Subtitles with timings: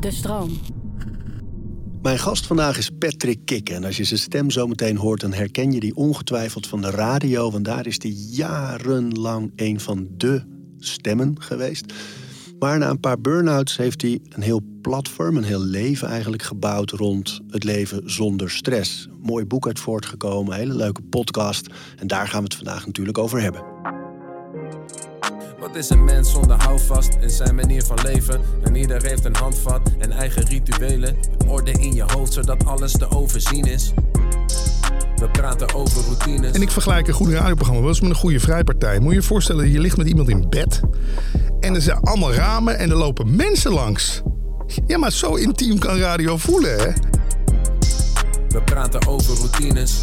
[0.00, 0.50] De stroom.
[2.02, 3.74] Mijn gast vandaag is Patrick Kikken.
[3.74, 6.90] En als je zijn stem zo meteen hoort, dan herken je die ongetwijfeld van de
[6.90, 7.50] radio.
[7.50, 10.42] Want daar is hij jarenlang een van de
[10.78, 11.92] stemmen geweest.
[12.58, 16.90] Maar na een paar burn-outs heeft hij een heel platform, een heel leven eigenlijk gebouwd
[16.90, 19.08] rond het leven zonder stress.
[19.20, 21.66] Mooi boek uit voortgekomen, hele leuke podcast.
[21.96, 23.71] En daar gaan we het vandaag natuurlijk over hebben.
[25.72, 28.40] Wat is een mens zonder houvast in zijn manier van leven?
[28.62, 31.16] En ieder heeft een handvat en eigen rituelen.
[31.46, 33.92] Orde in je hoofd zodat alles te overzien is.
[35.16, 36.52] We praten over routines.
[36.52, 38.98] En ik vergelijk een goed radioprogramma wel eens met een goede vrijpartij.
[38.98, 40.80] Moet je je voorstellen, je ligt met iemand in bed.
[41.60, 44.22] En er zijn allemaal ramen en er lopen mensen langs.
[44.86, 46.92] Ja, maar zo intiem kan radio voelen, hè?
[48.48, 50.00] We praten over routines.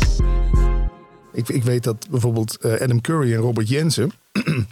[1.34, 4.12] Ik, ik weet dat bijvoorbeeld eh, Adam Curry en Robert Jensen...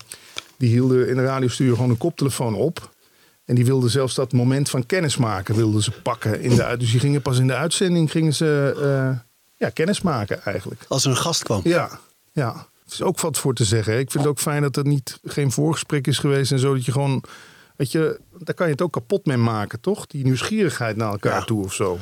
[0.57, 2.95] die hielden in de radiostudio gewoon een koptelefoon op.
[3.45, 6.41] En die wilden zelfs dat moment van kennismaken wilden ze pakken.
[6.41, 9.19] In de, dus die gingen pas in de uitzending gingen ze, eh,
[9.55, 10.85] ja, kennis maken eigenlijk.
[10.87, 11.61] Als er een gast kwam.
[11.63, 11.99] Ja,
[12.31, 12.53] ja.
[12.85, 13.93] Er is ook wat voor te zeggen.
[13.93, 13.99] hè.
[13.99, 16.73] Ik vind het ook fijn dat er niet geen voorgesprek is geweest en zo.
[16.73, 17.23] Dat je gewoon,
[17.75, 20.07] weet je, daar kan je het ook kapot mee maken, toch?
[20.07, 21.43] Die nieuwsgierigheid naar elkaar Ja.
[21.45, 21.97] toe of zo.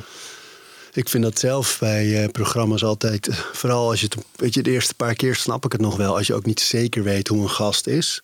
[0.94, 4.72] Ik vind dat zelf bij eh, programma's altijd, vooral als je het, weet je, de
[4.72, 7.42] eerste paar keer snap ik het nog wel, als je ook niet zeker weet hoe
[7.42, 8.22] een gast is.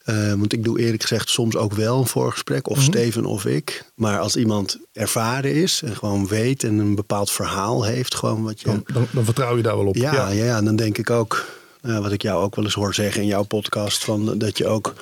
[0.00, 3.84] Eh, want ik doe eerlijk gezegd soms ook wel een voorgesprek, of Steven of ik.
[3.94, 8.60] Maar als iemand ervaren is en gewoon weet en een bepaald verhaal heeft, gewoon wat
[8.60, 8.66] je.
[8.66, 9.96] Dan, dan, dan vertrouw je daar wel op.
[9.96, 10.28] Ja, ja.
[10.44, 11.46] ja, dan denk ik ook,
[11.80, 14.66] eh, wat ik jou ook wel eens hoor zeggen in jouw podcast, van, dat je
[14.66, 14.94] ook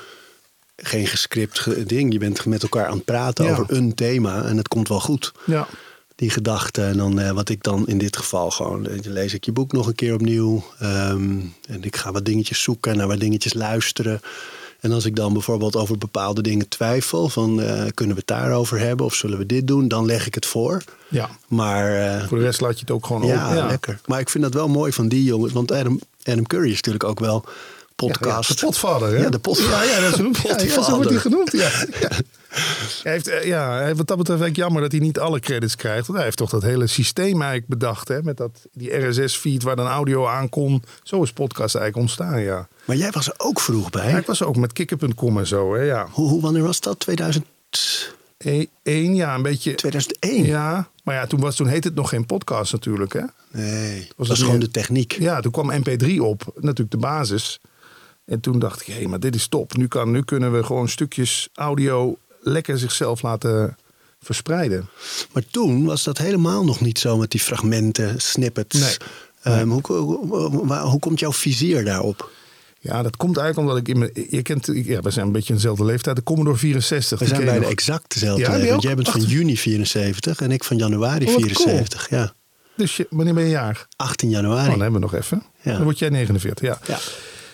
[0.76, 3.50] geen gescript ge- ding, je bent met elkaar aan het praten Ja.
[3.50, 5.68] over een thema en het komt wel goed ja.
[6.14, 6.82] die gedachte.
[6.82, 9.72] En dan eh, wat ik dan in dit geval gewoon, dan lees ik je boek
[9.72, 10.64] nog een keer opnieuw.
[10.78, 11.38] Ehm,
[11.68, 14.20] en ik ga wat dingetjes zoeken, naar wat dingetjes luisteren.
[14.80, 18.78] En als ik dan bijvoorbeeld over bepaalde dingen twijfel, van eh, kunnen we het daarover
[18.78, 20.82] hebben of zullen we dit doen, dan leg ik het voor.
[21.08, 21.28] ja.
[21.48, 23.66] Maar eh, Voor de rest laat je het ook gewoon ja, open.
[23.66, 24.00] lekker.
[24.06, 27.04] Maar ik vind dat wel mooi van die jongens, want Adam, Adam Curry is natuurlijk
[27.04, 27.44] ook wel
[27.94, 28.48] podcast.
[28.48, 29.22] Ja, de potvader, hè?
[29.22, 29.88] Ja, de potvader.
[29.88, 30.94] Ja, ja, dat is een ja, ja, zo Potvader.
[30.94, 31.52] wordt hij genoemd.
[31.52, 31.70] Ja.
[32.00, 32.08] Ja.
[33.02, 35.76] Hij heeft, eh, ja, wat dat betreft vind ik jammer dat hij niet alle credits
[35.76, 36.02] krijgt.
[36.06, 38.08] Want hij heeft toch dat hele systeem eigenlijk bedacht.
[38.08, 38.22] Hè?
[38.22, 40.82] Met dat, die RSS-feed waar dan audio aan kon.
[41.02, 42.68] Zo is podcast eigenlijk ontstaan, ja.
[42.88, 44.10] Maar jij was er ook vroeg bij.
[44.10, 46.08] Ja, ik was ook met kikker.com en zo, hè, ja.
[46.10, 46.98] Hoe, hoe, wanneer was dat?
[47.00, 47.44] 2000,
[48.82, 49.74] Eén, ja, een beetje...
[49.74, 50.44] 2001?
[50.44, 53.22] Ja, maar ja, toen, was, toen heette het nog geen podcast natuurlijk, hè.
[53.52, 55.12] Nee, dat Was gewoon de techniek.
[55.12, 57.60] Ja, toen kwam MP3 op, natuurlijk de basis.
[58.24, 59.76] En toen dacht ik, hé, maar dit is top.
[59.76, 63.76] Nu, kan, nu kunnen we gewoon stukjes audio lekker zichzelf laten
[64.20, 64.88] verspreiden.
[65.32, 68.78] Maar toen was dat helemaal nog niet zo met die fragmenten, snippets.
[68.80, 68.96] Nee.
[69.42, 72.30] Ehm, hoe, hoe, hoe- waar- hoe komt jouw vizier daarop?
[72.88, 74.10] Ja, dat komt eigenlijk omdat ik in mijn...
[74.30, 76.16] Je kent, ja, we zijn een beetje dezelfde leeftijd.
[76.16, 77.18] De Commodore 64.
[77.18, 77.70] We zijn bijna nog.
[77.70, 78.80] exact dezelfde Ja, ook?
[78.82, 81.54] jij bent van juni 74 en ik van januari Oh, wat cool.
[81.54, 82.10] 74.
[82.10, 82.32] Ja,
[82.76, 83.86] Dus je, wanneer ben je jaar?
[83.96, 84.70] 18 Oh, januari.
[84.70, 85.42] dan hebben we nog even.
[85.62, 85.72] Ja.
[85.72, 86.78] Dan word jij 49, ja.
[86.86, 86.98] Ja.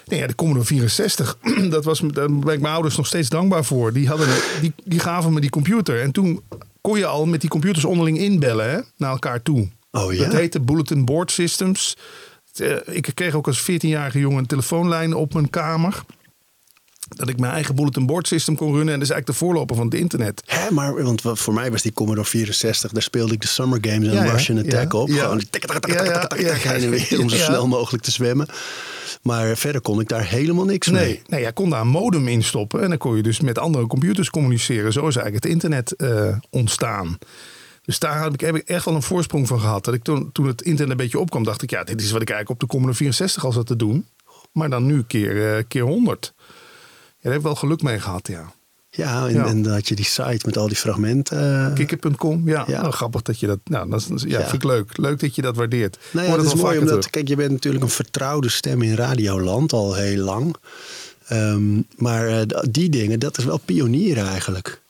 [0.06, 1.36] Nee, ja, de Commodore 64,
[1.70, 3.92] dat was, daar ben ik mijn ouders nog steeds dankbaar voor.
[3.92, 4.28] Die, hadden,
[4.60, 6.00] die, die gaven me die computer.
[6.00, 6.42] En toen
[6.80, 9.68] kon je al met die computers onderling inbellen hè, naar elkaar toe.
[9.90, 10.24] Oh ja?
[10.24, 11.96] Dat heette Bulletin Board Systems.
[12.60, 16.02] Eh, Ik kreeg ook als 14-jarige jongen een telefoonlijn op mijn kamer.
[17.08, 18.94] Dat ik mijn eigen bulletin board system kon runnen.
[18.94, 20.42] En dat is eigenlijk de voorloper van het internet.
[20.46, 23.78] Hè, maar want wa- voor mij was die Commodore 64, daar speelde ik de Summer
[23.80, 24.30] Games en Ja, ja.
[24.30, 25.08] Russian Attack Ja, op.
[25.08, 25.22] ja.
[25.22, 27.28] Gewoon tik, tak, tak, Ja, tak, ja, tak, tak, ja, tak, heen en weer om
[27.28, 28.46] zo snel mogelijk te zwemmen.
[29.22, 31.22] Maar verder kon ik daar helemaal niks mee.
[31.26, 32.82] Nee, jij kon daar een modem in stoppen.
[32.82, 34.92] En dan kon je dus met andere computers communiceren.
[34.92, 35.94] Zo is eigenlijk het internet
[36.50, 37.18] ontstaan.
[37.84, 39.84] Dus daar heb ik, heb ik echt wel een voorsprong van gehad.
[39.84, 41.70] Dat ik toen, toen het internet een beetje opkwam, dacht ik...
[41.70, 44.06] ja, dit is wat ik eigenlijk op de Commodore 64 al zat te doen.
[44.52, 46.32] Maar dan nu keer, eh, keer 100.
[46.36, 46.42] Ja,
[47.20, 48.52] daar heb ik wel geluk mee gehad, ja.
[48.90, 49.46] Ja, en, Ja.
[49.46, 51.66] en dan had je die site met al die fragmenten.
[51.68, 52.64] eh, Kikker.com, ja.
[52.66, 52.80] Ja.
[52.80, 53.58] Nou, grappig dat je dat...
[53.64, 54.40] Nou, dat is, ja, Ja.
[54.40, 54.96] vind ik leuk.
[54.96, 55.98] Leuk dat je dat waardeert.
[56.10, 57.10] Nou ja, dat is mooi omdat, terug.
[57.10, 60.56] kijk, je bent natuurlijk een vertrouwde stem in Radioland al heel lang.
[61.26, 64.82] Ehm, maar eh, die dingen, dat is wel pionier eigenlijk.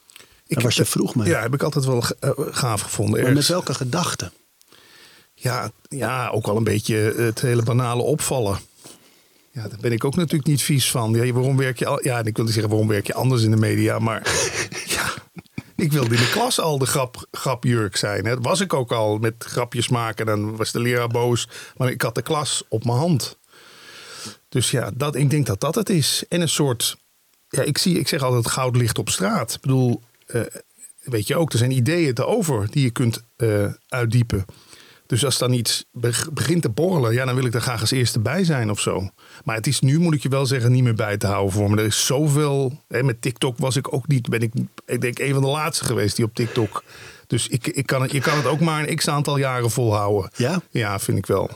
[0.47, 1.29] Daar was je vroeg mee.
[1.29, 3.23] Ja, heb ik altijd wel eh, gaaf gevonden.
[3.23, 4.33] maar met welke gedachten?
[5.35, 8.59] Ja, ja, ook wel een beetje het hele banale opvallen.
[9.51, 11.13] Ja, daar ben ik ook natuurlijk niet vies van.
[11.13, 13.51] Ja, waarom werk je al, ja, ik wil niet zeggen waarom werk je anders in
[13.51, 14.23] de media, maar
[14.97, 15.13] ja,
[15.77, 18.25] ik wilde in de klas al de grap, grapjurk zijn.
[18.25, 18.35] Hè.
[18.35, 20.27] Dat was ik ook al met grapjes maken.
[20.27, 23.39] Dan was de leraar boos, maar ik had de klas op mijn hand.
[24.49, 26.25] Dus ja, dat, ik denk dat dat het is.
[26.29, 26.97] En een soort,
[27.49, 29.55] ja, ik, zie, ik zeg altijd goud ligt op straat.
[29.55, 30.03] Ik bedoel,
[31.03, 34.45] weet je ook, er zijn ideeën te over die je kunt eh, uitdiepen.
[35.07, 37.91] Dus als dan iets beg- begint te borrelen, ja, dan wil ik er graag als
[37.91, 39.09] eerste bij zijn of zo.
[39.45, 41.71] Maar het is nu, moet ik je wel zeggen, niet meer bij te houden voor
[41.71, 41.77] me.
[41.77, 42.83] Er is zoveel.
[42.89, 44.53] Hè, met TikTok was ik ook niet, ben ik,
[44.87, 46.83] ik denk, een van de laatste geweest die op TikTok.
[47.27, 50.31] Dus ik, ik kan het, je kan het ook maar een x aantal jaren volhouden.
[50.37, 50.63] Ja?
[50.71, 51.51] Ja, vind ik wel.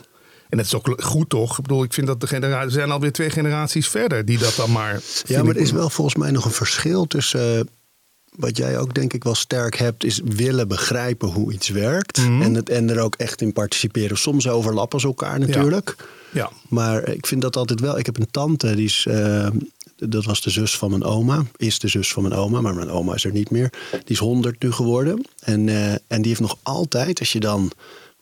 [0.49, 1.57] En dat is ook goed toch?
[1.59, 4.55] Ik bedoel, ik vind dat de genera- er zijn alweer twee generaties verder die dat
[4.57, 5.01] dan maar.
[5.25, 7.69] Ja, maar er is wel volgens mij nog een verschil tussen.
[8.39, 12.17] Wat jij ook denk ik wel sterk hebt, is willen begrijpen hoe iets werkt.
[12.19, 12.43] Mhm.
[12.43, 14.19] en, het, en er ook echt in participeren.
[14.19, 15.97] Soms overlappen ze elkaar natuurlijk.
[16.33, 16.51] Ja.
[16.69, 17.99] Maar ik vind dat altijd wel.
[17.99, 19.07] Ik heb een tante, die is.
[19.09, 19.49] eh,
[19.97, 21.43] dat was de zus van mijn oma.
[21.57, 23.73] Is de zus van mijn oma, maar mijn oma is er niet meer.
[23.91, 25.25] Die is 100 nu geworden.
[25.41, 27.73] En, eh, en die heeft nog altijd, als je dan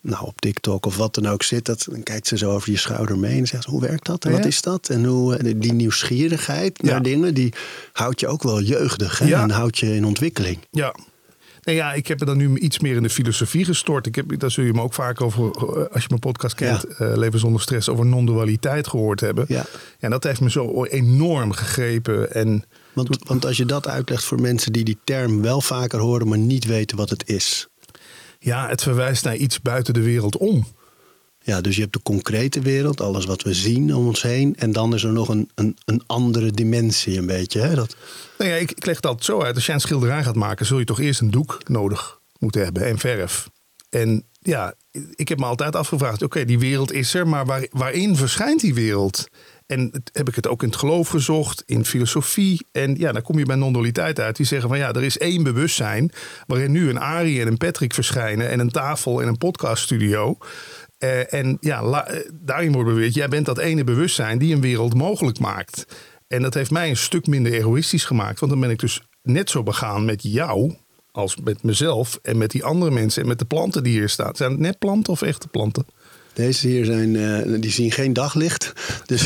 [0.09, 2.77] nou, op TikTok of wat dan ook zit, dat, dan kijkt ze zo over je
[2.79, 4.37] schouder mee en zegt: Hoe werkt dat en Ja.
[4.37, 4.89] wat is dat?
[4.89, 7.01] En hoe, en die nieuwsgierigheid naar Ja.
[7.01, 7.53] dingen, die
[7.93, 9.27] houdt je ook wel jeugdig hè?
[9.27, 9.43] Ja.
[9.43, 10.59] en houdt je in ontwikkeling.
[10.71, 10.95] Ja.
[11.63, 14.07] Nee, ja, ik heb er dan nu iets meer in de filosofie gestort.
[14.07, 15.61] Ik heb, daar zul je me ook vaak over, eh,
[15.93, 19.45] als je mijn podcast kent, eh, Leven zonder stress, over non-dualiteit gehoord hebben.
[19.49, 19.65] Ja.
[19.99, 22.33] En dat heeft me zo enorm gegrepen.
[22.35, 26.29] En Want, want als je dat uitlegt voor mensen die die term wel vaker horen,
[26.29, 27.69] maar niet weten wat het is.
[28.47, 30.67] Ja, het verwijst naar iets buiten de wereld om.
[31.39, 34.57] Ja, dus je hebt de concrete wereld, alles wat we zien om ons heen.
[34.57, 37.61] En dan is er nog een, een, een andere dimensie, een beetje.
[37.61, 37.75] Hè?
[37.75, 37.97] Dat,
[38.39, 39.55] Nou ja, ik, ik leg altijd zo uit.
[39.55, 42.85] Als jij een schilderij gaat maken, zul je toch eerst een doek nodig moeten hebben
[42.85, 43.49] en verf.
[43.89, 44.75] En ja,
[45.15, 48.75] ik heb me altijd afgevraagd: oké, die wereld is er, maar waar, waarin verschijnt die
[48.75, 49.29] wereld?
[49.67, 52.67] En heb ik het ook in het geloof gezocht, in filosofie.
[52.73, 54.37] En ja, dan kom je bij non-dualiteit uit.
[54.37, 56.11] Die zeggen van ja, er is één bewustzijn.
[56.47, 58.49] waarin nu een Arie en een Patrick verschijnen.
[58.51, 60.39] en een tafel en een podcaststudio.
[60.99, 64.61] Eh, en ja, la- eh, daarin wordt beweerd: jij bent dat ene bewustzijn die een
[64.61, 65.87] wereld mogelijk maakt.
[66.29, 68.41] En dat heeft mij een stuk minder egoïstisch gemaakt.
[68.41, 70.75] Want dan ben ik dus net zo begaan met jou
[71.13, 74.35] als met mezelf en met die andere mensen en met de planten die hier staan.
[74.37, 75.87] Zijn het net planten of echte planten?
[76.37, 78.73] Deze hier zijn, eh, die zien geen daglicht.
[79.07, 79.23] Dus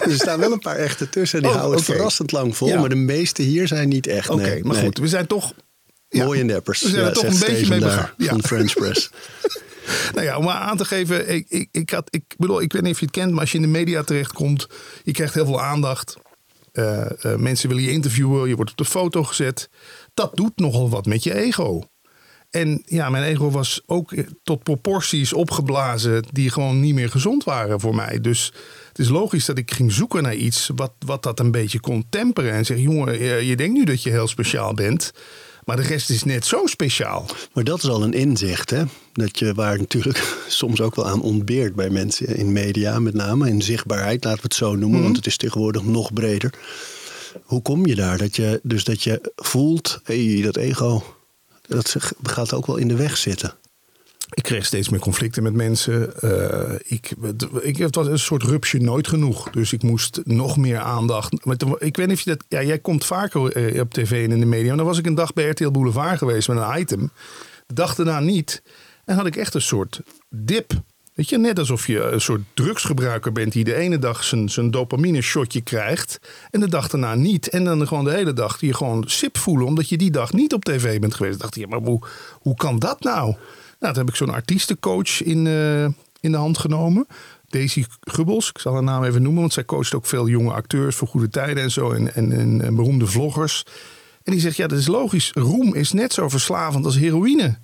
[0.00, 1.42] er staan wel een paar echte tussen.
[1.42, 2.68] Die Oh, houden het verrassend lang vol.
[2.68, 2.80] Ja.
[2.80, 4.30] Maar de meeste hier zijn niet echt.
[4.30, 4.64] Oké, nee.
[4.64, 4.84] maar Nee.
[4.84, 5.52] goed, we zijn toch.
[6.08, 6.82] ja, Mooi en deppers.
[6.82, 8.10] We zijn er toch een beetje mee begaan.
[8.18, 9.10] Van French Press.
[10.14, 12.82] Nou ja, om maar aan te geven, ik, ik, ik, had, ik bedoel, ik weet
[12.82, 14.66] niet of je het kent, maar als je in de media terechtkomt,
[15.04, 16.16] je krijgt heel veel aandacht.
[16.72, 19.68] Eh, eh, mensen willen je interviewen, je wordt op de foto gezet.
[20.14, 21.88] Dat doet nogal wat met je ego.
[22.56, 24.12] En ja, mijn ego was ook
[24.42, 28.20] tot proporties opgeblazen die gewoon niet meer gezond waren voor mij.
[28.20, 28.52] Dus
[28.88, 32.06] het is logisch dat ik ging zoeken naar iets wat, wat dat een beetje kon
[32.10, 32.52] temperen.
[32.52, 35.12] En zeg, jongen, je, denkt nu dat je heel speciaal bent,
[35.64, 37.26] maar de rest is net zo speciaal.
[37.52, 38.82] Maar dat is al een inzicht, hè?
[39.12, 43.48] Dat je waar natuurlijk soms ook wel aan ontbeert bij mensen in media, met name
[43.48, 45.02] in zichtbaarheid, laten we het zo noemen, Mhm.
[45.02, 46.52] want het is tegenwoordig nog breder.
[47.42, 48.18] Hoe kom je daar?
[48.18, 51.02] Dat je, dus dat je voelt, hé, dat ego,
[51.68, 53.54] dat gaat ook wel in de weg zitten.
[54.34, 56.20] Ik kreeg steeds meer conflicten met mensen.
[56.20, 57.12] Eh, ik,
[57.78, 59.50] het was een soort rupsje nooit genoeg.
[59.50, 61.32] Dus ik moest nog meer aandacht.
[61.78, 62.44] Ik weet niet of je dat.
[62.48, 64.68] Ja, jij komt vaker eh, op tv en in de media.
[64.68, 67.10] Maar dan was ik een dag bij RTL Boulevard geweest met een item.
[67.66, 68.62] De dag daarna niet.
[69.04, 70.72] En had ik echt een soort dip.
[71.16, 74.70] Weet je, net alsof je een soort drugsgebruiker bent die de ene dag zijn, zijn
[74.70, 76.20] dopamine shotje krijgt
[76.50, 77.48] en de dag daarna niet.
[77.48, 80.52] En dan gewoon de hele dag je gewoon sip voelen omdat je die dag niet
[80.52, 81.34] op tv bent geweest.
[81.34, 82.00] Ik dacht, ja, maar hoe,
[82.32, 83.34] hoe kan dat nou?
[83.80, 85.84] Nou, toen heb ik zo'n artiestencoach in, eh,
[86.20, 87.06] in de hand genomen.
[87.48, 90.96] Daisy Gubbels, ik zal haar naam even noemen, want zij coacht ook veel jonge acteurs
[90.96, 91.90] voor goede tijden en zo.
[91.90, 93.64] En, en, en beroemde vloggers.
[94.22, 95.30] En die zegt, ja, dat is logisch.
[95.34, 97.58] Roem is net zo verslavend als heroïne.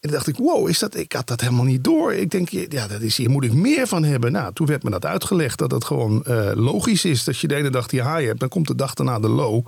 [0.00, 2.14] En toen dacht ik, wow, is dat, ik had dat helemaal niet door.
[2.14, 4.32] Ik denk, ja, dat is, hier moet ik meer van hebben.
[4.32, 7.24] Nou, toen werd me dat uitgelegd dat het gewoon eh, logisch is.
[7.24, 9.66] Dat je de ene dag die high hebt, dan komt de dag daarna de low.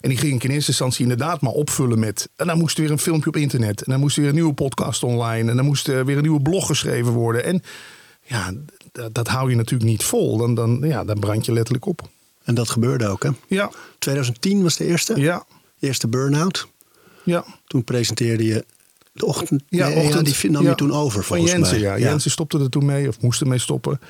[0.00, 2.28] En die ging ik in eerste instantie inderdaad maar opvullen met...
[2.36, 3.82] En dan moest er weer een filmpje op internet.
[3.82, 5.50] En dan moest er weer een nieuwe podcast online.
[5.50, 7.44] En dan moest er weer een nieuwe blog geschreven worden.
[7.44, 7.62] En
[8.22, 8.52] ja,
[8.92, 10.36] dat, dat hou je natuurlijk niet vol.
[10.36, 12.08] Dan, dan, ja, dan brand je letterlijk op.
[12.44, 13.30] En dat gebeurde ook, hè?
[13.48, 15.20] Ja, 2010 was de eerste.
[15.20, 15.44] ja,
[15.78, 16.68] Eerste burn-out.
[17.22, 17.44] ja.
[17.66, 18.64] Toen presenteerde je
[19.12, 19.62] de ochtend.
[19.68, 20.68] Ja, nee, ochtend, die nam ja.
[20.68, 21.98] je toen over, Van volgens Jensen, mij.
[21.98, 22.08] ja.
[22.08, 24.00] Jensen stopte er toen mee, of moest ermee stoppen.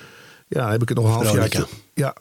[0.49, 2.15] Ja, dan heb ik het nog een halfjaartje, ja,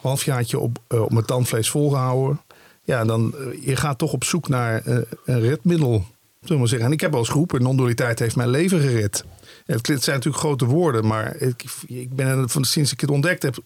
[0.00, 2.40] halfjaartje op, eh, op mijn tandvlees volgehouden.
[2.82, 6.06] Ja, dan, eh, je gaat toch op zoek naar eh, een redmiddel,
[6.40, 6.86] zullen we zeggen.
[6.88, 9.24] En ik heb al eens geroepen, non-dualiteit heeft mijn leven gered.
[9.66, 13.42] Ja, het zijn natuurlijk grote woorden, maar ik, ik ben van, sinds ik het ontdekt
[13.42, 13.56] heb...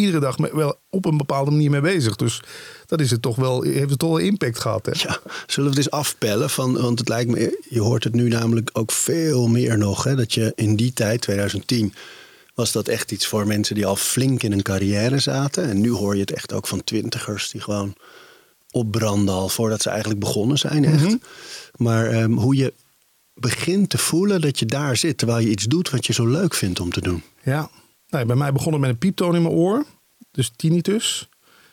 [0.00, 2.16] iedere dag wel op een bepaalde manier mee bezig.
[2.16, 2.42] Dus
[2.86, 4.86] dat is het toch wel, heeft het toch wel impact gehad.
[4.86, 4.92] Hè?
[4.94, 6.50] Ja, zullen we het eens afpellen?
[6.50, 10.04] Van, want het lijkt me, je hoort het nu namelijk ook veel meer nog.
[10.04, 11.94] Hè, dat je in die tijd, 2010,
[12.54, 15.68] was dat echt iets voor mensen die al flink in een carrière zaten.
[15.68, 17.94] En nu hoor je het echt ook van twintigers die gewoon
[18.70, 20.84] opbranden al voordat ze eigenlijk begonnen zijn.
[20.84, 21.16] Echt.
[21.76, 22.72] Maar ehm, hoe je
[23.40, 25.18] begint te voelen dat je daar zit.
[25.18, 27.22] Terwijl je iets doet wat je zo leuk vindt om te doen.
[27.42, 27.70] Ja,
[28.10, 29.84] nou, bij mij begon het met een pieptoon in mijn oor.
[30.30, 31.28] Dus tinnitus.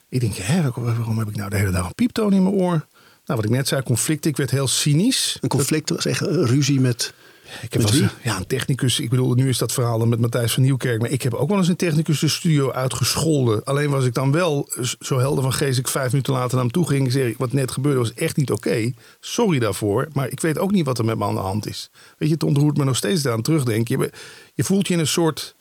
[0.10, 2.86] Ik denk, hè, waarom heb ik nou de hele dag een pieptoon in mijn oor?
[3.26, 4.26] Nou, wat ik net zei, conflict.
[4.26, 5.38] Ik werd heel cynisch.
[5.42, 7.14] Een conflict was echt een ruzie met...
[7.62, 9.00] Ik heb wel ja, een technicus.
[9.00, 11.02] Ik bedoel, nu is dat verhaal dan met Matthijs van Nieuwkerk.
[11.02, 13.64] Maar ik heb ook wel eens een technicus de studio uitgescholden.
[13.64, 15.80] Alleen was ik dan wel zo helder van geest.
[15.80, 17.12] Ik vijf minuten later naar hem toe ging.
[17.12, 18.92] Zeg, wat net gebeurde was echt niet oké.
[19.20, 20.08] Sorry daarvoor.
[20.14, 21.90] Maar ik weet ook niet wat er met me aan de hand is.
[22.18, 24.00] Weet je, het ontroert me nog steeds aan terugdenken.
[24.00, 24.12] Je,
[24.54, 25.56] je voelt je in een soort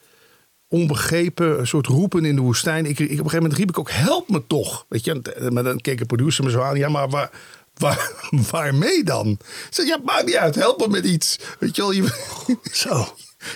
[0.69, 2.87] onbegrepen, een soort roepen in de woestijn.
[2.87, 4.85] Ik, ik, op een gegeven moment riep ik ook, help me toch.
[4.89, 6.77] Weet je, en- maar dan keek de producer me zo aan.
[6.77, 7.31] Ja, maar waar,
[7.75, 8.11] waar,
[8.51, 9.29] waarmee dan?
[9.29, 11.39] Ik zei, ja, maakt niet uit, help me met iets.
[11.59, 12.05] Weet je wel, je,
[12.73, 13.09] Zo.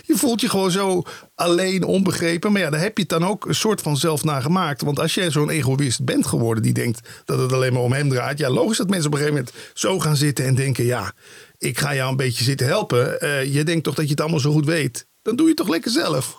[0.05, 1.03] je voelt je gewoon zo
[1.35, 2.53] alleen, onbegrepen.
[2.53, 4.83] Maar ja, daar heb je het dan ook een soort van zelf naar gemaakt.
[4.83, 8.09] Want als jij zo'n egoïst bent geworden die denkt dat het alleen maar om hem
[8.09, 8.39] draait.
[8.39, 10.85] Ja, logisch dat mensen op een gegeven moment zo gaan zitten en denken...
[10.85, 11.13] ja,
[11.59, 13.21] ik ga jou een beetje zitten helpen.
[13.21, 15.07] Eh, je denkt toch dat je het allemaal zo goed weet.
[15.23, 16.37] Dan doe je het toch lekker zelf.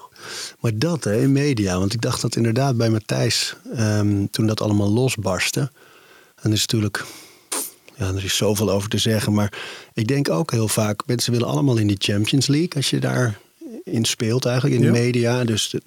[0.60, 1.78] Maar dat hè, in media.
[1.80, 5.72] Want ik dacht dat inderdaad bij Matthijs, ehm, toen dat allemaal losbarstte.
[6.42, 7.06] En is natuurlijk,
[7.96, 9.34] ja, er is zoveel over te zeggen.
[9.34, 9.54] Maar
[9.94, 12.74] ik denk ook heel vaak, mensen willen allemaal in die Champions League.
[12.76, 13.40] Als je daar
[13.84, 15.44] in speelt eigenlijk, in de media.
[15.44, 15.82] Dus de-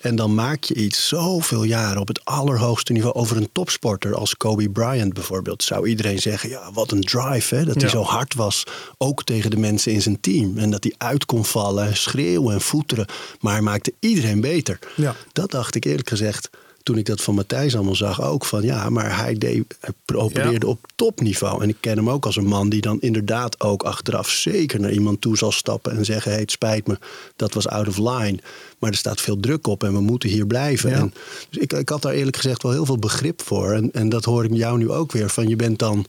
[0.00, 4.36] en dan maak je iets zoveel jaren op het allerhoogste niveau over een topsporter als
[4.36, 5.62] Kobe Bryant bijvoorbeeld.
[5.62, 7.64] Zou iedereen zeggen, ja, wat een drive hè.
[7.64, 8.64] Dat hij zo hard was,
[8.98, 10.58] ook tegen de mensen in zijn team.
[10.58, 13.06] En dat hij uit kon vallen, schreeuwen en voeteren.
[13.40, 14.78] Maar hij maakte iedereen beter.
[14.96, 15.16] Ja.
[15.32, 16.50] Dat dacht ik eerlijk gezegd
[16.88, 18.44] toen ik dat van Matthijs allemaal zag ook.
[18.44, 21.62] Van ja, maar hij, deed, hij opereerde op topniveau.
[21.62, 24.92] En ik ken hem ook als een man die dan inderdaad ook achteraf zeker naar
[24.92, 25.96] iemand toe zal stappen.
[25.96, 26.98] En zeggen, hey, het spijt me,
[27.36, 28.38] dat was out of line.
[28.78, 30.90] Maar er staat veel druk op en we moeten hier blijven.
[30.90, 30.96] Ja.
[30.96, 31.14] En,
[31.48, 33.72] dus ik, ik had daar eerlijk gezegd wel heel veel begrip voor.
[33.72, 35.28] En, en dat hoor ik jou nu ook weer.
[35.28, 36.06] Van je bent dan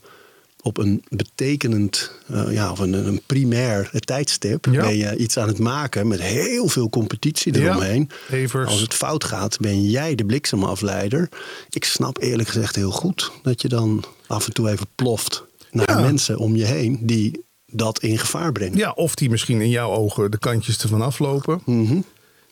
[0.62, 4.80] op een betekenend, eh, ja, of een, een primair tijdstip Ja.
[4.82, 8.10] ben je iets aan het maken met heel veel competitie eromheen.
[8.52, 11.28] Als het fout gaat, ben jij de bliksemafleider.
[11.70, 15.90] Ik snap eerlijk gezegd heel goed dat je dan af en toe even ploft naar
[15.90, 16.00] Ja.
[16.00, 18.78] mensen om je heen die dat in gevaar brengen.
[18.78, 21.60] Ja, of die misschien in jouw ogen de kantjes ervan aflopen.
[21.64, 22.00] Mhm.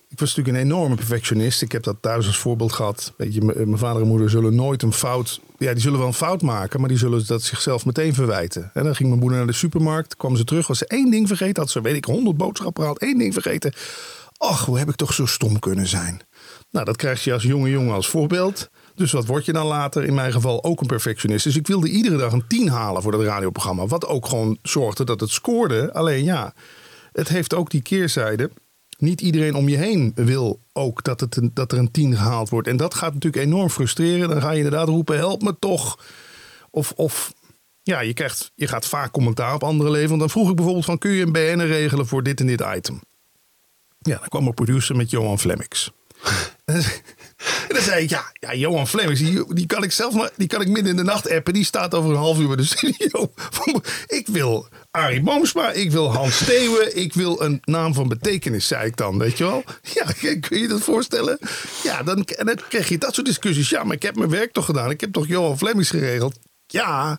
[0.09, 1.63] Ik was natuurlijk een enorme perfectionist.
[1.63, 3.13] Ik heb dat thuis als voorbeeld gehad.
[3.17, 5.41] M- mijn vader en moeder zullen nooit een fout...
[5.59, 8.71] Ja, die zullen wel een fout maken, maar die zullen dat zichzelf meteen verwijten.
[8.75, 11.27] En dan ging mijn moeder naar de supermarkt, kwam ze terug, was ze één ding
[11.29, 11.63] vergeten.
[11.63, 13.73] Had ze, weet ik, honderd boodschappen gehaald, één ding vergeten.
[14.37, 16.21] Ach, hoe heb ik toch zo stom kunnen zijn?
[16.71, 18.71] Nou, dat krijg je als jonge jongen als voorbeeld.
[18.95, 20.05] Dus wat word je dan later?
[20.05, 21.45] In mijn geval ook een perfectionist.
[21.45, 23.87] Dus ik wilde iedere dag een 10 halen voor dat radioprogramma.
[23.87, 25.93] Wat ook gewoon zorgde dat het scoorde.
[25.93, 26.55] Alleen ja,
[27.13, 28.51] het heeft ook die keerzijde.
[28.99, 32.49] Niet iedereen om je heen wil ook dat, het een, dat er een 10 gehaald
[32.49, 32.69] wordt.
[32.69, 34.29] En dat gaat natuurlijk enorm frustreren.
[34.29, 35.99] Dan ga je inderdaad roepen: help me toch.
[36.71, 37.33] Of, of
[37.83, 40.09] ja, je, krijgt, je gaat vaak commentaar op andere.
[40.09, 42.65] Want dan vroeg ik bijvoorbeeld: van, kun je een BN regelen voor dit en dit
[42.77, 43.01] item?
[43.99, 45.91] Ja, dan kwam een producer met Johan Flemmix.
[47.69, 50.47] En dan zei ik, ja, ja Johan Flemmix, die, die kan ik zelf maar, die
[50.47, 51.53] kan ik midden in de nacht appen.
[51.53, 53.33] Die staat over een half uur bij de studio.
[54.07, 58.87] Ik wil Arie Boomsma, ik wil Hans Steeuwen, ik wil een naam van betekenis, zei
[58.87, 59.65] ik dan, weet je wel.
[59.95, 60.07] Ja,
[60.49, 61.39] kun je dat voorstellen?
[61.83, 63.69] Ja, dan, en dan krijg je dat soort discussies.
[63.69, 64.91] Ja, maar ik heb mijn werk toch gedaan.
[64.91, 66.39] Ik heb toch Johan Flemmix geregeld?
[66.67, 67.19] Ja,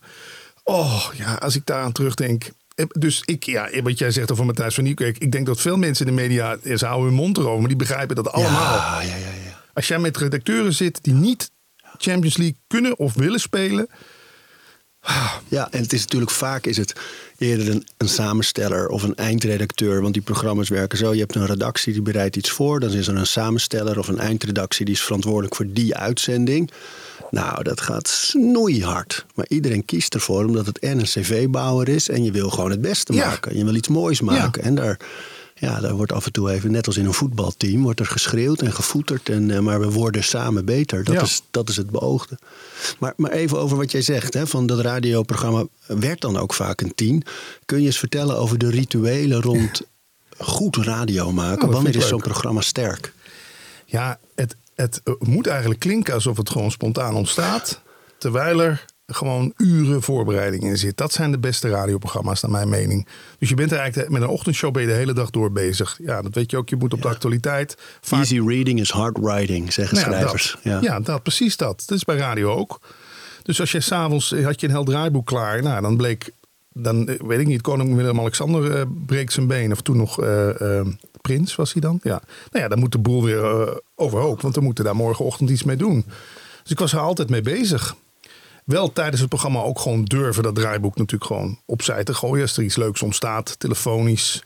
[0.64, 2.50] oh ja, als ik daaraan terugdenk.
[2.74, 5.18] Eh, Dus ik, ja, wat jij zegt over Matthijs van Nieuwkerk.
[5.18, 7.68] Ik denk dat veel mensen in de media, eh, ze houden hun mond erover, maar
[7.68, 8.74] die begrijpen dat allemaal.
[8.74, 9.49] Ja, ja, ja, ja.
[9.80, 11.50] Als jij met redacteuren zit die niet
[11.98, 13.88] Champions League kunnen of willen spelen.
[15.48, 16.92] Ja, en het is natuurlijk vaak is het
[17.38, 20.02] eerder een, een samensteller of een eindredacteur.
[20.02, 21.12] Want die programma's werken zo.
[21.12, 22.80] Je hebt een redactie die bereidt iets voor.
[22.80, 26.70] Dan is er een samensteller of een eindredactie die is verantwoordelijk voor die uitzending.
[27.30, 29.26] Nou, dat gaat snoeihard.
[29.34, 32.08] Maar iedereen kiest ervoor omdat het en een cv-bouwer is.
[32.08, 33.26] En je wil gewoon het beste Ja.
[33.26, 33.56] maken.
[33.56, 34.62] Je wil iets moois maken.
[34.62, 34.98] En daar,
[35.60, 38.62] ja, daar wordt af en toe even, net als in een voetbalteam, wordt er geschreeuwd
[38.62, 39.28] en gevoeterd.
[39.28, 41.04] En, eh, maar we worden samen beter.
[41.04, 41.20] Dat, Ja.
[41.22, 42.38] is, dat is het beoogde.
[42.98, 46.80] Maar, maar even over wat jij zegt, hè, van dat radioprogramma werd dan ook vaak
[46.80, 47.22] een tien.
[47.64, 49.82] Kun je eens vertellen over de rituelen rond
[50.38, 51.68] goed radio maken?
[51.68, 53.12] Oh, Wanneer is zo'n programma sterk?
[53.86, 57.80] Ja, het, het moet eigenlijk klinken alsof het gewoon spontaan ontstaat.
[58.18, 60.96] Terwijl er gewoon uren voorbereiding in zit.
[60.96, 63.06] Dat zijn de beste radioprogramma's, naar mijn mening.
[63.38, 65.98] Dus je bent er eigenlijk met een ochtendshow ben je de hele dag door bezig.
[66.02, 66.68] Ja, dat weet je ook.
[66.68, 67.76] Je moet op de actualiteit.
[68.00, 70.56] Vaak Easy reading is hard writing, zeggen Nou ja, schrijvers.
[70.62, 70.82] Dat.
[70.82, 71.00] Ja.
[71.00, 71.82] dat, precies dat.
[71.86, 72.80] Dat is bij radio ook.
[73.42, 76.30] Dus als je s'avonds had je een heel draaiboek klaar, nou, dan bleek,
[76.72, 79.72] dan eh, weet ik niet, koning Willem-Alexander eh, breekt zijn been.
[79.72, 80.86] Of toen nog eh, eh,
[81.20, 81.98] prins was hij dan.
[82.02, 82.22] Ja.
[82.50, 85.62] Nou ja, dan moet de boel weer eh, overhoop, want we moeten daar morgenochtend iets
[85.62, 86.04] mee doen.
[86.62, 87.96] Dus ik was er altijd mee bezig.
[88.70, 92.42] Wel tijdens het programma ook gewoon durven dat draaiboek natuurlijk gewoon opzij te gooien.
[92.42, 94.42] Als er iets leuks ontstaat, telefonisch.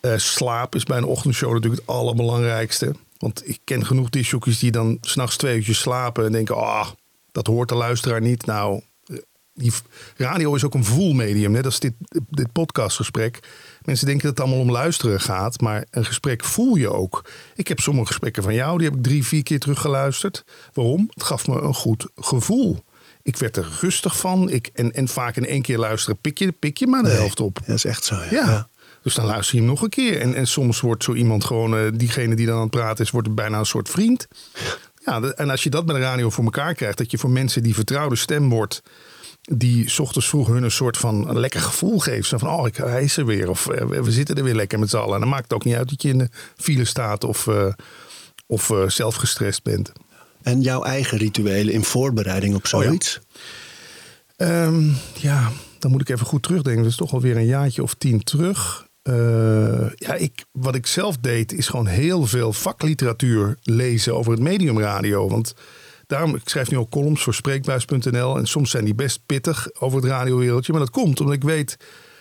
[0.00, 2.94] Uh, slaap is bij een ochtendshow natuurlijk het allerbelangrijkste.
[3.18, 6.88] Want ik ken genoeg disjockeys die dan s'nachts twee uurtjes slapen en denken, ah, oh,
[7.32, 8.46] dat hoort de luisteraar niet.
[8.46, 8.82] Nou,
[9.58, 9.72] die
[10.16, 11.50] radio is ook een voelmedium.
[11.50, 11.92] Net als dit,
[12.30, 13.38] dit podcastgesprek.
[13.82, 15.60] Mensen denken dat het allemaal om luisteren gaat.
[15.60, 17.30] Maar een gesprek voel je ook.
[17.54, 18.78] Ik heb sommige gesprekken van jou.
[18.78, 20.44] Die heb ik drie, vier keer teruggeluisterd.
[20.72, 21.10] Waarom?
[21.14, 22.84] Het gaf me een goed gevoel.
[23.28, 24.50] Ik werd er rustig van.
[24.50, 27.40] Ik, en, en vaak in één keer luisteren pik je, pik je maar de helft
[27.40, 27.58] op.
[27.66, 28.28] Dat is echt zo, ja.
[28.30, 28.68] ja.
[29.02, 30.20] Dus dan luister je hem nog een keer.
[30.20, 33.10] En, en soms wordt zo iemand gewoon, uh, diegene die dan aan het praten is,
[33.10, 34.28] wordt bijna een soort vriend.
[35.04, 37.62] Ja, en als je dat met de radio voor elkaar krijgt, dat je voor mensen
[37.62, 38.82] die vertrouwde stem wordt,
[39.40, 42.28] die s ochtends vroeg hun een soort van een lekker gevoel geeft.
[42.28, 43.50] Zo van, oh, ik, hij is er weer.
[43.50, 45.14] Of eh, we zitten er weer lekker met z'n allen.
[45.14, 47.72] En dan maakt het ook niet uit dat je in de file staat of, uh,
[48.46, 49.92] of zelf gestrest bent.
[50.42, 53.18] En jouw eigen rituelen in voorbereiding op zoiets?
[53.18, 53.24] Oh
[54.36, 54.64] ja.
[54.64, 56.82] Um, ja, dan moet ik even goed terugdenken.
[56.82, 58.86] Dat is toch alweer een jaartje of tien terug.
[59.02, 64.40] Uh, ja, ik, wat ik zelf deed is gewoon heel veel vakliteratuur lezen over het
[64.40, 65.28] medium radio.
[65.28, 65.54] Want
[66.06, 68.36] daarom, ik schrijf nu ook columns voor spreekbuis.nl.
[68.36, 70.72] En soms zijn die best pittig over het radiowereldje.
[70.72, 71.76] Maar dat komt omdat ik weet,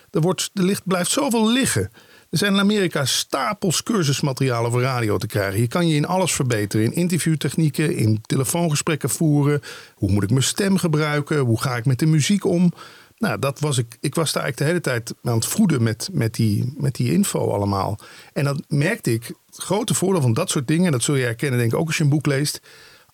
[0.10, 1.92] er, wordt, er ligt, blijft zoveel liggen.
[2.30, 5.60] Er zijn in Amerika stapels cursusmaterialen voor radio te krijgen.
[5.60, 6.86] Je kan je in alles verbeteren.
[6.86, 9.62] In interviewtechnieken, in telefoongesprekken voeren.
[9.96, 11.40] Hoe moet ik mijn stem gebruiken?
[11.40, 12.74] Hoe ga ik met de muziek om?
[13.18, 13.98] Nou, dat was ik.
[14.00, 17.12] Ik was daar eigenlijk de hele tijd aan het voeden met, met, die, met die
[17.12, 18.00] info allemaal.
[18.34, 21.60] En dan merkte ik, het grote voordeel van dat soort dingen, dat zul je herkennen,
[21.60, 22.62] denk ik ook als je een boek leest.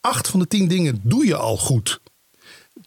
[0.01, 2.01] Acht van de tien dingen doe je al goed.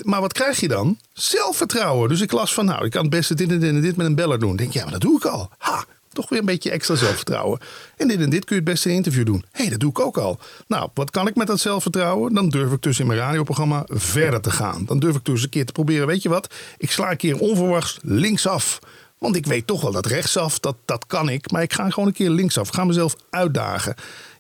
[0.05, 0.99] Maar wat krijg je dan?
[1.13, 2.09] Zelfvertrouwen.
[2.09, 4.07] Dus ik las van, nou, ik kan het beste dit en dit en dit met
[4.07, 4.57] een beller doen.
[4.57, 5.51] Denk, ja, maar dat doe ik al.
[5.59, 5.85] Ha,
[6.17, 7.61] toch weer een beetje extra zelfvertrouwen.
[7.97, 9.45] En dit en dit kun je het beste in een interview doen.
[9.51, 10.39] Hé, hey, dat doe ik ook al.
[10.67, 12.35] Nou, wat kan ik met dat zelfvertrouwen?
[12.35, 14.85] Dan durf ik dus in mijn radioprogramma verder te gaan.
[14.85, 16.55] Dan durf ik dus een keer te proberen, weet je wat?
[16.79, 18.79] Ik sla een keer onverwachts linksaf.
[19.19, 21.51] Want ik weet toch wel dat rechtsaf, dat, dat kan ik.
[21.51, 22.69] Maar ik ga gewoon een keer linksaf.
[22.69, 23.95] Ik ga mezelf uitdagen.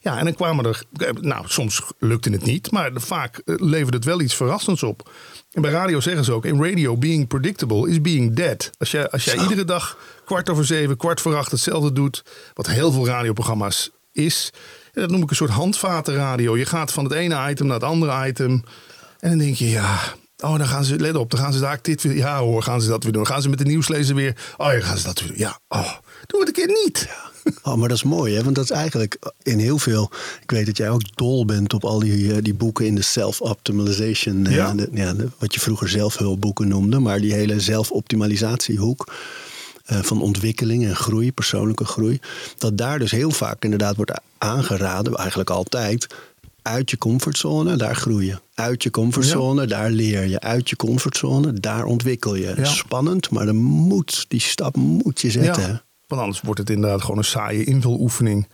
[0.07, 0.83] Ja, en dan kwamen er.
[1.21, 5.11] Nou, soms lukte het niet, maar vaak eh, leverde het wel iets verrassends op.
[5.53, 8.71] En bij radio zeggen ze ook: in radio, being predictable is being dead.
[8.79, 12.67] Als jij, als jij iedere dag kwart over zeven, kwart voor acht hetzelfde doet, wat
[12.67, 14.53] heel veel radioprogramma's is,
[14.93, 16.57] dat noem ik een soort handvatenradio.
[16.57, 18.65] Je gaat van het ene item naar het andere item.
[19.19, 19.99] En dan denk je, ja,
[20.45, 22.17] Oh, dan gaan ze, let op, dan gaan ze daar dit weer.
[22.17, 23.27] Ja hoor, gaan ze dat weer doen.
[23.27, 24.37] gaan ze met de nieuwslezer weer.
[24.57, 25.39] Oh ja, gaan ze dat weer doen.
[25.39, 25.93] Ja, oh,
[26.27, 27.09] doe het een keer niet.
[27.63, 28.43] Oh, maar dat is mooi, hè?
[28.43, 30.11] Want dat is eigenlijk in heel veel.
[30.43, 33.03] Ik weet dat jij ook dol bent op al die, eh, die boeken in de
[33.03, 34.45] self-optimization.
[34.45, 34.73] Ja.
[34.73, 36.99] De, ja, wat je vroeger zelfhulpboeken noemde.
[36.99, 39.13] Maar die hele zelfoptimalisatiehoek.
[39.93, 42.21] Uh, van ontwikkeling en groei, persoonlijke groei.
[42.59, 46.07] Dat daar dus heel vaak inderdaad wordt aangeraden, eigenlijk altijd
[46.63, 48.39] uit je comfortzone, daar groei je.
[48.55, 50.41] Uit je comfortzone, daar leer je.
[50.41, 52.55] Uit je comfortzone, daar ontwikkel je.
[52.63, 55.63] Spannend, maar dan moet, die stap moet je zetten.
[55.63, 55.85] Ja.
[56.07, 58.49] Want anders wordt het inderdaad gewoon een saaie invuloefening.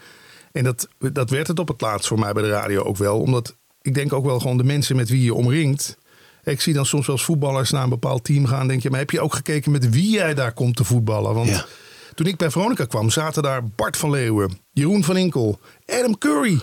[0.52, 3.20] En dat, dat werd het op het laatst voor mij bij de radio ook wel.
[3.20, 5.98] Omdat ik denk ook wel gewoon de mensen met wie je omringt.
[6.44, 8.68] Ik zie dan soms wel eens voetballers naar een bepaald team gaan.
[8.68, 11.34] Denk je, maar heb je ook gekeken met wie jij daar komt te voetballen?
[11.34, 11.66] Want
[12.14, 16.60] toen ik bij Veronica kwam, zaten daar Bart van Leeuwen, Jeroen van Inkel, Adam Curry.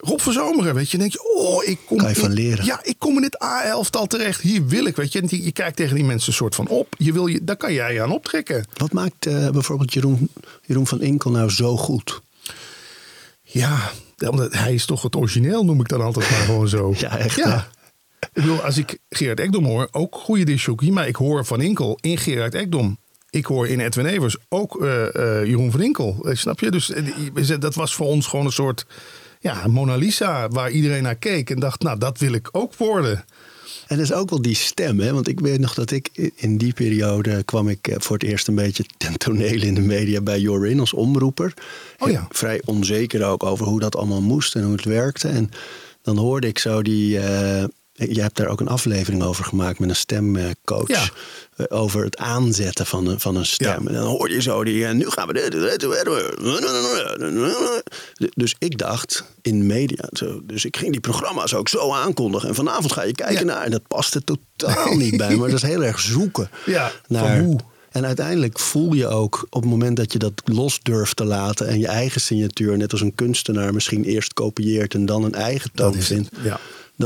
[0.00, 1.98] Rob van Zomeren, weet je, denk je, oh, ik kom.
[1.98, 2.64] Kan je van leren?
[2.64, 4.40] Ja, ik kom in het A-elftal terecht.
[4.40, 5.22] Hier wil ik, weet je.
[5.26, 6.94] Je, je kijkt tegen die mensen een soort van op.
[6.98, 8.64] Je wil je, daar kan jij je aan optrekken.
[8.72, 10.30] Wat maakt uh, bijvoorbeeld Jeroen,
[10.62, 12.20] Jeroen van Inkel nou zo goed?
[13.42, 13.90] Ja,
[14.28, 16.94] omdat hij is toch het origineel, noem ik dan altijd maar gewoon zo.
[16.98, 17.36] ja, echt.
[17.36, 17.68] Ja.
[18.20, 20.90] Ik bedoel, als ik Gerard Ekdom hoor, ook goede disjockey.
[20.90, 22.98] Maar ik hoor Van Inkel in Gerard Ekdom.
[23.30, 26.26] Ik hoor in Edwin Evers ook uh, uh, Jeroen van Inkel.
[26.32, 26.70] Snap je?
[26.70, 26.92] Dus
[27.58, 28.86] dat was voor ons gewoon een soort
[29.40, 33.24] ja, Mona Lisa, waar iedereen naar keek en dacht, nou, dat wil ik ook worden.
[33.86, 35.12] En dat is ook wel die stem, hè?
[35.12, 38.48] want ik weet nog dat ik in die periode kwam ik eh, voor het eerst
[38.48, 41.54] een beetje ten toneel in de media bij Jorin als omroeper.
[41.98, 42.26] Oh ja.
[42.30, 45.28] Vrij onzeker ook over hoe dat allemaal moest en hoe het werkte.
[45.28, 45.50] En
[46.02, 47.64] dan hoorde ik zo die, uh,
[47.98, 50.88] je hebt daar ook een aflevering over gemaakt met een stemcoach.
[50.88, 51.08] Ja.
[51.56, 53.86] Eh, over het aanzetten van een, van een stem.
[53.86, 54.84] En dan hoor je zo die.
[54.84, 55.52] En nu gaan we dit.
[58.34, 60.08] Dus ik dacht in media.
[60.42, 62.48] Dus ik ging die programma's ook zo aankondigen.
[62.48, 63.62] En vanavond ga je kijken naar.
[63.62, 65.36] En dat paste totaal niet bij.
[65.36, 66.50] Maar dat is heel erg zoeken.
[66.66, 67.58] Ja, naar, hoe.
[67.90, 71.66] En uiteindelijk voel je ook op het moment dat je dat los durft te laten.
[71.66, 75.70] En je eigen signatuur, net als een kunstenaar, misschien eerst kopieert en dan een eigen
[75.74, 76.30] toon vindt.
[76.42, 76.60] Ja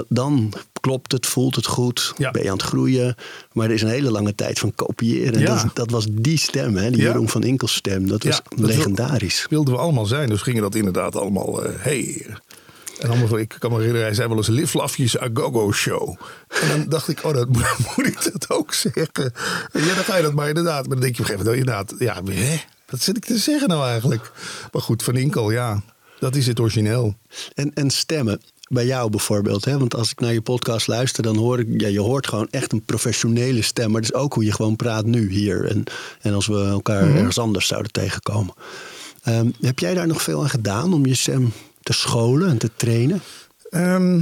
[0.09, 3.15] dan klopt het, voelt het goed, ben je aan het groeien.
[3.53, 5.35] Maar er is een hele lange tijd van kopiëren.
[5.35, 8.09] En dat, dat, was die stem, hè, die Jeroen van Inkels stem.
[8.09, 9.47] Dat was legendarisch.
[9.51, 11.67] wilden we allemaal zijn, dus gingen dat inderdaad allemaal...
[11.67, 12.27] Uh, hey,
[12.99, 16.17] En allemaal ik kan me herinneren, hij zei wel eens Live Lafjes a Go-Go Show.
[16.63, 17.49] En dan dacht ik, oh, dat
[17.97, 19.33] moet ik dat ook zeggen.
[19.73, 20.87] Ja, dan ga je dat maar inderdaad.
[20.87, 22.61] Maar dan denk je op een gegeven moment, inderdaad, ja, hè?
[22.89, 24.33] wat zit ik te zeggen nou eigenlijk?
[24.73, 25.83] Maar goed, Van Inkel, ja,
[26.19, 27.15] dat is het origineel.
[27.55, 28.41] En, en stemmen,
[28.73, 29.65] bij jou bijvoorbeeld.
[29.65, 29.79] Hè?
[29.79, 32.73] Want als ik naar je podcast luister, dan hoor ik, ja, je hoort gewoon echt
[32.73, 33.91] een professionele stem.
[33.91, 35.65] Maar dat is ook hoe je gewoon praat nu hier.
[35.65, 35.85] En,
[36.21, 37.17] en als we elkaar Mhm.
[37.17, 38.55] ergens anders zouden tegenkomen.
[39.23, 42.71] Ehm, heb jij daar nog veel aan gedaan om je stem te scholen en te
[42.77, 43.21] trainen?
[43.71, 44.15] Ehm,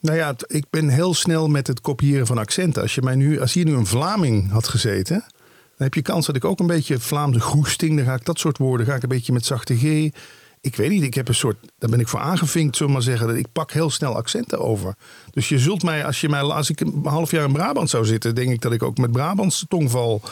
[0.00, 2.82] nou ja, ik ben heel snel met het kopiëren van accenten.
[2.82, 5.16] Als, je mij nu, als hier nu een Vlaming had gezeten,
[5.76, 8.38] dan heb je kans dat ik ook een beetje Vlaamse goesting, dan ga ik dat
[8.38, 10.10] soort woorden, ga ik een beetje met zachte G.
[10.64, 13.08] Ik weet niet, ik heb een soort, daar ben ik voor aangevinkt, zullen we maar
[13.08, 13.36] zeggen.
[13.36, 14.94] Ik pak heel snel accenten over.
[15.30, 18.04] Dus je zult mij, als, je mij, als ik een half jaar in Brabant zou
[18.04, 20.22] zitten, denk ik dat ik ook met Brabants tongval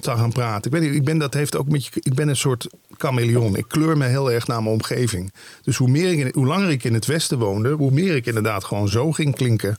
[0.00, 0.70] zou gaan praten.
[0.70, 3.56] Ik weet niet, ik ben, dat heeft ook met je, ik ben een soort chameleon.
[3.56, 5.32] Ik kleur me heel erg naar mijn omgeving.
[5.62, 8.64] Dus hoe, meer ik hoe langer ik in het Westen woonde, hoe meer ik inderdaad
[8.64, 9.78] gewoon zo ging klinken.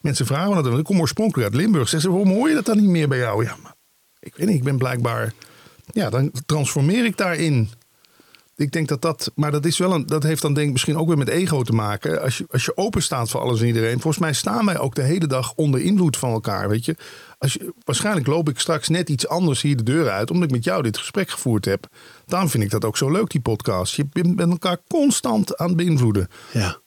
[0.00, 1.88] Mensen vragen dat, ik kom oorspronkelijk uit Limburg.
[1.88, 3.44] Zeggen ze, waarom hoor je dat dan niet meer bij jou?
[3.44, 3.56] Ja,
[4.20, 5.32] ik weet niet, ik ben blijkbaar,
[5.92, 7.68] ja, dan transformeer ik daarin.
[8.56, 10.96] Ik denk dat dat, maar dat is wel een, dat heeft dan denk ik misschien
[10.96, 12.22] ook weer met ego te maken.
[12.22, 14.00] Als je, als je open staat voor alles en iedereen.
[14.00, 16.96] Volgens mij staan wij ook de hele dag onder invloed van elkaar, weet je.
[17.38, 20.54] Als je waarschijnlijk loop ik straks net iets anders hier de deur uit, omdat ik
[20.54, 21.86] met jou dit gesprek gevoerd heb.
[22.26, 23.94] Daarom vind ik dat ook zo leuk, die podcast.
[23.94, 26.28] Je bent elkaar constant aan het beïnvloeden.
[26.52, 26.82] Ja.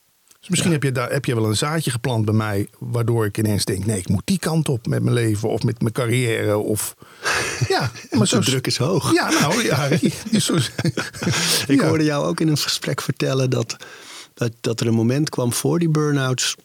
[0.48, 3.38] Dus misschien heb, je daar, heb je wel een zaadje geplant bij mij, waardoor ik
[3.38, 6.58] ineens denk: nee, ik moet die kant op met mijn leven of met mijn carrière.
[6.58, 6.96] Of
[7.68, 9.14] ja, maar zo druk is hoog.
[9.14, 9.88] Ja, nou ja.
[11.74, 13.76] Ik hoorde jou ook in een gesprek vertellen dat,
[14.34, 16.56] dat, dat er een moment kwam voor die burn-outs.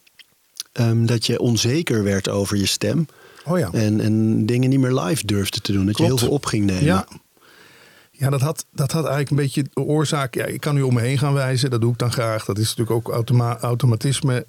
[0.73, 3.07] ehm, dat je onzeker werd over je stem.
[3.45, 3.71] Oh ja.
[3.73, 5.87] En, en dingen niet meer live durfde te doen.
[5.87, 6.85] Dat je heel veel op ging nemen.
[6.85, 7.07] Ja.
[8.15, 10.35] Ja, dat had, dat had eigenlijk een beetje de oorzaak.
[10.35, 11.71] Ja, ik kan nu om me heen gaan wijzen.
[11.71, 12.45] Dat doe ik dan graag.
[12.45, 14.47] Dat is natuurlijk ook automa automatisme.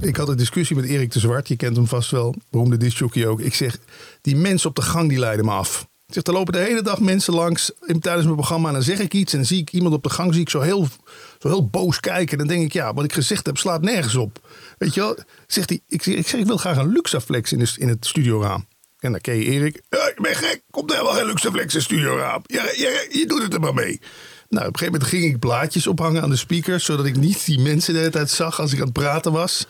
[0.00, 1.48] Ik had een discussie met Erik de Zwart.
[1.48, 2.34] Je kent hem vast wel.
[2.50, 3.40] Beroemde discjockey ook.
[3.40, 3.78] Ik zeg,
[4.20, 5.86] die mensen op de gang die leiden me af.
[6.12, 8.68] Ik er lopen de hele dag mensen langs in- tijdens mijn programma.
[8.68, 9.32] En dan zeg ik iets.
[9.32, 10.32] En dan zie ik iemand op de gang.
[10.32, 10.88] Zie ik zo heel,
[11.38, 12.38] zo heel boos kijken.
[12.38, 14.48] Dan denk ik, ja, wat ik gezegd heb slaat nergens op.
[14.78, 15.16] Weet je wel?
[15.46, 18.66] Zegt hij, ik, zeg, ik wil graag een Luxaflex in, in het studioraam.
[18.98, 19.76] En dan ken je Erik.
[19.76, 20.62] Ik ben gek.
[20.70, 22.42] Komt helemaal geen Luxaflex in studioraam.
[22.46, 24.00] Ja, ja, je doet het er maar mee.
[24.48, 26.84] Nou, op een gegeven moment ging ik plaatjes ophangen aan de speakers.
[26.84, 29.66] Zodat ik niet die mensen de hele tijd zag als ik aan het praten was.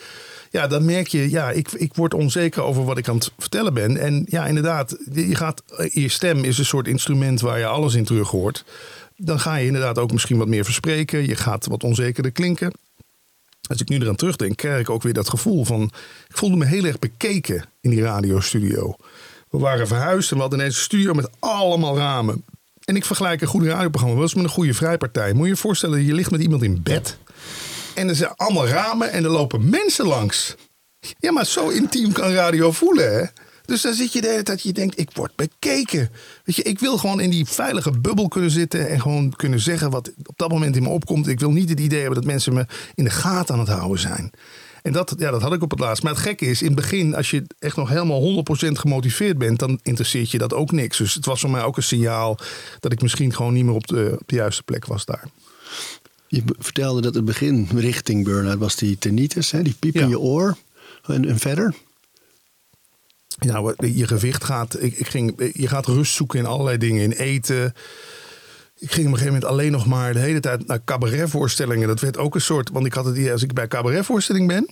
[0.51, 3.75] Ja, dan merk je, ja, ik, ik word onzeker over wat ik aan het vertellen
[3.75, 3.97] ben.
[3.97, 5.63] En ja, inderdaad, je, gaat,
[5.93, 8.65] je stem is een soort instrument waar je alles in terug hoort.
[9.17, 11.27] Dan ga je inderdaad ook misschien wat meer verspreken.
[11.27, 12.73] Je gaat wat onzekerder klinken.
[13.69, 15.83] Als ik nu eraan terugdenk, krijg ik ook weer dat gevoel van...
[16.29, 18.97] Ik voelde me heel erg bekeken in die radiostudio.
[19.51, 22.45] We waren verhuisd en we hadden ineens een studio met allemaal ramen.
[22.85, 25.33] En ik vergelijk een goede radioprogramma wel eens met een goede vrijpartij.
[25.33, 27.19] Moet je je voorstellen, je ligt met iemand in bed.
[27.95, 30.55] En er zijn allemaal ramen en er lopen mensen langs.
[31.19, 33.25] Ja, maar zo intiem kan radio voelen, hè?
[33.65, 36.11] Dus dan zit je de hele tijd, je denkt, ik word bekeken.
[36.45, 39.91] Weet je, ik wil gewoon in die veilige bubbel kunnen zitten en gewoon kunnen zeggen
[39.91, 41.29] wat op dat moment in me opkomt.
[41.29, 43.99] Ik wil niet het idee hebben dat mensen me in de gaten aan het houden
[43.99, 44.31] zijn.
[44.87, 46.03] En dat, ja, dat had ik op het laatst.
[46.03, 49.59] Maar het gekke is, in het begin, als je echt nog helemaal 100% gemotiveerd bent,
[49.59, 50.99] dan interesseert je dat ook niks.
[50.99, 52.39] Dus het was voor mij ook een signaal
[52.81, 55.29] dat ik misschien gewoon niet meer op de, op de juiste plek was daar.
[56.29, 59.51] Je vertelde dat het begin richting burn-out was die tinnitus.
[59.51, 59.63] Hè?
[59.63, 60.03] Die piep Ja.
[60.03, 60.57] in je oor.
[61.07, 61.75] En, en verder?
[63.39, 64.83] Nou, je gewicht gaat.
[64.83, 67.03] Ik, ik ging, je gaat rust zoeken in allerlei dingen.
[67.03, 67.75] In eten.
[68.79, 71.89] Ik ging op een gegeven moment alleen nog maar de hele tijd naar cabaretvoorstellingen.
[71.89, 72.71] Dat werd ook een soort.
[72.71, 74.71] Want ik had het idee, als ik bij cabaretvoorstelling ben.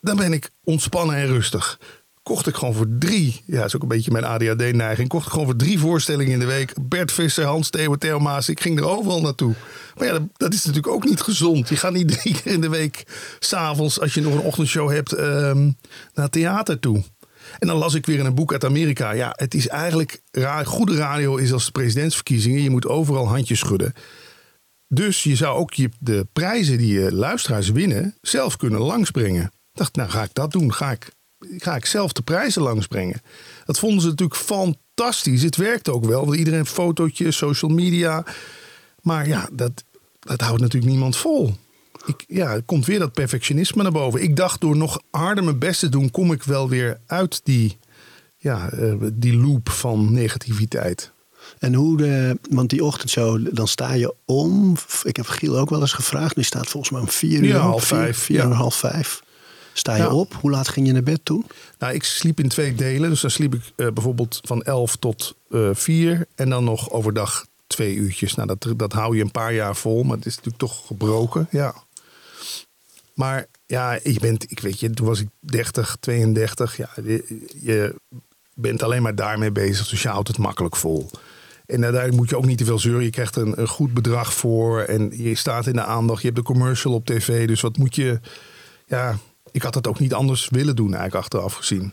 [0.00, 1.78] dan ben ik ontspannen en rustig.
[2.22, 3.42] Kocht ik gewoon voor drie.
[3.46, 5.08] Ja, is ook een beetje mijn ADHD-neiging.
[5.08, 6.72] Kocht ik gewoon voor drie voorstellingen in de week.
[6.80, 8.38] Bert Visser, Hans Theo, Theo.
[8.46, 9.54] Ik ging er overal naartoe.
[9.96, 11.68] Maar ja, dat, dat is natuurlijk ook niet gezond.
[11.68, 13.04] Je gaat niet drie keer in de week.
[13.38, 15.12] s'avonds, als je nog een ochtendshow hebt.
[15.12, 15.70] ehm,
[16.14, 17.02] naar theater toe.
[17.58, 19.10] En dan las ik weer in een boek uit Amerika.
[19.10, 20.20] Ja, het is eigenlijk.
[20.30, 22.62] ra- Goede radio is als de presidentsverkiezingen.
[22.62, 23.94] Je moet overal handjes schudden.
[24.88, 28.14] Dus je zou ook de prijzen die je luisteraars winnen.
[28.20, 29.42] zelf kunnen langsbrengen.
[29.44, 30.72] Ik dacht, nou ga ik dat doen.
[30.74, 31.10] Ga ik,
[31.58, 33.20] ga ik zelf de prijzen langsbrengen.
[33.64, 35.42] Dat vonden ze natuurlijk fantastisch.
[35.42, 36.24] Het werkte ook wel.
[36.26, 38.24] Want iedereen fotootjes, social media.
[39.02, 39.84] Maar ja, dat,
[40.20, 41.54] dat houdt natuurlijk niemand vol.
[42.06, 44.22] Ik, ja, er komt weer dat perfectionisme naar boven.
[44.22, 47.78] Ik dacht door nog harder mijn best te doen, kom ik wel weer uit die,
[48.36, 51.12] ja, eh, die loop van negativiteit.
[51.58, 54.76] En hoe de, want die ochtendshow, dan sta je om.
[55.02, 56.34] Ik heb Giel ook wel eens gevraagd.
[56.34, 57.48] Die staat volgens mij om vier uur.
[57.48, 58.46] Ja, half vier- vijf, Vier ja.
[58.46, 59.22] uur, half vijf.
[59.72, 60.08] Sta je Ja.
[60.12, 60.34] op?
[60.40, 61.46] Hoe laat ging je naar bed toen?
[61.78, 63.10] Nou, ik sliep in twee delen.
[63.10, 66.26] Dus dan sliep ik eh, bijvoorbeeld van 11 tot eh 4.
[66.34, 68.34] En dan nog overdag twee uurtjes.
[68.34, 70.02] Nou, dat, dat hou je een paar jaar vol.
[70.02, 71.46] Maar het is natuurlijk toch gebroken.
[71.50, 71.74] Ja.
[73.20, 76.76] Maar ja, je bent, ik weet je, toen was ik 30, 32.
[76.76, 76.88] Ja,
[77.60, 77.94] je,
[78.54, 79.88] bent alleen maar daarmee bezig.
[79.88, 81.10] Dus je houdt het makkelijk vol.
[81.66, 83.04] En uiteindelijk moet je ook niet te veel zeuren.
[83.04, 84.80] Je krijgt een, een goed bedrag voor.
[84.80, 86.20] En je staat in de aandacht.
[86.20, 87.46] Je hebt de commercial op tv.
[87.46, 88.20] Dus wat moet je.
[88.86, 89.18] Ja,
[89.52, 91.92] ik had het ook niet anders willen doen, eigenlijk achteraf gezien.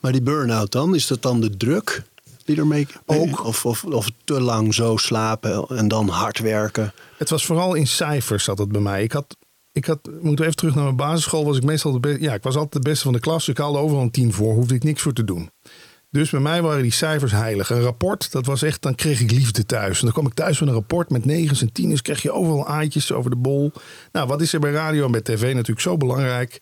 [0.00, 2.02] Maar die burn-out dan, is dat dan de druk
[2.44, 3.44] die ermee ook?
[3.44, 6.92] Of, of, of te lang zo slapen en dan hard werken?
[7.16, 9.02] Het was vooral in cijfers zat het bij mij.
[9.02, 9.36] Ik had,
[9.72, 12.20] ik had, moet even terug naar mijn basisschool, was ik meestal de beste.
[12.20, 13.44] Ja, ik was altijd de beste van de klas.
[13.44, 15.50] Dus ik haalde overal een tien voor, hoefde ik niks voor te doen.
[16.10, 17.70] Dus bij mij waren die cijfers heilig.
[17.70, 19.98] Een rapport, dat was echt, dan kreeg ik liefde thuis.
[19.98, 22.02] En dan kwam ik thuis met een rapport met negens en tieners.
[22.02, 23.72] Kreeg je overal aantjes over de bol.
[24.12, 26.60] Nou, wat is er bij radio en bij tv natuurlijk zo belangrijk?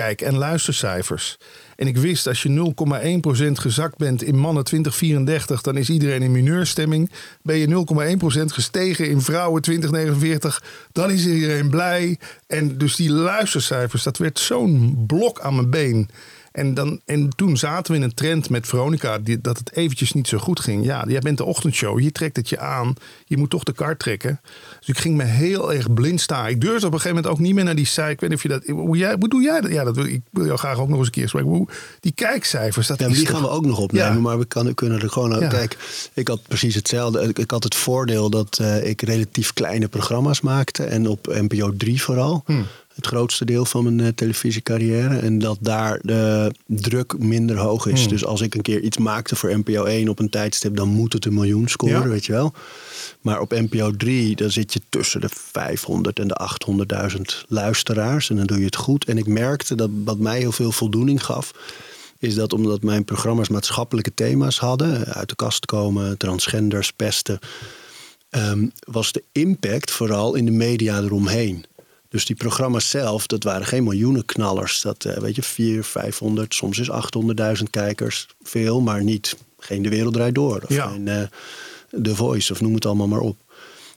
[0.00, 1.38] Kijk- en luistercijfers.
[1.76, 6.32] En ik wist, als je 0,1% gezakt bent in mannen 2034, dan is iedereen in
[6.32, 7.10] mineurstemming.
[7.42, 12.18] Ben je 0,1% gestegen in vrouwen 2049, dan is iedereen blij.
[12.46, 16.08] En dus die luistercijfers, dat werd zo'n blok aan mijn been.
[16.52, 20.12] En, dan, en toen zaten we in een trend met Veronica die, dat het eventjes
[20.12, 20.84] niet zo goed ging.
[20.84, 22.94] Ja, jij bent de ochtendshow, je trekt het je aan.
[23.24, 24.40] Je moet toch de kaart trekken.
[24.78, 26.46] Dus ik ging me heel erg blind staan.
[26.46, 28.12] Ik durfde op een gegeven moment ook niet meer naar die cijfers.
[28.12, 28.86] Ik weet niet of je dat...
[28.86, 29.70] Hoe, jij, hoe doe jij dat?
[29.70, 31.48] Ja, dat wil, ik wil jou graag ook nog eens een keer spreken.
[31.48, 31.68] Hoe,
[32.00, 34.12] die kijkcijfers, dat ja, die toch- gaan we ook nog opnemen.
[34.14, 34.20] Ja.
[34.20, 35.40] Maar we kan, kunnen er gewoon...
[35.40, 35.48] Ja.
[35.48, 35.76] Kijk,
[36.14, 37.28] ik had precies hetzelfde.
[37.28, 40.84] Ik, ik had het voordeel dat eh, ik relatief kleine programma's maakte.
[40.84, 42.42] En op NPO 3 vooral.
[42.46, 42.66] Hmm.
[43.00, 45.18] Het grootste deel van mijn eh, televisiecarrière.
[45.18, 48.00] En dat daar de druk minder hoog is.
[48.00, 48.08] Hmm.
[48.08, 50.76] Dus als ik een keer iets maakte voor NPO 1 op een tijdstip...
[50.76, 52.08] dan moet het een miljoen scoren, Ja.
[52.08, 52.52] weet je wel.
[53.20, 56.40] Maar op NPO 3, dan zit je tussen de 500 en de
[57.16, 58.30] 800.000 luisteraars.
[58.30, 59.04] En dan doe je het goed.
[59.04, 61.52] En ik merkte dat wat mij heel veel voldoening gaf
[62.18, 67.38] is dat omdat mijn programma's maatschappelijke thema's hadden, uit de kast komen, transgenders, pesten,
[68.30, 71.64] ehm, was de impact vooral in de media eromheen.
[72.10, 74.80] Dus die programma's zelf, dat waren geen miljoenenknallers.
[74.82, 78.26] Dat, eh, weet je, 400, 500, soms is 800.000 kijkers.
[78.42, 79.36] Veel, maar niet.
[79.58, 80.60] Geen De Wereld Draait Door.
[80.68, 80.88] Of Ja.
[80.88, 81.22] geen eh,
[82.02, 83.36] The Voice, of noem het allemaal maar op.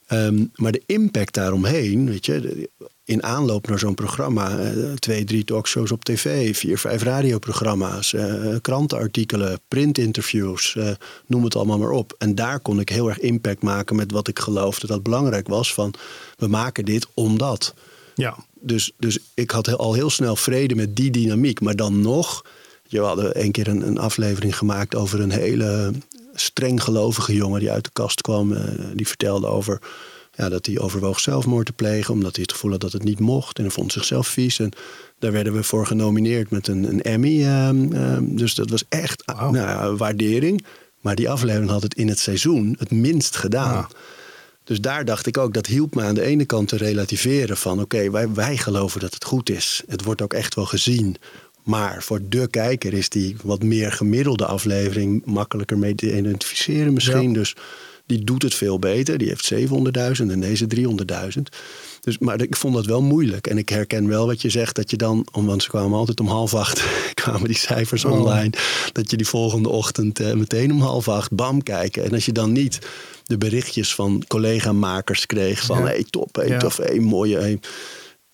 [0.07, 2.69] Ehm, maar de impact daaromheen, weet je, de-
[3.05, 8.15] in aanloop naar zo'n programma, eh, twee, drie talkshows op tv, vier, vijf radioprogramma's,
[8.61, 10.77] krantenartikelen, printinterviews,
[11.25, 12.15] noem het allemaal maar op.
[12.17, 15.73] En daar kon ik heel erg impact maken met wat ik geloofde dat belangrijk was.
[15.73, 15.93] Van
[16.37, 17.73] we maken dit omdat.
[18.15, 21.61] Ja, Dus, dus ik had al heel snel vrede met die dynamiek.
[21.61, 22.45] Maar dan nog,
[22.87, 25.93] je, we hadden een keer een, een aflevering gemaakt over een hele
[26.33, 28.53] streng gelovige jongen die uit de kast kwam.
[28.53, 29.81] eh, die vertelde over
[30.35, 33.19] ja, dat hij overwoog zelfmoord te plegen, omdat hij het gevoel had dat het niet
[33.19, 33.57] mocht.
[33.57, 34.59] En hij vond zichzelf vies.
[34.59, 34.71] En
[35.19, 37.43] daar werden we voor genomineerd met een, een Emmy.
[37.43, 40.65] ehm, ehm, dus dat was echt nou, waardering.
[41.01, 43.87] Maar die aflevering had het in het seizoen het minst gedaan.
[44.63, 47.81] Dus daar dacht ik ook, dat hielp me aan de ene kant te relativeren van
[47.81, 49.83] oké, wij, wij geloven dat het goed is.
[49.87, 51.15] Het wordt ook echt wel gezien.
[51.63, 57.27] Maar voor de kijker is die wat meer gemiddelde aflevering makkelijker mee te identificeren misschien.
[57.27, 57.33] Ja.
[57.33, 57.55] Dus
[58.05, 59.17] die doet het veel beter.
[59.17, 60.67] Die heeft 700.000 en deze
[61.35, 61.41] 300.000.
[62.01, 63.47] Dus, maar ik vond dat wel moeilijk.
[63.47, 66.27] En ik herken wel wat je zegt, dat je dan, want ze kwamen altijd om
[66.27, 66.83] half acht,
[67.23, 68.11] kwamen die cijfers Oh.
[68.11, 68.49] online.
[68.91, 72.03] Dat je die volgende ochtend eh, meteen om half acht, bam, kijken.
[72.03, 72.79] En als je dan niet
[73.25, 75.83] de berichtjes van collega-makers kreeg van, Ja.
[75.85, 76.57] hey, top, hey, Ja.
[76.59, 77.59] tof, hey, mooie, hey.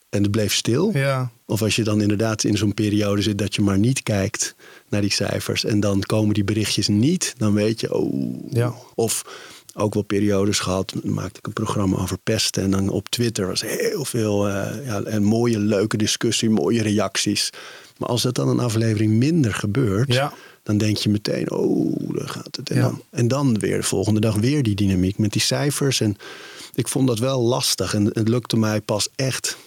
[0.10, 0.90] En het bleef stil.
[0.94, 1.32] ja.
[1.46, 4.56] Of als je dan inderdaad in zo'n periode zit dat je maar niet kijkt
[4.90, 5.66] naar die cijfers.
[5.66, 7.34] En dan komen die berichtjes niet.
[7.38, 8.36] Dan weet je, oh.
[8.50, 8.74] Ja.
[8.96, 9.26] Of
[9.74, 10.94] ook wel periodes gehad.
[11.04, 12.64] Dan maakte ik een programma over pesten.
[12.64, 17.50] En dan op Twitter was heel veel eh, ja, een mooie, leuke discussie, mooie reacties.
[17.98, 20.14] Maar als dat dan een aflevering minder gebeurt.
[20.14, 20.34] Ja.
[20.64, 22.70] Dan denk je meteen, oh, daar gaat het.
[22.70, 22.82] En, Ja.
[22.82, 26.02] dan, en dan weer de volgende dag weer die dynamiek met die cijfers.
[26.02, 26.18] En
[26.74, 27.94] ik vond dat wel lastig.
[27.94, 29.58] En het lukte mij pas echt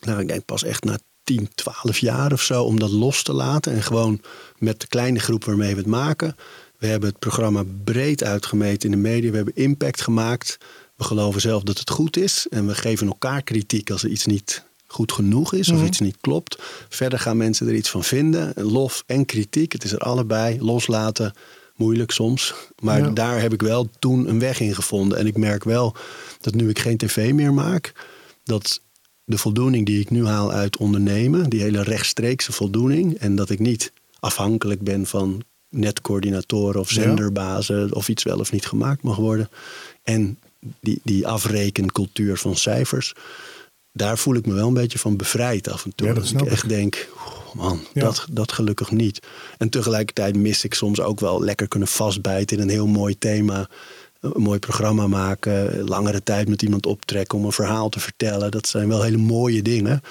[0.00, 3.32] nou, ik denk pas echt na 10, 12 jaar of zo om dat los te
[3.32, 3.72] laten.
[3.72, 4.20] En gewoon
[4.58, 6.36] met de kleine groep waarmee we het maken.
[6.82, 9.30] We hebben het programma breed uitgemeten in de media.
[9.30, 10.58] We hebben impact gemaakt.
[10.96, 12.46] We geloven zelf dat het goed is.
[12.50, 16.16] En we geven elkaar kritiek als er iets niet goed genoeg is of iets niet
[16.20, 16.58] klopt.
[16.88, 18.52] Verder gaan mensen er iets van vinden.
[18.56, 20.60] Lof en kritiek, het is er allebei.
[20.60, 21.32] Loslaten,
[21.76, 22.54] moeilijk soms.
[22.78, 23.10] Maar Ja.
[23.10, 25.18] daar heb ik wel toen een weg in gevonden.
[25.18, 25.96] En ik merk wel
[26.40, 27.92] dat nu ik geen tv meer maak...
[28.44, 28.80] dat
[29.24, 33.58] de voldoening die ik nu haal uit ondernemen, die hele rechtstreekse voldoening, en dat ik
[33.58, 35.42] niet afhankelijk ben van
[35.72, 37.02] netcoördinatoren of Ja.
[37.02, 39.48] zenderbazen of iets wel of niet gemaakt mag worden.
[40.02, 40.38] En
[40.80, 43.14] die, die afrekencultuur van cijfers,
[43.92, 46.06] daar voel ik me wel een beetje van bevrijd af en toe.
[46.06, 48.00] Ja, dat ik echt denk, oh man, Ja.
[48.02, 49.20] dat, dat gelukkig niet.
[49.58, 53.68] En tegelijkertijd mis ik soms ook wel lekker kunnen vastbijten in een heel mooi thema.
[54.20, 58.50] een mooi programma maken, langere tijd met iemand optrekken om een verhaal te vertellen.
[58.50, 60.02] Dat zijn wel hele mooie dingen.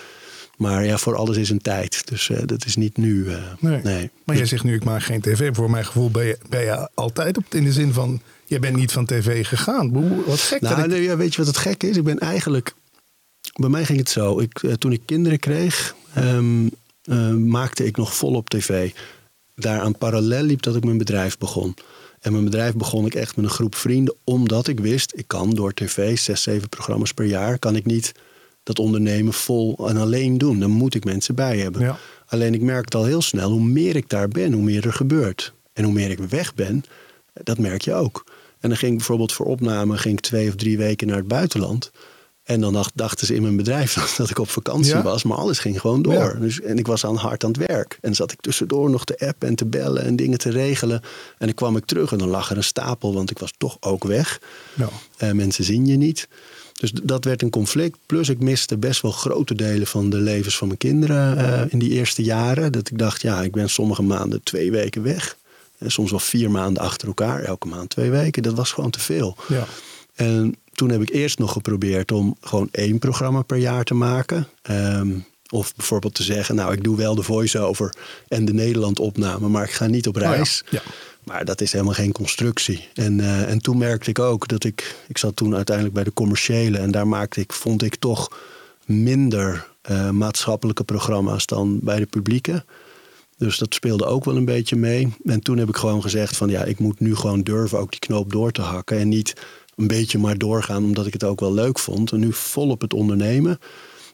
[0.62, 2.08] Maar ja, voor alles is een tijd.
[2.08, 3.26] Dus uh, dat is niet nu.
[3.26, 3.82] Uh, nee.
[3.84, 4.10] nee.
[4.24, 5.56] Maar jij zegt nu, ik maak geen tv.
[5.56, 8.76] Voor mijn gevoel ben je, ben je altijd op, in de zin van, jij bent
[8.76, 9.92] niet van tv gegaan.
[10.26, 10.62] Wat gek.
[10.62, 10.88] Nou, ik...
[10.88, 11.98] nee, ja, weet je wat het gek is?
[11.98, 12.74] Ik ben eigenlijk,
[13.56, 14.40] bij mij ging het zo.
[14.40, 16.72] Ik, uh, toen ik kinderen kreeg, um,
[17.48, 18.92] maakte ik nog vol op tv.
[19.56, 21.74] Daaraan parallel liep dat ik mijn bedrijf begon.
[22.20, 25.50] En mijn bedrijf begon ik echt met een groep vrienden, omdat ik wist, ik kan
[25.50, 28.12] door tv, zes, zeven programma's per jaar, kan ik niet
[28.64, 30.60] dat ondernemen vol en alleen doen.
[30.60, 31.82] Dan moet ik mensen bij hebben.
[31.82, 31.98] Ja.
[32.26, 35.54] Alleen ik merkte al heel snel, hoe meer ik daar ben, hoe meer er gebeurt.
[35.74, 36.84] En hoe meer ik weg ben,
[37.34, 38.24] dat merk je ook.
[38.60, 41.28] En dan ging ik bijvoorbeeld voor opname ging ik twee of drie weken naar het
[41.28, 41.92] buitenland.
[42.44, 45.80] En dan dachten ze in mijn bedrijf dat ik op vakantie was, maar alles ging
[45.80, 46.38] gewoon door.
[46.40, 47.98] Dus, en ik was aan hard aan het werk.
[48.02, 51.02] En zat ik tussendoor nog te appen en te bellen en dingen te regelen.
[51.38, 53.78] En dan kwam ik terug en dan lag er een stapel, want ik was toch
[53.80, 54.42] ook weg.
[54.74, 54.90] Ja.
[55.24, 56.28] Uh, mensen zien je niet.
[56.74, 57.98] Dus dat werd een conflict.
[58.06, 61.80] Plus ik miste best wel grote delen van de levens van mijn kinderen uh, in
[61.80, 62.72] die eerste jaren.
[62.72, 65.38] Dat ik dacht, ja, ik ben sommige maanden twee weken weg.
[65.78, 68.44] En soms wel vier maanden achter elkaar, elke maand twee weken.
[68.44, 69.38] Dat was gewoon te veel.
[69.48, 69.66] Ja.
[70.16, 74.48] En toen heb ik eerst nog geprobeerd om gewoon één programma per jaar te maken.
[74.70, 77.94] Um, of bijvoorbeeld te zeggen, nou, ik doe wel de voice-over
[78.28, 80.64] en de Nederland-opname, maar ik ga niet op reis.
[80.66, 80.82] Oh ja.
[80.86, 80.92] Ja.
[81.32, 82.88] Maar dat is helemaal geen constructie.
[82.94, 86.14] En, uh, en toen merkte ik ook dat ik, ik zat toen uiteindelijk bij de
[86.14, 88.40] commerciële en daar maakte ik, vond ik toch
[88.86, 92.66] minder uh, maatschappelijke programma's dan bij de publieke.
[93.38, 95.14] Dus dat speelde ook wel een beetje mee.
[95.26, 98.00] En toen heb ik gewoon gezegd van ja, ik moet nu gewoon durven ook die
[98.00, 98.98] knoop door te hakken.
[98.98, 99.34] En niet
[99.76, 102.12] een beetje maar doorgaan omdat ik het ook wel leuk vond.
[102.12, 103.60] En nu vol op het ondernemen.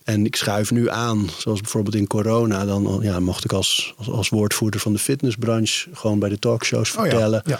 [0.07, 4.09] En ik schuif nu aan, zoals bijvoorbeeld in corona, dan ja, mocht ik als, als,
[4.09, 7.39] als woordvoerder van de fitnessbranche gewoon bij de talkshows vertellen.
[7.39, 7.57] Oh ja,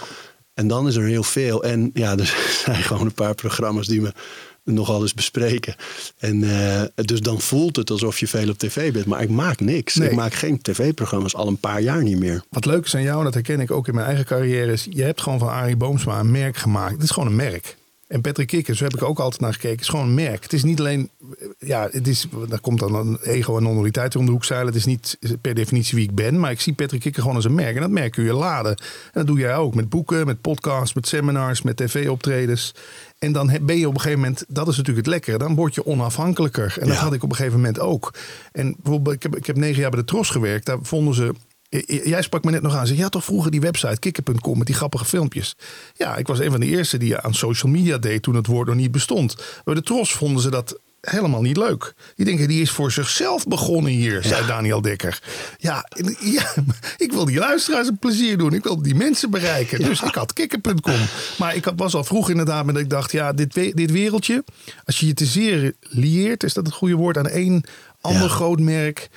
[0.54, 1.62] En dan is er heel veel.
[1.64, 4.12] En ja, er zijn gewoon een paar programma's die me
[4.64, 5.74] nogal eens bespreken.
[6.18, 9.06] En uh, dus dan voelt het alsof je veel op tv bent.
[9.06, 9.96] Maar ik maak niks.
[9.96, 12.42] Ik maak geen tv-programma's al een paar jaar niet meer.
[12.50, 14.86] Wat leuk is aan jou, en dat herken ik ook in mijn eigen carrière, is
[14.90, 16.92] je hebt gewoon van Arie Boomsma een merk gemaakt.
[16.92, 17.76] Het is gewoon een merk.
[18.08, 20.42] En Patrick Kikkers, daar heb ik ook altijd naar gekeken, is gewoon een merk.
[20.42, 21.10] Het is niet alleen,
[21.58, 24.66] ja, het is, daar komt dan een ego en non-dualiteit om de hoek zeilen.
[24.66, 27.44] Het is niet per definitie wie ik ben, maar ik zie Patrick Kikker gewoon als
[27.44, 27.74] een merk.
[27.74, 28.76] En dat merk kun je laden.
[28.76, 32.74] En dat doe jij ook met boeken, met podcasts, met seminars, met tv-optredens.
[33.18, 35.74] En dan ben je op een gegeven moment, dat is natuurlijk het lekkere, dan word
[35.74, 36.76] je onafhankelijker.
[36.80, 38.14] En dat had ik op een gegeven moment ook.
[38.52, 40.66] En bijvoorbeeld, ik heb, ik heb negen jaar bij de Tros gewerkt.
[40.66, 41.34] Daar vonden ze
[41.86, 42.86] Jij sprak me net nog aan.
[42.86, 45.56] Zeg, ja, toch vroeger die website kikker.com met die grappige filmpjes.
[45.94, 48.66] Ja, ik was een van de eerste die aan social media deed toen het woord
[48.66, 49.36] nog niet bestond.
[49.64, 51.94] Bij de Tros vonden ze dat helemaal niet leuk.
[52.16, 55.22] Die denken, die is voor zichzelf begonnen hier, zei Daniel Dekker.
[55.58, 55.88] Ja,
[56.20, 56.54] ja,
[56.96, 58.52] ik wil die luisteraars een plezier doen.
[58.52, 59.78] Ik wil die mensen bereiken.
[59.78, 61.00] Dus ik had kikker.com.
[61.38, 64.44] Maar ik was al vroeg inderdaad met dat ik dacht, ja, dit, dit wereldje,
[64.84, 67.64] als je je te zeer lieert, is dat het goede woord, aan één
[68.00, 69.08] ander groot merk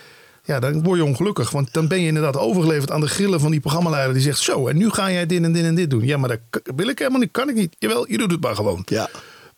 [0.51, 1.51] ja, dan word je ongelukkig.
[1.51, 4.13] Want dan ben je inderdaad overgeleverd aan de grillen van die programmaleider.
[4.13, 6.05] Die zegt zo, en nu ga jij dit en dit en dit doen.
[6.05, 7.31] Ja, maar dat wil ik helemaal niet.
[7.31, 7.75] Kan ik niet.
[7.79, 8.81] Jawel, je doet het maar gewoon.
[8.85, 9.09] Ja.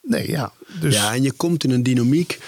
[0.01, 0.51] Nee, ja.
[0.79, 0.95] Dus...
[0.95, 2.39] Ja, en je komt in een dynamiek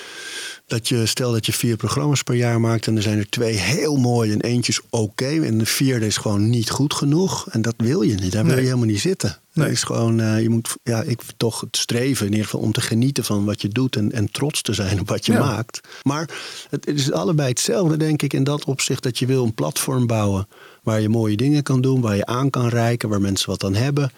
[0.67, 3.53] dat je, stel dat je vier programma's per jaar maakt en er zijn er twee
[3.53, 7.47] heel mooi en eentje is oké en de vierde is gewoon niet goed genoeg.
[7.49, 9.39] En dat wil je niet, daar wil je helemaal niet zitten.
[9.53, 9.71] Nee.
[9.71, 12.81] is gewoon, uh, je moet, ja, ik toch het streven in ieder geval om te
[12.81, 15.79] genieten van wat je doet en, en trots te zijn op wat je maakt.
[16.03, 16.29] Maar
[16.69, 20.07] het, het is allebei hetzelfde, denk ik, in dat opzicht dat je wil een platform
[20.07, 20.47] bouwen
[20.83, 23.75] waar je mooie dingen kan doen, waar je aan kan reiken, waar mensen wat aan
[23.75, 24.11] hebben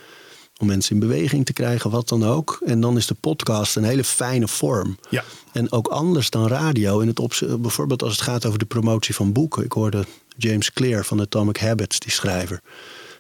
[0.60, 2.60] om mensen in beweging te krijgen, wat dan ook.
[2.66, 4.98] En dan is de podcast een hele fijne vorm.
[5.10, 5.24] Ja.
[5.58, 7.00] En ook anders dan radio.
[7.00, 9.64] In het bijvoorbeeld als het gaat over de promotie van boeken.
[9.64, 10.06] Ik hoorde
[10.38, 12.62] James Clear van Atomic Habits, die schrijver.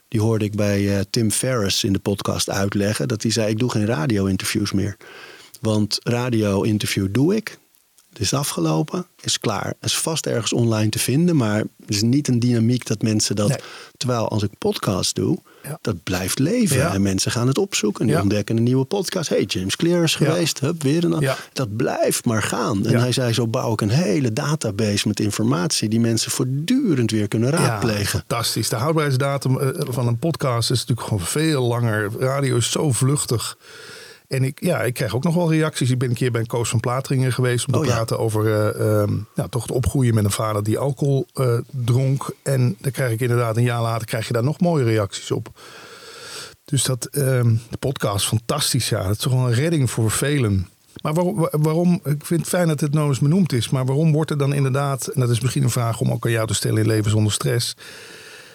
[0.07, 3.07] Die hoorde ik bij uh, Tim Ferriss in de podcast uitleggen.
[3.07, 4.97] Dat hij zei, ik doe geen radio-interviews meer.
[5.61, 7.57] Want radio-interview doe ik.
[8.17, 9.65] Het is afgelopen, is klaar.
[9.65, 13.35] Het is vast ergens online te vinden, maar het is niet een dynamiek dat mensen
[13.35, 13.61] dat.
[13.97, 15.37] Terwijl als ik podcast doe,
[15.81, 16.91] dat blijft leven.
[16.91, 18.01] En mensen gaan het opzoeken.
[18.01, 19.29] En die ontdekken een nieuwe podcast.
[19.29, 20.59] Hey, James Clear is geweest.
[20.59, 21.29] Hup, weer een.
[21.53, 22.85] Dat blijft maar gaan.
[22.85, 27.27] En hij zei: Zo bouw ik een hele database met informatie die mensen voortdurend weer
[27.27, 28.19] kunnen raadplegen.
[28.19, 28.69] fantastisch.
[28.69, 32.11] De houdbaarheidsdatum eh, van een podcast is natuurlijk gewoon veel langer.
[32.19, 33.57] Radio is zo vluchtig.
[34.27, 35.89] En ik, ja, ik krijg ook nog wel reacties.
[35.89, 38.45] Ik ben een keer bij een Koos van Plateringen geweest om te oh, praten over
[38.45, 42.33] uh, nou, toch het opgroeien met een vader die alcohol uh, dronk.
[42.43, 45.49] En dan krijg ik inderdaad een jaar later krijg je daar nog mooie reacties op.
[46.65, 47.23] Dus dat, uh,
[47.69, 49.01] de podcast, fantastisch ja.
[49.01, 50.69] Het is toch wel een redding voor velen.
[51.01, 54.11] Maar waarom, waarom, ik vind het fijn dat het nou eens benoemd is, maar waarom
[54.11, 56.53] wordt er dan inderdaad, en dat is misschien een vraag om ook aan jou te
[56.53, 57.75] stellen in Leven zonder stress,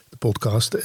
[0.08, 0.76] de podcast,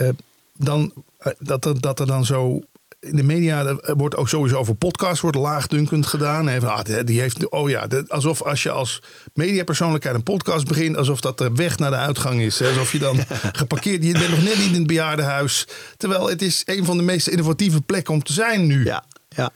[0.53, 0.93] dan,
[1.39, 2.61] dat, er, dat er dan zo
[2.99, 6.47] in de media wordt ook sowieso over podcasts wordt laagdunkend gedaan.
[6.47, 9.01] Even, ah, die heeft, oh ja, alsof als je als
[9.33, 12.61] mediapersoonlijkheid een podcast begint, alsof dat de weg naar de uitgang is.
[12.61, 13.17] Alsof je dan
[13.61, 15.67] geparkeerd, je bent nog net niet in het bejaardenhuis.
[15.97, 18.85] Terwijl het is een van de meest innovatieve plekken om te zijn nu.
[18.85, 19.51] Ja, ja.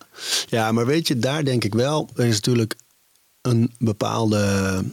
[0.48, 2.76] ja maar weet je, daar denk ik wel, er is natuurlijk
[3.42, 4.84] een bepaalde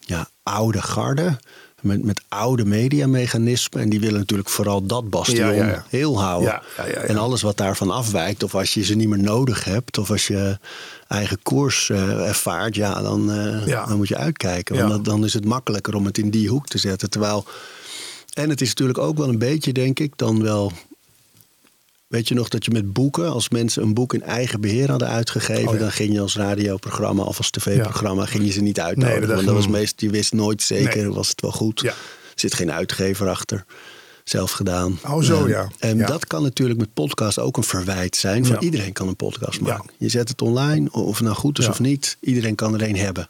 [0.00, 1.38] ja, oude garde
[1.84, 3.82] met, met oude mediamechanismen.
[3.82, 6.62] En die willen natuurlijk vooral dat bastion heel houden.
[7.06, 10.26] En alles wat daarvan afwijkt, of als je ze niet meer nodig hebt, of als
[10.26, 10.58] je
[11.08, 14.76] eigen koers uh, ervaart, ja, dan, uh, dan moet je uitkijken.
[14.76, 17.10] Want dan, dan is het makkelijker om het in die hoek te zetten.
[17.10, 17.44] Terwijl,
[18.32, 20.72] en het is natuurlijk ook wel een beetje, denk ik, dan wel
[22.14, 25.08] Weet je nog dat je met boeken, als mensen een boek in eigen beheer hadden
[25.08, 29.18] uitgegeven, oh dan ging je als radioprogramma of als tv-programma, ging je ze niet uitnodigen.
[29.18, 31.82] Nee, dat want dat was meest, je wist nooit zeker, was het wel goed.
[31.82, 31.94] Er
[32.34, 33.64] zit geen uitgever achter
[34.24, 34.98] zelf gedaan.
[35.06, 35.68] Oh, zo ja.
[35.78, 38.46] En dat kan natuurlijk met podcast ook een verwijt zijn.
[38.46, 39.90] Van iedereen kan een podcast maken.
[39.98, 42.16] Je zet het online, of het nou goed is of niet.
[42.20, 43.26] Iedereen kan er een hebben.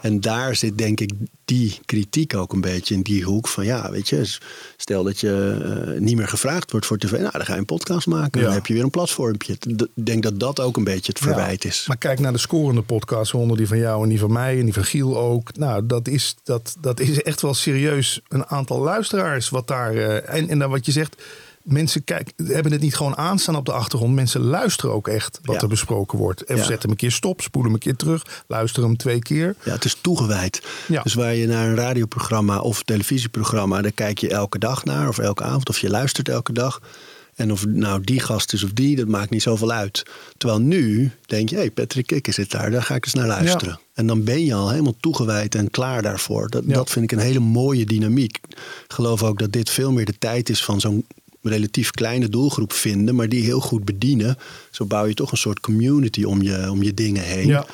[0.00, 1.12] En daar zit denk ik
[1.44, 3.48] die kritiek ook een beetje in die hoek.
[3.48, 4.38] Van ja, weet je,
[4.76, 7.10] stel dat je uh, niet meer gevraagd wordt voor tv.
[7.10, 8.42] Nou, dan ga je een podcast maken.
[8.42, 9.52] Dan heb je weer een platformpje.
[9.52, 11.84] Ik denk dat dat ook een beetje het verwijt is.
[11.86, 13.34] Maar kijk naar de scorende podcasts.
[13.34, 15.56] Onder die van jou en die van mij en die van Giel ook.
[15.56, 19.94] Nou, dat is, dat, dat is echt wel serieus een aantal luisteraars wat daar...
[19.94, 21.22] Uh, en, en dan wat je zegt,
[21.66, 24.14] mensen kijken, hebben het niet gewoon aanstaan op de achtergrond.
[24.14, 26.44] Mensen luisteren ook echt wat er besproken wordt.
[26.44, 26.62] En ja.
[26.62, 29.54] zetten hem een keer stop, spoelen hem een keer terug, luisteren hem twee keer.
[29.64, 30.62] Ja, het is toegewijd.
[30.88, 31.02] Ja.
[31.02, 35.18] Dus waar je naar een radioprogramma of televisieprogramma, daar kijk je elke dag naar of
[35.18, 36.80] elke avond of je luistert elke dag.
[37.36, 40.02] En of nou die gast is of die, dat maakt niet zoveel uit.
[40.36, 43.26] Terwijl nu denk je, hé, hey, Patrick Kikker zit daar, daar ga ik eens naar
[43.26, 43.80] luisteren.
[43.94, 46.50] En dan ben je al helemaal toegewijd en klaar daarvoor.
[46.50, 48.38] Dat, dat vind ik een hele mooie dynamiek.
[48.48, 51.04] Ik geloof ook dat dit veel meer de tijd is van zo'n
[51.42, 54.38] relatief kleine doelgroep vinden, maar die heel goed bedienen.
[54.70, 57.46] Zo bouw je toch een soort community om je, om je dingen heen.
[57.46, 57.66] Ja.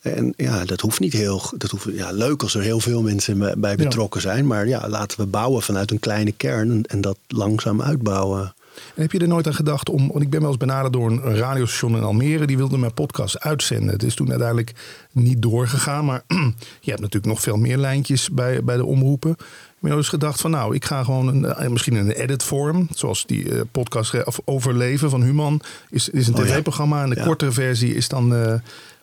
[0.00, 1.42] En ja, dat hoeft niet heel.
[1.56, 4.46] Dat hoeft, ja, leuk als er heel veel mensen bij betrokken zijn.
[4.46, 8.54] Maar ja, laten we bouwen vanuit een kleine kern en dat langzaam uitbouwen.
[8.94, 11.10] En heb je er nooit aan gedacht om, want ik ben wel eens benaderd door
[11.10, 13.88] een radiostation in Almere, die wilde mijn podcast uitzenden.
[13.88, 14.72] Het is toen uiteindelijk
[15.12, 16.22] niet doorgegaan, maar
[16.80, 19.30] je hebt natuurlijk nog veel meer lijntjes bij, bij de omroepen.
[19.30, 22.88] Ik ben eens gedacht van nou, ik ga gewoon een, eh, misschien een edit vorm,
[22.94, 25.60] zoals die uh, podcast of Overleven van Human
[25.90, 28.32] is, is een oh tv-programma en de kortere versie is dan...
[28.32, 28.54] Uh,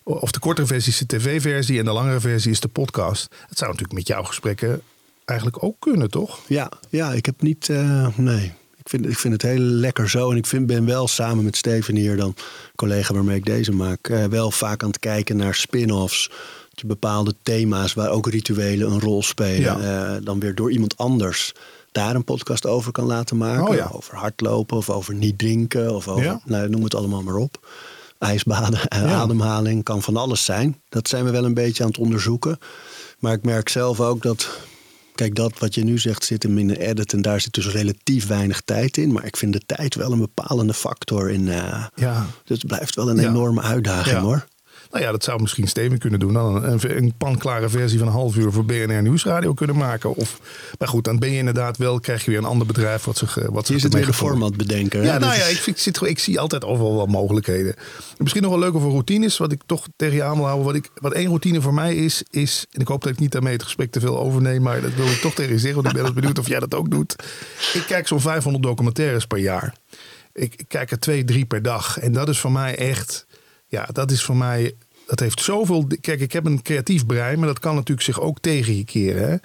[0.04, 3.36] of de kortere versie is de tv-versie en de langere versie is de podcast.
[3.48, 4.82] Het zou natuurlijk met jouw gesprekken
[5.26, 6.40] eigenlijk ook kunnen, toch?
[6.48, 7.68] Ja, ja ik heb niet.
[7.68, 8.54] Uh, nee.
[8.84, 10.32] Ik vind, ik vind het heel lekker zo.
[10.32, 12.36] En ik vind, ben wel samen met Steven hier, dan
[12.76, 16.32] collega waarmee ik deze maak, uh, wel vaak aan het kijken naar spin-offs.
[16.72, 19.82] Je bepaalde thema's waar ook rituelen een rol spelen.
[19.82, 21.54] Uh, dan weer door iemand anders
[21.92, 23.86] daar een podcast over kan laten maken.
[23.86, 25.96] Oh, over hardlopen of over niet drinken.
[25.96, 27.68] Of over, nou, noem het allemaal maar op.
[28.18, 30.82] IJsbaden en ademhaling kan van alles zijn.
[30.90, 32.58] Dat zijn we wel een beetje aan het onderzoeken.
[33.20, 34.50] Maar ik merk zelf ook dat
[35.16, 37.68] Kijk, dat wat je nu zegt zit hem in de edit en daar zit dus
[37.68, 39.12] relatief weinig tijd in.
[39.12, 41.48] Maar ik vind de tijd wel een bepalende factor in.
[41.48, 42.26] Uh, ja.
[42.44, 44.46] Dus het blijft wel een enorme uitdaging hoor.
[44.94, 46.34] Nou ja, dat zou misschien Steven kunnen doen.
[46.34, 50.16] Dan een, een panklare versie van een half uur voor BNR Nieuwsradio kunnen maken.
[50.16, 50.40] Of,
[50.80, 53.38] maar goed, dan ben je inderdaad wel, krijg je weer een ander bedrijf wat zich.
[53.50, 55.04] Wat je zit weer de format bedenken.
[55.04, 57.76] Ja, nou ja, ik, ik, zit, ik zie altijd overal wat mogelijkheden.
[58.18, 60.66] Misschien nog wel leuk over routines, wat ik toch tegen je aan wil houden.
[60.66, 63.32] Wat, ik, wat één routine voor mij is, is, en ik hoop dat ik niet
[63.32, 65.88] daarmee het gesprek te veel overneem, maar dat wil ik toch tegen je zeggen, want
[65.88, 67.16] ik ben eens benieuwd of jij dat ook doet.
[67.74, 69.76] Ik kijk zo'n 500 documentaires per jaar.
[70.34, 72.00] Ik, ik kijk er twee, drie per dag.
[72.00, 73.26] En dat is voor mij echt,
[73.68, 74.76] ja, dat is voor mij
[75.16, 75.88] dat heeft zoveel.
[76.02, 79.30] Kijk, ik heb een creatief brein, maar dat kan natuurlijk zich ook tegen je keren.
[79.30, 79.36] Hè?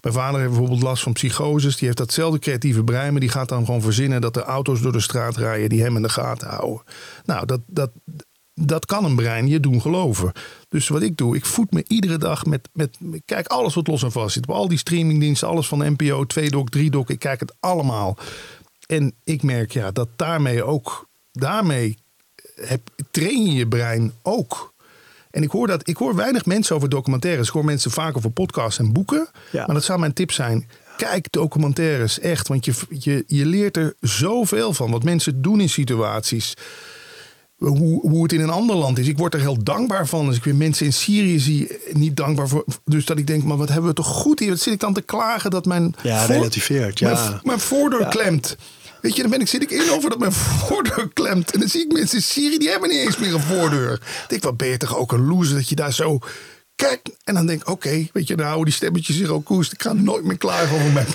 [0.00, 1.76] Mijn vader heeft bijvoorbeeld last van psychoses.
[1.76, 4.92] Die heeft datzelfde creatieve brein, maar die gaat dan gewoon verzinnen dat er auto's door
[4.92, 6.82] de straat rijden die hem in de gaten houden.
[7.24, 7.90] Nou, dat, dat,
[8.54, 10.32] dat kan een brein je doen geloven.
[10.68, 14.02] Dus wat ik doe, ik voed me iedere dag met, met kijk alles wat los
[14.02, 14.48] en vast zit.
[14.48, 18.16] Op al die streamingdiensten, alles van NPO, 2doc, 3doc, ik kijk het allemaal.
[18.86, 21.98] En ik merk ja, dat daarmee ook, daarmee
[23.10, 24.73] train je je brein ook.
[25.34, 27.46] En ik hoor, dat, ik hoor weinig mensen over documentaires.
[27.46, 29.28] Ik hoor mensen vaak over podcasts en boeken.
[29.52, 30.68] Maar dat zou mijn tip zijn.
[30.96, 32.48] Kijk documentaires, echt.
[32.48, 34.90] Want je, je, je leert er zoveel van.
[34.90, 36.54] Wat mensen doen in situaties.
[37.56, 39.08] Hoe, hoe het in een ander land is.
[39.08, 40.26] Ik word er heel dankbaar van.
[40.26, 42.64] Als ik weer mensen in Syrië zie, niet dankbaar voor.
[42.84, 44.50] Dus dat ik denk, maar wat hebben we toch goed hier?
[44.50, 45.94] Wat zit ik dan te klagen dat mijn.
[46.02, 46.98] Ja, relativeert.
[46.98, 47.12] Ja.
[47.12, 48.56] Mijn, mijn voordeur klemt.
[49.04, 51.52] Weet je, dan ben ik, zit ik in over dat mijn voordeur klemt.
[51.52, 53.92] En dan zie ik mensen in Syrië, die hebben niet eens meer een voordeur.
[53.92, 56.18] Ik denk, wat ben je toch ook een loser dat je daar zo...
[56.76, 59.72] Kijk, en dan denk ik, oké, weet je, nou, die stemmetjes zich ook koest.
[59.72, 61.06] Ik ga nooit meer klaar over mij.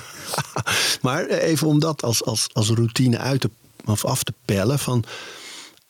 [1.01, 3.49] maar even om dat als, als, als routine uit te,
[3.85, 5.03] of af te pellen van...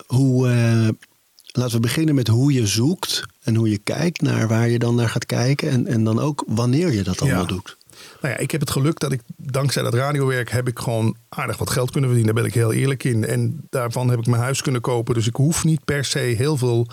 [0.07, 0.87] hoe, eh,
[1.45, 4.95] laten we beginnen met hoe je zoekt en hoe je kijkt naar waar je dan
[4.95, 5.69] naar gaat kijken.
[5.69, 7.47] En, en dan ook wanneer je dat allemaal Ja.
[7.47, 7.77] doet.
[8.21, 11.57] Nou ja, ik heb het geluk dat ik dankzij dat radiowerk heb ik gewoon aardig
[11.57, 12.35] wat geld kunnen verdienen.
[12.35, 13.25] Daar ben ik heel eerlijk in.
[13.25, 15.13] En daarvan heb ik mijn huis kunnen kopen.
[15.13, 16.87] Dus ik hoef niet per se heel veel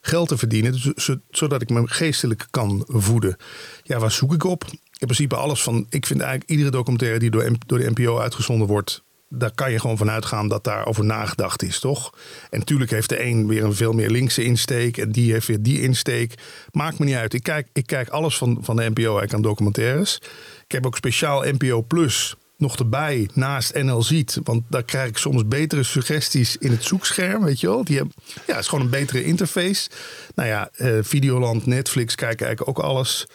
[0.00, 0.94] geld te verdienen.
[1.00, 3.36] Zo- zodat ik me geestelijk kan voeden.
[3.82, 4.64] Ja, waar zoek ik op?
[4.72, 5.86] In principe alles van.
[5.88, 9.04] Ik vind eigenlijk iedere documentaire die door, door de NPO uitgezonden wordt.
[9.28, 12.12] Daar kan je gewoon van uitgaan dat daarover nagedacht is, toch?
[12.50, 14.96] En natuurlijk heeft de een weer een veel meer linkse insteek.
[14.96, 16.34] En die heeft weer die insteek.
[16.70, 17.34] Maakt me niet uit.
[17.34, 20.16] Ik kijk, ik kijk alles van, van de NPO eigenlijk aan documentaires.
[20.64, 24.40] Ik heb ook speciaal NPO Plus nog erbij naast NL Ziet.
[24.42, 27.44] Want daar krijg ik soms betere suggesties in het zoekscherm.
[27.44, 27.84] Weet je wel?
[27.84, 29.90] Die hebben, ja, het is gewoon een betere interface.
[30.34, 33.26] Nou ja, eh, Videoland, Netflix kijken eigenlijk ook alles.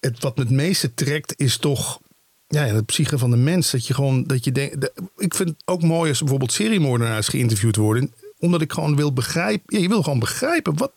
[0.00, 2.00] Het, wat me het meeste trekt is toch
[2.48, 3.70] ja, de psyche van de mens.
[3.70, 4.80] Dat je gewoon, dat je denkt.
[4.80, 8.12] de- ik vind het ook mooi als bijvoorbeeld seriemoordenaars geïnterviewd worden.
[8.38, 9.76] Omdat ik gewoon wil begrijpen.
[9.76, 10.76] Ja, je wil gewoon begrijpen.
[10.76, 10.92] Wat,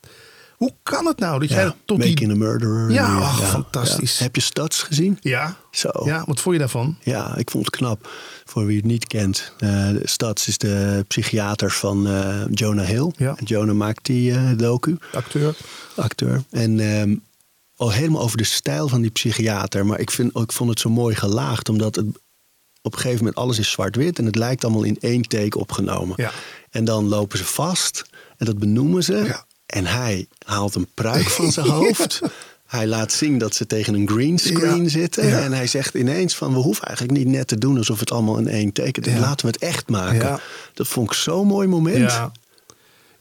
[0.58, 2.30] hoe kan het nou dat jij Ja, tot Making die.
[2.32, 2.92] a Murderer.
[2.92, 4.20] Ja, fantastisch.
[4.20, 5.18] Heb je Stads gezien?
[5.22, 5.90] Ja, Zo.
[6.04, 6.98] ja, wat vond je daarvan?
[7.04, 8.10] Ja, ik vond het knap.
[8.46, 9.54] Voor wie het niet kent.
[9.60, 13.12] eh Stads is de psychiater van eh, Jonah Hill.
[13.44, 15.56] Jonah maakt die eh, docu, Acteur.
[15.96, 16.44] acteur.
[16.50, 17.16] En ehm,
[17.82, 19.86] al helemaal over de stijl van die psychiater.
[19.86, 21.70] Maar ik, vind, ik vond het zo mooi gelaagd.
[21.70, 22.06] Omdat het
[22.82, 24.20] op een gegeven moment alles is zwart-wit.
[24.20, 26.14] En het lijkt allemaal in één take opgenomen.
[26.18, 26.32] Ja.
[26.70, 28.04] En dan lopen ze vast.
[28.38, 29.16] En dat benoemen ze.
[29.16, 29.46] Ja.
[29.66, 32.22] En hij haalt een pruik van zijn hoofd.
[32.66, 34.90] Hij laat zien dat ze tegen een greenscreen Ja.
[34.90, 35.44] zitten.
[35.44, 36.54] En hij zegt ineens van...
[36.54, 39.20] we hoeven eigenlijk niet net te doen alsof het allemaal in één teken is.
[39.20, 40.40] Laten we het echt maken.
[40.74, 42.12] Dat vond ik zo'n mooi moment.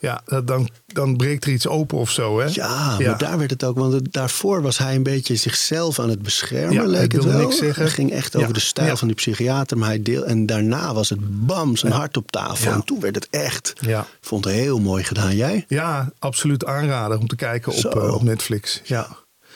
[0.03, 2.47] Ja, dan, dan breekt er iets open of zo, hè?
[2.53, 3.79] Ja, maar daar werd het ook.
[3.79, 7.25] Want het- daarvoor was hij een beetje zichzelf aan het beschermen, Ja, leek ik het
[7.25, 7.39] wel.
[7.41, 7.83] niks zeggen.
[7.85, 9.79] Het ging echt over de stijl van die psychiater.
[9.79, 12.73] Maar hij deel, en daarna was het bam, zijn hart op tafel.
[12.73, 13.73] En toen werd het echt.
[13.81, 14.07] Ja.
[14.21, 15.37] Vond het heel mooi gedaan.
[15.37, 15.65] Jij?
[15.69, 18.81] Ja, absoluut aanrader om te kijken op, eh, op Netflix.
[18.85, 19.07] Ja.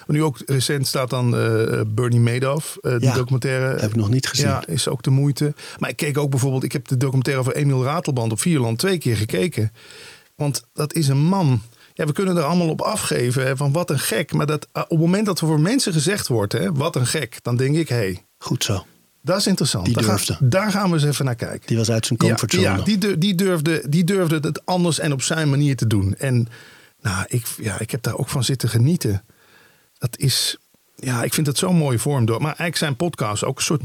[0.06, 3.80] Maar nu ook recent staat dan eh, Bernie Madoff, eh, die Ja, documentaire.
[3.80, 4.46] heb ik nog niet gezien.
[4.46, 5.54] Ja, is ook de moeite.
[5.78, 8.98] Maar ik keek ook bijvoorbeeld, ik heb de documentaire over Emiel Ratelband op Vierland twee
[8.98, 9.72] keer gekeken.
[10.34, 11.62] Want dat is een man.
[11.94, 14.32] Ja, we kunnen er allemaal op afgeven hè, van wat een gek.
[14.32, 17.06] Maar dat, ah, op het moment dat er voor mensen gezegd wordt, hè, wat een
[17.06, 18.84] gek, dan denk ik, hé, hey, Goed zo.
[19.22, 19.84] dat is interessant.
[19.84, 20.48] Die daar, gaan, durfde.
[20.48, 21.66] daar gaan we eens even naar kijken.
[21.66, 22.62] Die was uit zijn comfortzone.
[22.62, 26.14] Ja, die, dur- die, durfde, die durfde het anders en op zijn manier te doen.
[26.14, 26.48] En
[27.00, 29.24] nou, ik, ja, ik heb daar ook van zitten genieten.
[29.98, 30.56] Dat is,
[30.96, 32.24] ja, ik vind het zo'n mooie vorm.
[32.24, 32.36] Door.
[32.38, 33.82] Maar eigenlijk zijn podcasts ook een soort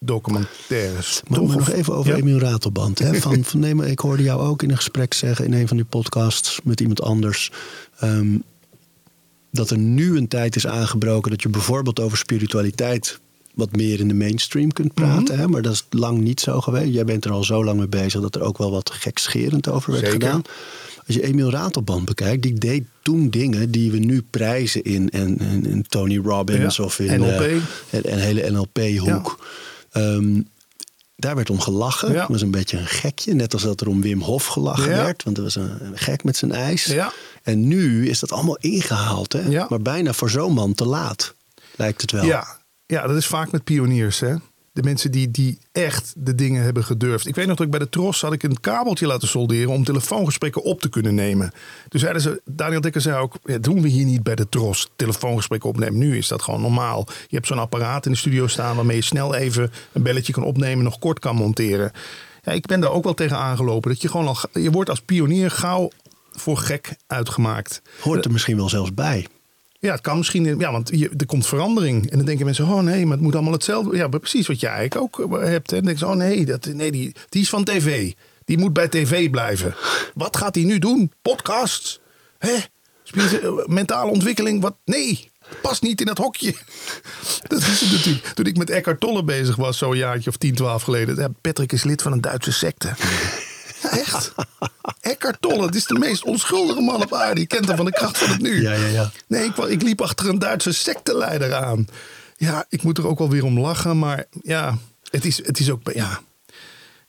[0.00, 1.22] mini-documentaires.
[1.28, 1.54] Maar, toch?
[1.54, 2.16] nog even over ja?
[2.18, 2.98] Emiel Ratelband.
[2.98, 3.14] Hè?
[3.14, 5.76] Van, van, nee, maar ik hoorde jou ook in een gesprek zeggen in een van
[5.76, 7.50] die podcasts met iemand anders.
[7.98, 8.36] ehm,
[9.50, 13.18] dat er nu een tijd is aangebroken dat je bijvoorbeeld over spiritualiteit
[13.54, 15.34] wat meer in de mainstream kunt praten.
[15.34, 15.38] Mhm.
[15.38, 15.48] hè?
[15.48, 16.92] Maar dat is lang niet zo geweest.
[16.92, 19.92] Jij bent er al zo lang mee bezig dat er ook wel wat gekscherend over
[19.92, 20.20] werd Zeker.
[20.26, 20.42] gedaan.
[21.06, 25.38] Als je Emiel Ratelband bekijkt, die deed toen dingen die we nu prijzen in, en,
[25.38, 27.40] en, in Tony Robbins Ja, of in NLP.
[27.40, 27.52] eh,
[27.90, 29.38] en, en hele NLP-hoek.
[29.90, 30.40] Ehm,
[31.16, 32.12] daar werd om gelachen.
[32.12, 32.18] Ja.
[32.20, 33.34] Dat was een beetje een gekje.
[33.34, 35.02] Net als dat er om Wim Hof gelachen Ja.
[35.04, 35.22] werd.
[35.22, 36.84] Want er was een, een gek met zijn ijs.
[36.84, 37.12] Ja.
[37.42, 39.32] En nu is dat allemaal ingehaald.
[39.32, 39.66] Hè?
[39.68, 41.34] Maar bijna voor zo'n man te laat.
[41.76, 42.24] Lijkt het wel.
[42.24, 44.20] Ja, ja, dat is vaak met pioniers.
[44.20, 44.34] Hè?
[44.78, 47.26] De mensen die, die echt de dingen hebben gedurfd.
[47.26, 49.84] Ik weet nog dat ik bij de Tros had ik een kabeltje laten solderen om
[49.84, 51.52] telefoongesprekken op te kunnen nemen.
[51.88, 54.90] Toen zeiden ze, Daniel Dekker zei ook, ja, doen we hier niet bij de Tros
[54.96, 55.98] telefoongesprekken opnemen.
[55.98, 57.06] Nu is dat gewoon normaal.
[57.06, 60.44] Je hebt zo'n apparaat in de studio staan waarmee je snel even een belletje kan
[60.44, 61.92] opnemen, nog kort kan monteren.
[62.42, 63.90] Ja, ik ben daar ook wel tegen aangelopen.
[63.90, 65.90] Dat je gewoon al, je wordt als pionier gauw
[66.32, 67.82] voor gek uitgemaakt.
[68.00, 69.26] Hoort er misschien wel zelfs bij.
[69.80, 70.58] Ja, het kan misschien.
[70.58, 72.10] Ja, want je, er komt verandering.
[72.10, 73.96] En dan denken mensen: oh nee, maar het moet allemaal hetzelfde.
[73.96, 75.70] Ja, precies wat jij eigenlijk ook eh, hebt.
[75.70, 75.76] Hè.
[75.76, 78.12] Dan denken ze: oh nee, dat, nee die, die is van tv.
[78.44, 79.74] Die moet bij tv blijven.
[80.14, 81.12] Wat gaat hij nu doen?
[81.22, 82.00] Podcasts?
[82.38, 82.54] Hè?
[83.14, 84.60] Eh, Mentale ontwikkeling?
[84.60, 84.76] Wat?
[84.84, 85.30] Nee,
[85.62, 86.54] past niet in dat hokje.
[87.48, 88.26] Dat is het natuurlijk.
[88.26, 91.36] Toen ik met Eckhart Tolle bezig was, zo'n jaartje of 10, 12 geleden.
[91.40, 92.94] Patrick is lid van een Duitse secte.
[94.04, 94.32] Echt.
[95.00, 97.40] Eckhart Tolle, het is de meest onschuldige man op aarde.
[97.40, 98.62] Je kent hem van de kracht van het nu.
[98.62, 99.10] Ja, ja, ja.
[99.26, 101.86] Nee, ik, ik liep achter een Duitse secteleider aan.
[102.36, 103.98] Ja, ik moet er ook wel weer om lachen.
[103.98, 104.78] Maar ja,
[105.10, 105.80] het is, het is ook...
[105.94, 106.20] Ja,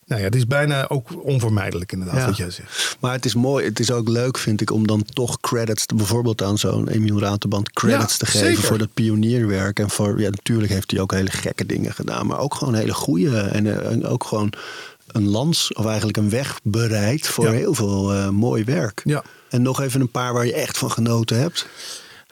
[0.06, 2.26] nou ja, het is bijna ook onvermijdelijk inderdaad Ja.
[2.26, 2.98] wat jij zegt.
[3.00, 3.66] Maar het is mooi.
[3.66, 7.20] Het is ook leuk, vind ik, om dan toch credits, te- bijvoorbeeld aan zo'n Emiel
[7.20, 8.64] Ratelband, credits Ja, te geven zeker.
[8.64, 9.80] voor dat pionierwerk.
[9.80, 12.94] En voor, ja, natuurlijk heeft hij ook hele gekke dingen gedaan, maar ook gewoon hele
[12.94, 13.40] goede.
[13.42, 14.54] En, eh, en ook gewoon
[15.12, 17.52] een lans, of eigenlijk een weg bereid voor Ja.
[17.52, 19.02] heel veel eh, mooi werk.
[19.04, 19.24] Ja.
[19.50, 21.68] En nog even een paar waar je echt van genoten hebt.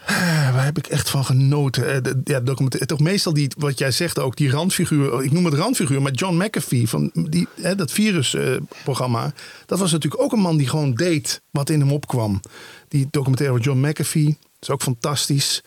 [0.05, 1.93] Eh, Waar heb ik echt van genoten?
[1.93, 2.85] Eh, de- Ja, documentaire.
[2.95, 5.23] Toch meestal die, wat jij zegt ook, die randfiguur.
[5.23, 9.33] Ik noem het randfiguur, maar John McAfee van die, hè, dat virusprogramma.
[9.65, 12.39] dat was natuurlijk ook een man die gewoon deed wat in hem opkwam.
[12.87, 15.63] Die documentaire van John McAfee is ook fantastisch.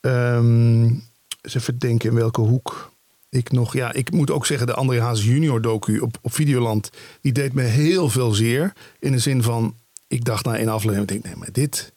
[0.00, 0.82] Ehm
[1.40, 2.92] eens even denken in welke hoek
[3.34, 3.72] ik nog.
[3.72, 6.90] Ja, ik moet ook zeggen, de André Hazes junior docu op, op Videoland.
[7.20, 8.72] Die deed me heel veel zeer.
[8.98, 9.74] In de zin van,
[10.08, 11.92] ik dacht na één aflevering, denk, nee, maar dit.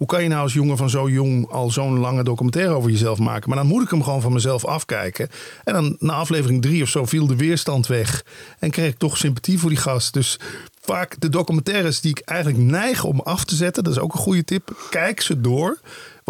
[0.00, 3.18] Hoe kan je nou als jongen van zo jong al zo'n lange documentaire over jezelf
[3.18, 3.48] maken?
[3.48, 5.28] Maar dan moet ik hem gewoon van mezelf afkijken.
[5.64, 8.24] En dan na aflevering drie of zo viel de weerstand weg.
[8.58, 10.12] En kreeg ik toch sympathie voor die gast.
[10.12, 10.38] Dus
[10.80, 13.84] vaak de documentaires die ik eigenlijk neig om af te zetten.
[13.84, 14.86] Dat is ook een goede tip.
[14.90, 15.80] Kijk ze door.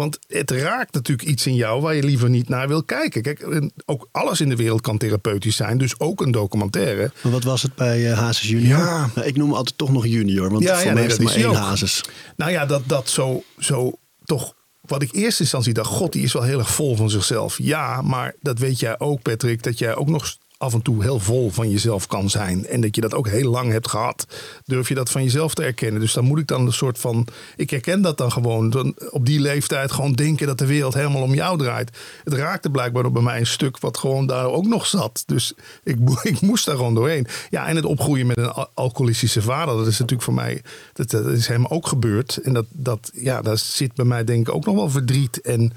[0.01, 3.21] Want het raakt natuurlijk iets in jou waar je liever niet naar wil kijken.
[3.21, 5.77] Kijk, ook alles in de wereld kan therapeutisch zijn.
[5.77, 7.11] Dus ook een documentaire.
[7.23, 8.77] Maar wat was het bij eh, Hazes junior?
[8.77, 9.09] Ja.
[9.15, 10.49] Nou, ik noem hem altijd toch nog junior.
[10.49, 11.55] Want Ja, voor ja, mij nee, is maar één ook.
[11.55, 12.03] Hazes.
[12.35, 13.91] Nou ja, dat, dat zo, zo
[14.23, 14.53] toch.
[14.81, 17.57] Wat ik eerst instantie dacht, god, die is wel heel erg vol van zichzelf.
[17.57, 21.19] Ja, maar dat weet jij ook, Patrick, dat jij ook nog af en toe heel
[21.19, 22.67] vol van jezelf kan zijn.
[22.67, 24.25] En dat je dat ook heel lang hebt gehad.
[24.65, 26.01] Durf je dat van jezelf te erkennen.
[26.01, 27.27] Dus dan moet ik dan een soort van.
[27.55, 28.69] Ik herken dat dan gewoon.
[28.69, 31.97] Dan op die leeftijd gewoon denken dat de wereld helemaal om jou draait.
[32.23, 35.23] Het raakte blijkbaar bij mij een stuk wat gewoon daar ook nog zat.
[35.25, 35.53] Dus
[35.83, 37.27] ik, ik moest daar gewoon doorheen.
[37.49, 39.77] Ja, en het opgroeien met een al- alcoholistische vader.
[39.77, 40.61] Dat is natuurlijk voor mij.
[40.93, 42.37] Dat, dat is hem ook gebeurd.
[42.37, 45.41] En dat, dat, ja, daar zit bij mij denk ik ook nog wel verdriet.
[45.41, 45.73] En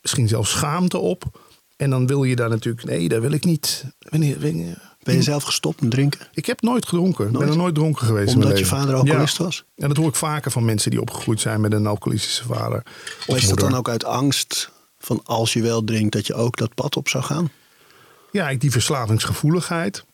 [0.00, 1.40] misschien zelfs schaamte op.
[1.76, 2.84] En dan wil je daar natuurlijk.
[2.86, 3.84] Nee, dat wil ik niet.
[3.98, 6.20] Wanneer, wanneer- Ben je zelf gestopt met drinken?
[6.34, 7.26] ik heb nooit gedronken.
[7.26, 8.34] Ik ben er nooit dronken geweest.
[8.34, 9.44] Omdat je vader alcoholist Ja.
[9.44, 9.64] was?
[9.76, 12.82] En dat hoor ik vaker van mensen die opgegroeid zijn met een alcoholistische vader.
[13.26, 16.56] Of is dat dan ook uit angst van als je wel drinkt dat je ook
[16.56, 17.50] dat pad op zou gaan?
[18.32, 20.04] Ja, ik- die verslavingsgevoeligheid.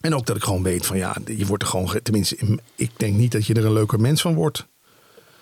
[0.00, 1.90] En ook dat ik gewoon weet van ja, je wordt er gewoon.
[1.90, 4.66] ge- Tenminste, ik denk niet dat je er een leuker mens van wordt.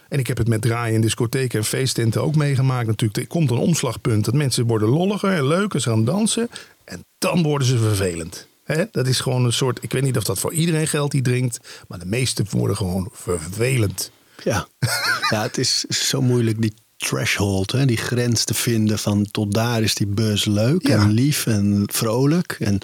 [0.09, 2.87] En ik heb het met draaien in discotheken en feesttenten ook meegemaakt.
[2.87, 6.49] Natuurlijk, er komt een omslagpunt dat mensen worden lolliger en leuker, ze gaan dansen.
[6.85, 8.47] En dan worden ze vervelend.
[8.91, 9.79] Dat is gewoon een soort.
[9.83, 11.85] Ik weet niet of dat voor iedereen geldt die drinkt.
[11.89, 14.11] Maar de meesten worden gewoon vervelend.
[14.45, 14.69] Ja,
[15.31, 19.83] ja het is zo moeilijk die threshold, hè, die grens te vinden van tot daar
[19.83, 20.97] is die bus leuk Ja.
[20.99, 22.57] en lief en vrolijk.
[22.59, 22.79] En,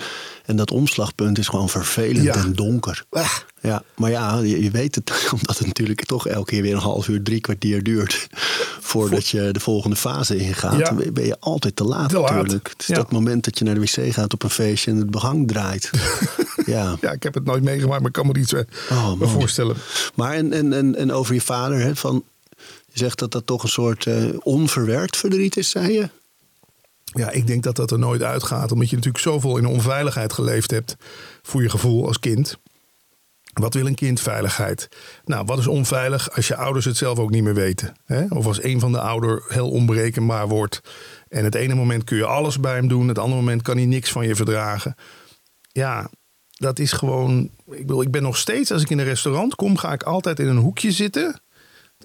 [0.45, 2.35] en dat omslagpunt is gewoon vervelend Ja.
[2.35, 3.05] en donker.
[3.11, 3.31] Ah.
[3.61, 6.79] Ja, maar ja, je, je weet het, omdat het natuurlijk toch elke keer weer een
[6.79, 8.27] half uur, drie kwartier duurt
[8.91, 10.79] voordat je de volgende fase ingaat.
[10.79, 10.85] Ja.
[10.91, 12.31] Dan ben je altijd te laat Te laat.
[12.35, 12.69] natuurlijk.
[12.69, 12.95] Het is Ja.
[12.95, 15.91] dat moment dat je naar de wc gaat op een feestje en het behang draait.
[16.67, 16.97] ja.
[17.01, 18.61] Ja, ik heb het nooit meegemaakt, maar ik kan me iets eh,
[18.91, 19.77] Oh, me voorstellen.
[20.15, 22.25] Maar en, en, en, en over je vader, hè, van,
[22.99, 26.09] zegt dat dat toch een soort eh, onverwerkt verdriet is, zei je?
[27.05, 28.73] Ja, ik denk dat dat er nooit uitgaat.
[28.73, 30.97] Omdat je natuurlijk zoveel in onveiligheid geleefd hebt.
[31.43, 32.59] Voor je gevoel als kind.
[33.53, 34.21] Wat wil een kind?
[34.21, 34.89] Veiligheid.
[35.25, 37.97] Nou, wat is onveilig als je ouders het zelf ook niet meer weten?
[38.05, 38.25] Hè?
[38.29, 40.81] Of als een van de ouder heel onberekenbaar wordt.
[41.29, 43.09] En het ene moment kun je alles bij hem doen.
[43.09, 44.97] Het andere moment kan hij niks van je verdragen.
[45.73, 46.11] Ja,
[46.51, 47.51] dat is gewoon...
[47.71, 49.77] Ik, bedoel, ik ben nog steeds, als ik in een restaurant kom...
[49.77, 51.41] ga ik altijd in een hoekje zitten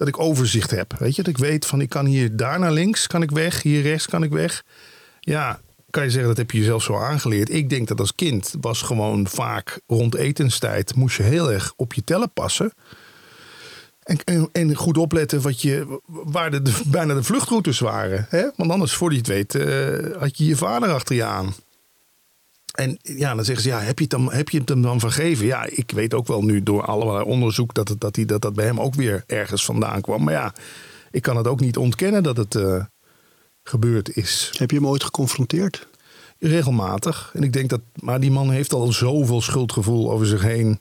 [0.00, 0.94] dat ik overzicht heb.
[0.98, 3.62] Weet je, dat ik weet van ik kan hier daar naar links, kan ik weg,
[3.62, 4.64] hier rechts kan ik weg.
[5.20, 7.50] Ja, kan je zeggen dat heb je jezelf zo aangeleerd.
[7.50, 11.92] Ik denk dat als kind was gewoon vaak rond etenstijd moest je heel erg op
[11.92, 12.72] je tellen passen.
[14.02, 18.26] En, en, goed opletten wat je, waar de, de- bijna de vluchtroutes waren.
[18.28, 18.48] Hè?
[18.56, 21.54] Want anders, voor je het weet, eh, had je je vader achter je aan.
[22.72, 25.00] En ja, dan zeggen ze, ja, heb je, het dan, heb je het hem dan
[25.00, 25.46] vergeven?
[25.46, 28.54] Ja, ik weet ook wel nu door allerlei onderzoek dat het, dat, die, dat dat
[28.54, 30.24] bij hem ook weer ergens vandaan kwam.
[30.24, 30.54] Maar ja,
[31.10, 32.84] ik kan het ook niet ontkennen dat het eh,
[33.62, 34.52] gebeurd is.
[34.58, 35.88] Heb je hem ooit geconfronteerd?
[36.38, 37.30] Regelmatig.
[37.34, 40.78] En ik denk dat, maar die man heeft al zoveel schuldgevoel over zich heen.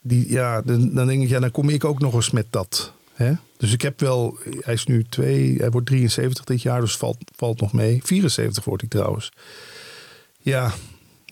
[0.00, 2.92] Die, ja, dan, dan denk ik, ja, dan kom ik ook nog eens met dat.
[3.12, 3.32] Hè?
[3.56, 7.16] Dus ik heb wel, hij is nu twee, hij wordt 73 dit jaar, dus valt,
[7.36, 8.00] valt nog mee.
[8.04, 9.32] 74 wordt hij trouwens.
[10.38, 10.72] Ja,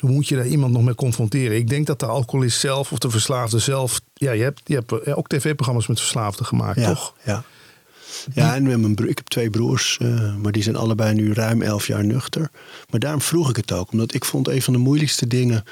[0.00, 1.56] hoe moet je daar iemand nog mee confronteren?
[1.56, 4.00] Ik denk dat de alcoholist zelf of de verslaafde zelf.
[4.14, 7.14] Ja, je hebt, je hebt eh, ook tv-programma's met verslaafden gemaakt, Ja, toch?
[7.24, 7.44] Ja.
[8.34, 11.32] Ja, en met mijn broer, ik heb twee broers, eh, maar die zijn allebei nu
[11.32, 12.50] ruim elf jaar nuchter.
[12.90, 15.64] Maar daarom vroeg ik het ook, omdat ik vond een van de moeilijkste dingen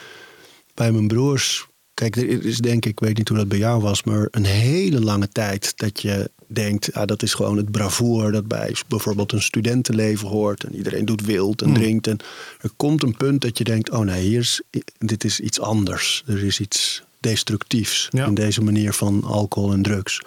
[0.74, 1.66] bij mijn broers.
[1.94, 4.44] Kijk, er is denk ik, ik weet niet hoe dat bij jou was, maar een
[4.44, 9.32] hele lange tijd dat je denkt, ah, dat is gewoon het bravoer dat bij bijvoorbeeld
[9.32, 10.64] een studentenleven hoort.
[10.64, 12.06] En iedereen doet wild en drinkt.
[12.06, 12.18] En
[12.60, 14.62] er komt een punt dat je denkt, oh nee, hier is,
[14.98, 16.22] dit is iets anders.
[16.26, 18.26] Er is iets destructiefs Ja.
[18.26, 20.20] in deze manier van alcohol en drugs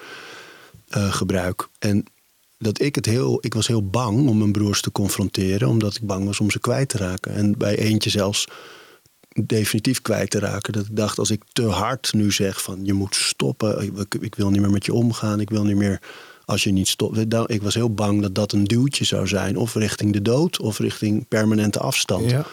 [0.87, 1.67] eh, gebruik.
[1.79, 2.05] En
[2.57, 6.01] dat ik het heel, ik was heel bang om mijn broers te confronteren, omdat ik
[6.07, 7.33] bang was om ze kwijt te raken.
[7.33, 8.47] En bij eentje zelfs
[9.47, 10.73] definitief kwijt te raken.
[10.73, 14.35] Dat ik dacht, als ik te hard nu zeg van je moet stoppen, ik, ik
[14.35, 16.01] wil niet meer met je omgaan, ik wil niet meer
[16.45, 17.29] Als je niet stopt.
[17.31, 19.57] dan- Ik was heel bang dat dat een duwtje zou zijn.
[19.57, 22.29] Of richting de dood, of richting permanente afstand.
[22.29, 22.45] Ja.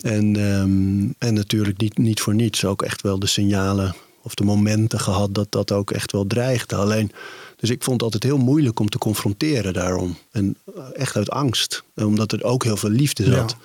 [0.00, 4.44] En, ehm, en natuurlijk niet, niet voor niets ook echt wel de signalen of de
[4.44, 6.76] momenten gehad dat dat ook echt wel dreigde.
[6.76, 7.12] Alleen,
[7.56, 10.16] dus ik vond het altijd heel moeilijk om te confronteren daarom.
[10.30, 11.82] En eh, echt uit angst.
[11.94, 13.50] Omdat er ook heel veel liefde zat.
[13.50, 13.56] Ja.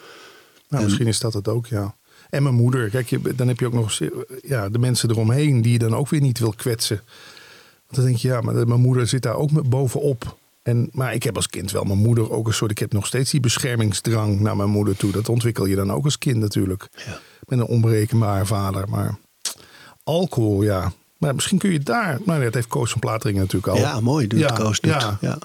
[0.70, 1.95] Nou, misschien is dat het ook, ja.
[2.32, 2.89] En mijn moeder.
[2.89, 4.11] Kijk, je, dan heb je ook nog eens,
[4.41, 7.01] ja, de mensen eromheen die je dan ook weer niet wil kwetsen.
[7.86, 10.38] Want dan denk je, ja, maar de- mijn moeder zit daar ook met bovenop.
[10.61, 12.71] En, maar ik heb als kind wel mijn moeder ook een soort...
[12.71, 15.11] Ik heb nog steeds die beschermingsdrang naar mijn moeder toe.
[15.11, 16.88] Dat ontwikkel je dan ook als kind natuurlijk.
[17.05, 17.19] Ja.
[17.47, 18.89] Met een onberekenbare vader.
[18.89, 19.17] Maar
[20.03, 20.91] alcohol, ja.
[21.17, 22.19] Maar misschien kun je daar...
[22.25, 23.77] Maar dat heeft Koos van Platering natuurlijk al.
[23.77, 24.27] Ja, mooi.
[24.27, 24.91] Doet Ja, Koos doet.
[24.91, 25.17] ja.
[25.21, 25.38] Ja.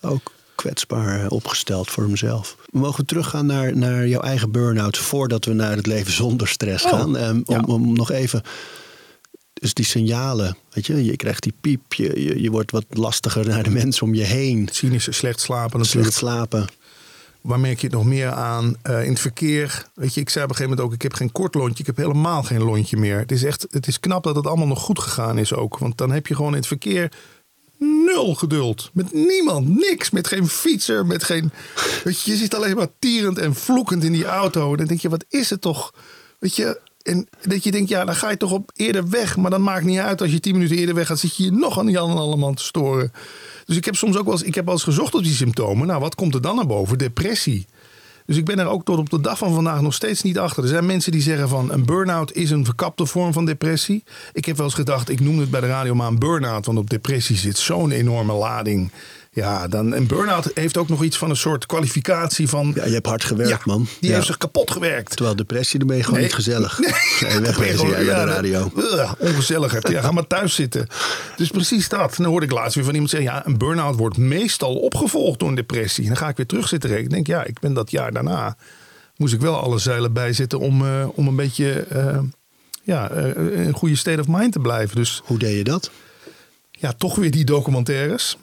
[0.00, 0.32] Ook
[0.62, 2.56] kwetsbaar eh, opgesteld voor hemzelf.
[2.70, 6.84] We mogen teruggaan naar, naar jouw eigen burn-out voordat we naar het leven zonder stress
[6.84, 7.16] Oh, gaan.
[7.16, 7.62] Ehm, om, ja.
[7.66, 8.42] om nog even.
[9.52, 13.46] Dus die signalen, weet je, je krijgt die piep, je, je, je wordt wat lastiger
[13.48, 14.68] naar de mensen om je heen.
[14.72, 16.16] Cynisch, slecht slapen Slecht natuurlijk.
[16.16, 16.66] slapen.
[17.40, 18.76] Waar merk je het nog meer aan?
[18.82, 19.86] Eh, in het verkeer.
[19.94, 21.78] Weet je, ik zei op een gegeven moment ook: ik heb geen kort lontje.
[21.78, 23.18] Ik heb helemaal geen lontje meer.
[23.18, 25.78] Het is echt, het is knap dat het allemaal nog goed gegaan is ook.
[25.78, 27.12] Want dan heb je gewoon in het verkeer
[27.82, 28.90] nul geduld.
[28.92, 30.10] Met niemand, niks.
[30.10, 31.50] Met geen fietser, met geen.
[32.04, 34.76] Weet je, je zit alleen maar tierend en vloekend in die auto.
[34.76, 35.94] Dan denk je: wat is het toch?
[36.38, 36.80] Weet je.
[37.02, 39.36] En dat je denkt, ja, dan ga je toch op eerder weg.
[39.36, 40.20] Maar dat maakt niet uit.
[40.20, 42.54] Als je tien minuten eerder weg gaat, zit je je nog aan Jan en allemaal
[42.54, 43.12] te storen.
[43.64, 45.86] Dus ik heb soms ook wel eens, ik heb wel eens gezocht op die symptomen.
[45.86, 46.98] Nou, wat komt er dan naar boven?
[46.98, 47.66] Depressie.
[48.26, 50.62] Dus ik ben er ook tot op de dag van vandaag nog steeds niet achter.
[50.62, 54.04] Er zijn mensen die zeggen van een burn-out is een verkapte vorm van depressie.
[54.32, 56.66] Ik heb wel eens gedacht, ik noem het bij de radio maar een burn-out.
[56.66, 58.90] Want op depressie zit zo'n enorme lading.
[59.34, 62.72] Ja, dan, een burn-out heeft ook nog iets van een soort kwalificatie van...
[62.74, 63.86] Ja, je hebt hard gewerkt, Ja, man.
[64.00, 64.14] Die Ja.
[64.14, 65.10] heeft zich kapot gewerkt.
[65.16, 66.26] Terwijl depressie, dan ben je gewoon Nee.
[66.28, 66.78] niet gezellig.
[66.78, 66.92] Nee.
[67.32, 68.70] Nee, wegwezen jij bij de radio.
[68.94, 69.88] Ja, ongezelligheid.
[69.88, 70.86] Ja, ga maar thuis zitten.
[71.36, 72.14] Dus precies dat.
[72.16, 73.30] Dan hoorde ik laatst weer van iemand zeggen...
[73.30, 76.02] ja, een burn-out wordt meestal opgevolgd door een depressie.
[76.02, 77.18] En dan ga ik weer terug zitten rekenen.
[77.18, 78.56] Ik denk, ja, ik ben dat jaar daarna...
[79.16, 81.72] moest ik wel alle zeilen bijzetten om, eh, om een beetje...
[81.88, 82.18] eh,
[82.82, 84.96] ja, eh, in een goede state of mind te blijven.
[84.96, 85.90] Dus Hoe deed je dat?
[86.70, 88.36] ja, toch weer die documentaires.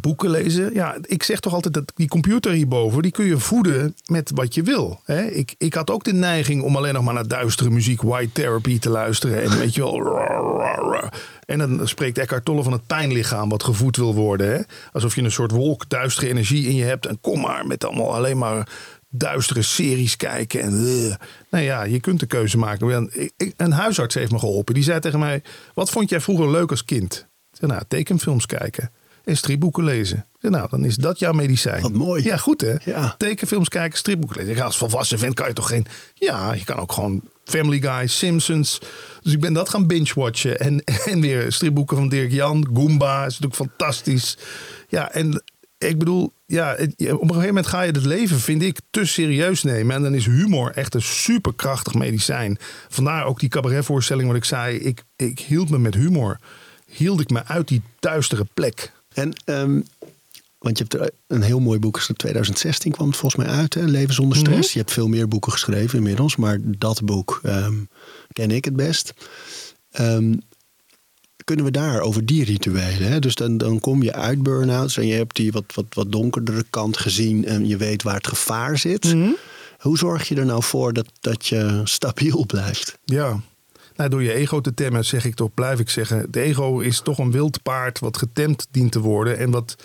[0.00, 0.74] Boeken lezen.
[0.74, 4.54] Ja, ik zeg toch altijd dat die computer hierboven, die kun je voeden met wat
[4.54, 5.00] je wil.
[5.04, 5.24] Hè?
[5.24, 8.78] Ik, ik had ook de neiging om alleen nog maar naar duistere muziek, white therapy
[8.78, 9.42] te luisteren.
[9.42, 11.06] En weet je wel.
[11.44, 14.50] En dan spreekt Eckhart Tolle van het pijnlichaam wat gevoed wil worden.
[14.50, 14.60] Hè?
[14.92, 17.06] Alsof je een soort wolk duistere energie in je hebt.
[17.06, 18.68] En kom maar met allemaal alleen maar
[19.10, 20.60] duistere series kijken.
[20.60, 21.14] En, eh.
[21.50, 23.10] nou ja, je kunt de keuze maken.
[23.56, 24.74] Een huisarts heeft me geholpen.
[24.74, 25.42] Die zei tegen mij,
[25.74, 27.26] wat vond jij vroeger leuk als kind?
[27.52, 28.90] Ik zei, nou, tekenfilms kijken.
[29.28, 30.26] En stripboeken lezen.
[30.40, 31.82] Ik nou, dan is dat jouw medicijn.
[31.82, 32.24] Wat mooi.
[32.24, 32.74] Ja, goed hè?
[32.84, 33.14] Ja.
[33.18, 34.54] Tekenfilms kijken, stripboeken lezen.
[34.54, 35.86] Ja, als volwassen vent kan je toch geen...
[36.14, 38.80] Ja, je kan ook gewoon Family Guy, Simpsons.
[39.22, 40.58] Dus ik ben dat gaan binge-watchen.
[40.58, 42.68] En, en weer stripboeken van Dirk Jan.
[42.74, 44.38] Goomba is natuurlijk fantastisch.
[44.88, 45.42] Ja, en
[45.78, 46.32] ik bedoel...
[46.46, 49.96] Ja, op een gegeven moment ga je het leven, vind ik, te serieus nemen.
[49.96, 52.58] En dan is humor echt een superkrachtig medicijn.
[52.88, 54.76] Vandaar ook die cabaretvoorstelling wat ik zei.
[54.76, 56.40] Ik, ik hield me met humor.
[56.86, 58.96] Hield ik me uit die duistere plek.
[59.18, 59.80] En, ehm,
[60.58, 62.16] want je hebt er een heel mooi boek geschreven.
[62.16, 63.84] 2016 kwam het volgens mij uit, hè?
[63.84, 64.68] Leven zonder stress.
[64.68, 64.72] Mhm.
[64.72, 66.36] Je hebt veel meer boeken geschreven inmiddels.
[66.36, 67.76] Maar dat boek ehm,
[68.32, 69.14] ken ik het best.
[69.90, 70.34] Ehm,
[71.44, 73.08] kunnen we daar over die rituelen?
[73.08, 73.18] Hè?
[73.18, 76.64] Dus dan, dan kom je uit burn-outs en je hebt die wat, wat, wat donkerdere
[76.70, 77.44] kant gezien.
[77.44, 79.04] En je weet waar het gevaar zit.
[79.04, 79.30] Mhm.
[79.78, 82.98] Hoe zorg je er nou voor dat, dat je stabiel blijft?
[83.04, 83.40] Ja.
[84.06, 86.30] Door je ego te temmen, zeg ik toch, blijf ik zeggen.
[86.30, 89.38] De ego is toch een wild paard wat getemd dient te worden.
[89.38, 89.76] En wat,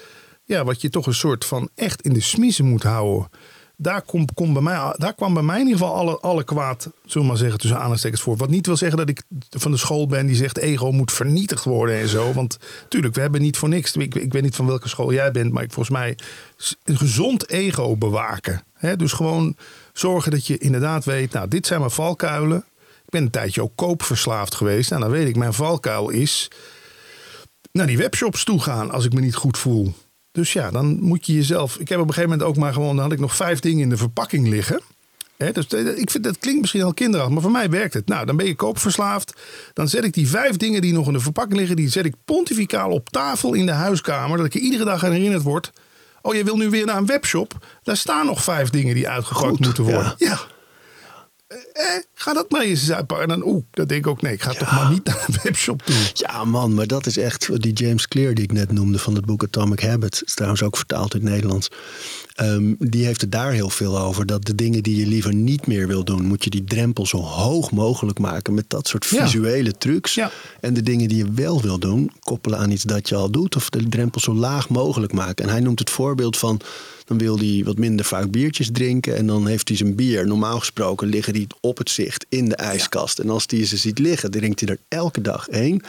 [0.44, 3.30] ja, wat je toch een soort van echt in de smiezen moet houden.
[3.78, 6.90] Daar, kom, kom bij mij, daar kwam bij mij in ieder geval alle, alle kwaad,
[7.06, 8.38] zullen we maar zeggen, tussen aanhalingstekens voor.
[8.38, 11.64] Wat niet wil zeggen dat ik van de school ben die zegt ego moet vernietigd
[11.64, 12.34] worden en zo.
[12.34, 12.58] Want
[12.88, 13.96] tuurlijk, we hebben niet voor niks.
[13.96, 16.18] Ik, ik weet niet van welke school jij bent, maar ik, volgens mij
[16.84, 18.64] een gezond ego bewaken.
[18.74, 18.96] Hè?
[18.96, 19.56] Dus gewoon
[19.94, 22.66] zorgen dat je inderdaad weet, nou, dit zijn mijn valkuilen.
[23.14, 24.90] Ik ben een tijdje ook koopverslaafd geweest.
[24.90, 26.48] Nou, dan weet ik, mijn valkuil is
[27.72, 29.94] naar die webshops toe gaan als ik me niet goed voel.
[30.32, 31.78] Dus ja, dan moet je jezelf.
[31.78, 32.96] Ik heb op een gegeven moment ook maar gewoon.
[32.96, 34.82] Dan had ik nog vijf dingen in de verpakking liggen.
[35.52, 38.08] Dus dat- ik vind dat klinkt misschien al kinderachtig, maar voor mij werkt het.
[38.08, 39.34] Nou, dan ben je koopverslaafd.
[39.74, 42.16] Dan zet ik die vijf dingen die nog in de verpakking liggen, die zet ik
[42.26, 45.72] pontificaal op tafel in de huiskamer, dat ik er iedere dag aan herinnerd word.
[46.22, 47.66] Oh, je wil nu weer naar een webshop?
[47.84, 50.16] Daar staan nog vijf dingen die uitgegooid moeten worden.
[50.18, 50.28] ja.
[50.28, 50.40] Ja.
[51.74, 53.30] Eh, ga dat maar eens uitpakken.
[53.30, 54.22] En dan, oeh, dat denk ik ook.
[54.22, 55.96] Nee, ik ga toch maar niet naar een webshop toe.
[56.14, 59.26] Ja, man, maar dat is echt die James Clear die ik net noemde van het
[59.26, 60.24] boek Atomic Habits.
[60.24, 61.70] Is trouwens ook vertaald in het Nederlands.
[62.34, 64.26] Ehm, die heeft het daar heel veel over.
[64.26, 67.18] Dat de dingen die je liever niet meer wil doen, moet je die drempel zo
[67.18, 69.24] hoog mogelijk maken met dat soort Ja.
[69.26, 70.14] visuele trucs.
[70.14, 70.32] Ja.
[70.60, 73.56] En de dingen die je wel wil doen, koppelen aan iets dat je al doet.
[73.56, 75.46] Of de drempel zo laag mogelijk maken.
[75.46, 76.60] En hij noemt het voorbeeld van.
[77.06, 79.16] Dan wil hij wat minder vaak biertjes drinken.
[79.18, 82.56] En dan heeft hij zijn bier, normaal gesproken, liggen die op het zicht in de
[82.56, 83.20] ijskast.
[83.20, 85.82] En als hij ze ziet liggen, drinkt hij er elke dag één.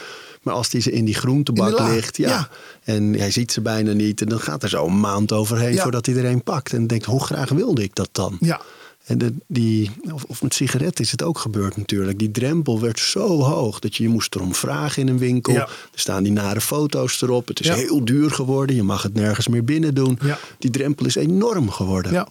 [0.45, 2.49] Maar als hij ze in die groentebak In ligt, ja, Ja.
[2.83, 4.21] En hij ziet ze bijna niet.
[4.21, 5.81] En dan gaat er zo een maand overheen Ja.
[5.81, 6.73] voordat hij er een pakt.
[6.73, 8.37] En denkt, hoe graag wilde ik dat dan?
[8.39, 8.61] Ja.
[9.05, 12.19] En de, die, of, of met sigaretten is het ook gebeurd natuurlijk.
[12.19, 15.53] Die drempel werd zo hoog dat je je moest erom vragen in een winkel.
[15.53, 15.61] Ja.
[15.93, 17.47] Er staan die nare foto's erop.
[17.47, 17.73] Het is Ja.
[17.75, 18.75] heel duur geworden.
[18.75, 20.19] Je mag het nergens meer binnen doen.
[20.21, 20.39] Ja.
[20.59, 22.11] Die drempel is enorm geworden.
[22.11, 22.27] Ja.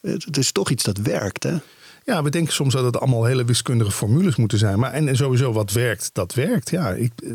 [0.00, 1.56] Het, het is toch iets dat werkt, hè?
[2.04, 4.78] Ja, we denken soms dat het allemaal hele wiskundige formules moeten zijn.
[4.78, 6.70] Maar en, en sowieso wat werkt, dat werkt.
[6.70, 7.30] Ja, ik, eh,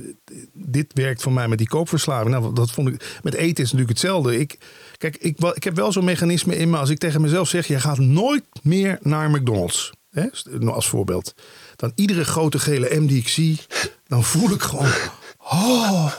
[0.54, 2.30] dit werkt voor mij met die koopverslaving.
[2.30, 3.20] Nou, dat vond ik.
[3.24, 4.40] Met eten is natuurlijk hetzelfde.
[4.40, 4.58] Ik,
[4.98, 6.78] kijk, ik, ik heb wel zo'n mechanisme in me.
[6.78, 9.92] Als ik tegen mezelf zeg: je gaat nooit meer naar McDonald's.
[10.12, 10.28] Hè,
[10.66, 11.34] als voorbeeld.
[11.76, 13.60] Dan iedere grote gele M die ik zie,
[14.08, 14.92] dan voel ik gewoon.
[15.38, 16.12] Oh,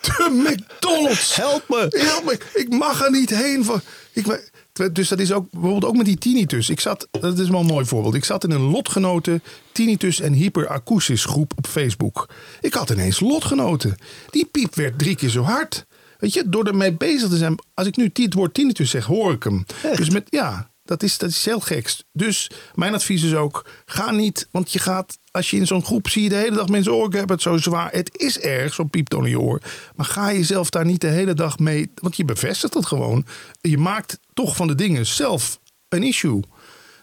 [0.00, 1.36] de McDonald's.
[1.36, 1.86] Help me!
[1.88, 3.64] Help me, ik mag er niet heen.
[3.64, 3.80] Voor,
[4.12, 6.70] ik, dus dat is ook bijvoorbeeld ook met die tinnitus.
[6.70, 8.14] Ik zat, dat is wel een mooi voorbeeld.
[8.14, 9.42] Ik zat in een lotgenoten
[9.72, 12.28] tinnitus en hyperakoestis groep op Facebook.
[12.60, 13.96] Ik had ineens lotgenoten.
[14.30, 15.86] Die piep werd drie keer zo hard.
[16.18, 17.54] Weet je, door ermee bezig te zijn.
[17.74, 19.66] Als ik nu het woord tinnitus zeg, hoor ik hem.
[19.96, 22.04] Dus met, ja, dat is, dat is heel gekst.
[22.12, 26.08] Dus mijn advies is ook, ga niet, want je gaat, als je in zo'n groep
[26.08, 27.92] zie je de hele dag mensen, oh ik heb het zo zwaar.
[27.92, 29.60] Het is erg, zo'n pieptoon in je oor.
[29.96, 33.24] Maar ga jezelf daar niet de hele dag mee, want je bevestigt het gewoon.
[33.60, 36.40] Je maakt toch van de dingen zelf een issue.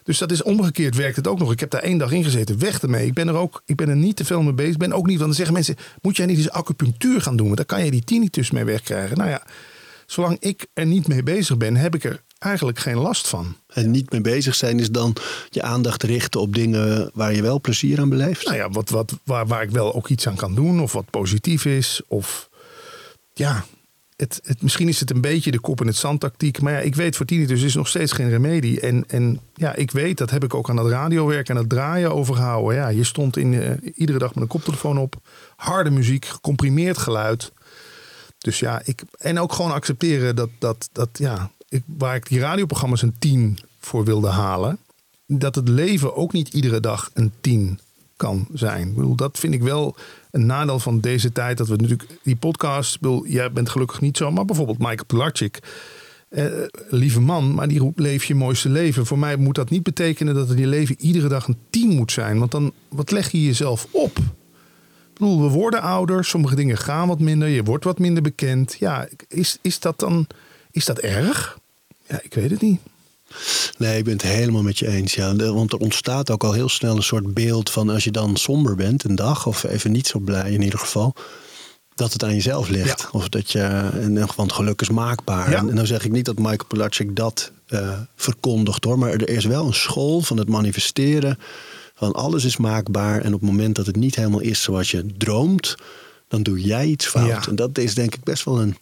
[0.02, 1.52] Dus dat is omgekeerd werkt het ook nog.
[1.52, 2.58] Ik heb daar één dag in gezeten.
[2.58, 3.06] Weg ermee.
[3.06, 4.72] Ik ben er ook ik ben er niet te veel mee bezig.
[4.72, 5.76] Ik ben ook niet, want dan zeggen mensen...
[6.02, 7.46] moet jij niet eens acupunctuur gaan doen?
[7.46, 9.16] Want dan kan je die tinnitus mee wegkrijgen.
[9.16, 9.42] Nou ja,
[10.06, 11.76] zolang ik er niet mee bezig ben...
[11.76, 13.56] heb ik er eigenlijk geen last van.
[13.66, 15.16] En niet mee bezig zijn is dan
[15.50, 18.44] je aandacht richten op dingen waar je wel plezier aan beleeft.
[18.44, 20.80] Nou ja, wat, wat, waar, waar ik wel ook iets aan kan doen.
[20.80, 22.00] Of wat positief is.
[22.06, 22.48] Of
[23.34, 23.64] ja,
[24.16, 26.60] het, het, misschien is het een beetje de kop in het zand tactiek.
[26.60, 28.80] Maar ja, ik weet voor tinnitus is nog steeds geen remedie.
[28.80, 32.14] En, en ja, ik weet, dat heb ik ook aan het radiowerk en het draaien
[32.14, 32.76] overgehouden.
[32.76, 35.16] Ja, je stond in, eh, iedere dag met een koptelefoon op.
[35.56, 37.52] Harde muziek, gecomprimeerd geluid.
[38.38, 42.40] Dus ja, ik, en ook gewoon accepteren dat, dat, dat ja, ik, waar ik die
[42.40, 44.78] radioprogramma's een 10 voor wilde halen,
[45.26, 47.80] dat het leven ook niet iedere dag een 10
[48.16, 48.88] kan zijn.
[48.88, 49.96] Ik bedoel, dat vind ik wel
[50.30, 51.58] een nadeel van deze tijd.
[51.58, 55.58] Dat we natuurlijk die podcast, bedoel, jij bent gelukkig niet zo, maar bijvoorbeeld Michael Pilarczyk.
[56.28, 56.44] Eh,
[56.88, 59.06] lieve man, maar die roept leef je mooiste leven.
[59.06, 62.12] Voor mij moet dat niet betekenen dat het je leven iedere dag een 10 moet
[62.12, 62.38] zijn.
[62.38, 64.18] Want dan, wat leg je jezelf op?
[64.18, 68.76] Ik bedoel, we worden ouder, sommige dingen gaan wat minder, je wordt wat minder bekend.
[68.78, 70.26] Ja, is, is dat dan
[70.70, 71.58] is dat erg?
[72.10, 72.80] Ja, ik weet het niet.
[73.78, 75.14] Nee, ik ben het helemaal met je eens.
[75.14, 75.36] Ja.
[75.36, 78.74] Want er ontstaat ook al heel snel een soort beeld van als je dan somber
[78.74, 81.14] bent een dag, of even niet zo blij in ieder geval,
[81.94, 83.00] dat het aan jezelf ligt.
[83.00, 83.08] Ja.
[83.12, 85.50] Of dat je, in ieder geval, geluk is maakbaar.
[85.50, 85.58] Ja.
[85.58, 89.28] En, en dan zeg ik niet dat Michael Pilarczyk dat eh, verkondigt hoor, maar er
[89.28, 91.38] is wel een school van het manifesteren
[91.94, 93.20] van alles is maakbaar.
[93.20, 95.74] En op het moment dat het niet helemaal is zoals je droomt,
[96.28, 97.26] dan doe jij iets fout.
[97.26, 97.46] Ja.
[97.48, 98.76] En dat is denk ik best wel een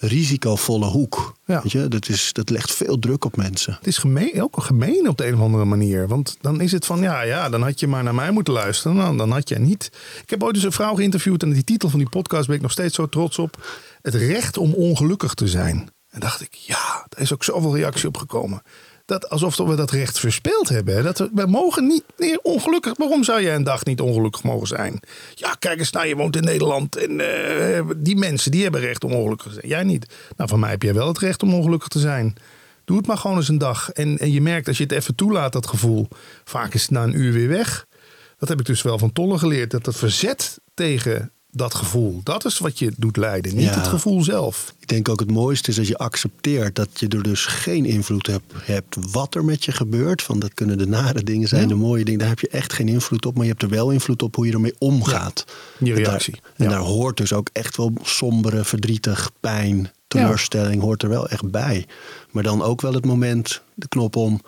[0.00, 1.34] risicovolle hoek.
[1.44, 1.60] Ja.
[1.62, 1.88] Weet je?
[1.88, 3.74] Dat, is, dat legt veel druk op mensen.
[3.74, 6.08] Het is gemeen, ook gemeen op de een of andere manier.
[6.08, 8.96] Want dan is het van, ja, ja, dan had je maar naar mij moeten luisteren.
[8.96, 9.90] Nou, dan had je niet.
[10.22, 12.62] Ik heb ooit eens een vrouw geïnterviewd en die titel van die podcast ben ik
[12.62, 13.66] nog steeds zo trots op.
[14.02, 15.90] Het recht om ongelukkig te zijn.
[16.10, 18.62] En dacht ik, ja, daar is ook zoveel reactie op gekomen.
[19.10, 21.02] Dat, alsof we dat recht verspeeld hebben.
[21.02, 22.96] Dat we, mogen niet meer ongelukkig.
[22.96, 25.00] Waarom zou jij een dag niet ongelukkig mogen zijn?
[25.34, 26.96] Ja, kijk eens naar, je woont in Nederland.
[26.96, 29.68] En eh, die mensen, die hebben recht om ongelukkig te zijn.
[29.68, 30.14] Jij niet.
[30.36, 32.34] Nou, van mij heb jij wel het recht om ongelukkig te zijn.
[32.84, 33.90] Doe het maar gewoon eens een dag.
[33.90, 36.08] En, en je merkt als je het even toelaat, dat gevoel.
[36.44, 37.86] Vaak is het na een uur weer weg.
[38.38, 39.70] Dat heb ik dus wel van Tolle geleerd.
[39.70, 42.20] Dat het verzet tegen dat gevoel.
[42.24, 43.54] Dat is wat je doet leiden.
[43.54, 43.74] Niet Ja.
[43.74, 44.74] het gevoel zelf.
[44.78, 48.26] Ik denk ook het mooiste is dat je accepteert dat je er dus geen invloed
[48.26, 50.22] hebt, hebt wat er met je gebeurt.
[50.22, 51.68] Van dat kunnen de nare dingen zijn, Ja.
[51.68, 52.18] de mooie dingen.
[52.20, 53.34] Daar heb je echt geen invloed op.
[53.34, 55.44] Maar je hebt er wel invloed op hoe je ermee omgaat.
[55.78, 56.40] je En daar- reactie.
[56.56, 56.70] En Ja.
[56.70, 61.86] daar hoort dus ook echt wel sombere, verdrietig, pijn, teleurstelling hoort er wel echt bij.
[62.30, 64.40] Maar dan ook wel het moment, de knop om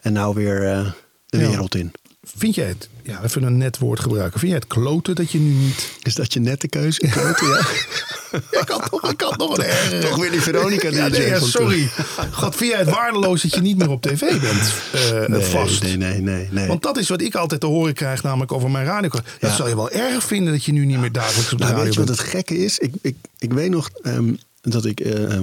[0.00, 0.90] en nou weer eh,
[1.26, 1.48] de Ja.
[1.48, 1.92] wereld in.
[2.36, 4.38] Vind jij het, ja, even een net woord gebruiken.
[4.40, 5.90] Vind jij het kloten dat je nu niet...
[6.02, 7.00] Is dat je nette keuze?
[7.08, 7.60] Klote, ja.
[8.60, 10.00] Ik had nog, ik had nog een.
[10.00, 11.90] Toch weer die Veronica Ja, DJ nee, ja, sorry.
[12.32, 15.82] God, vind jij het waardeloos dat je niet meer op tv bent eh, Nee, vast?
[15.82, 16.66] nee, nee, nee, nee.
[16.66, 19.08] Want dat is wat ik altijd te horen krijg, namelijk over mijn radio.
[19.08, 19.54] Dat Ja.
[19.54, 21.84] zou je wel erg vinden dat je nu niet meer dagelijks op de Nou, radio
[21.84, 22.78] weet je wat het gekke is?
[22.78, 25.36] Ik, ik, ik weet nog, ehm, dat ik eh,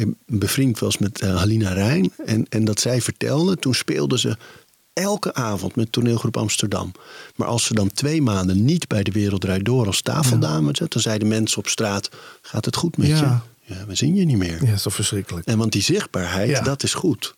[0.00, 2.12] eh, bevriend was met eh, Halina Rijn.
[2.26, 4.36] En, en dat zij vertelde, toen speelden ze
[4.94, 6.92] elke avond met toneelgroep Amsterdam.
[7.36, 10.92] Maar als ze dan twee maanden niet bij de Wereld Draait Door als tafeldame zat...
[10.92, 12.10] dan zeiden mensen op straat,
[12.42, 13.42] gaat het goed met Ja.
[13.66, 13.74] je?
[13.74, 14.52] Ja, we zien je niet meer.
[14.60, 15.46] Ja, dat is toch verschrikkelijk.
[15.46, 16.60] En want die zichtbaarheid, Ja.
[16.60, 17.34] dat is goed.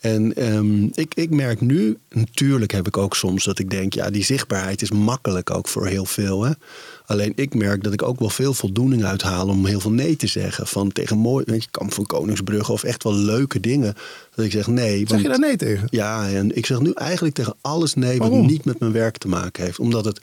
[0.00, 4.10] En ehm, ik, ik merk nu, natuurlijk heb ik ook soms dat ik denk, ja,
[4.10, 6.42] die zichtbaarheid is makkelijk ook voor heel veel.
[6.44, 6.50] Hè?
[7.12, 10.26] Alleen ik merk dat ik ook wel veel voldoening uithaal om heel veel nee te
[10.26, 10.66] zeggen.
[10.66, 13.94] Van tegen mooi, weet je, Kamp van Koningsbrugge of echt wel leuke dingen.
[14.34, 15.04] Dat ik zeg nee.
[15.08, 15.86] Zeg je daar nee tegen?
[15.90, 18.46] ja, en ik zeg nu eigenlijk tegen alles nee wat Waarom?
[18.46, 19.78] niet met mijn werk te maken heeft.
[19.78, 20.20] Omdat het,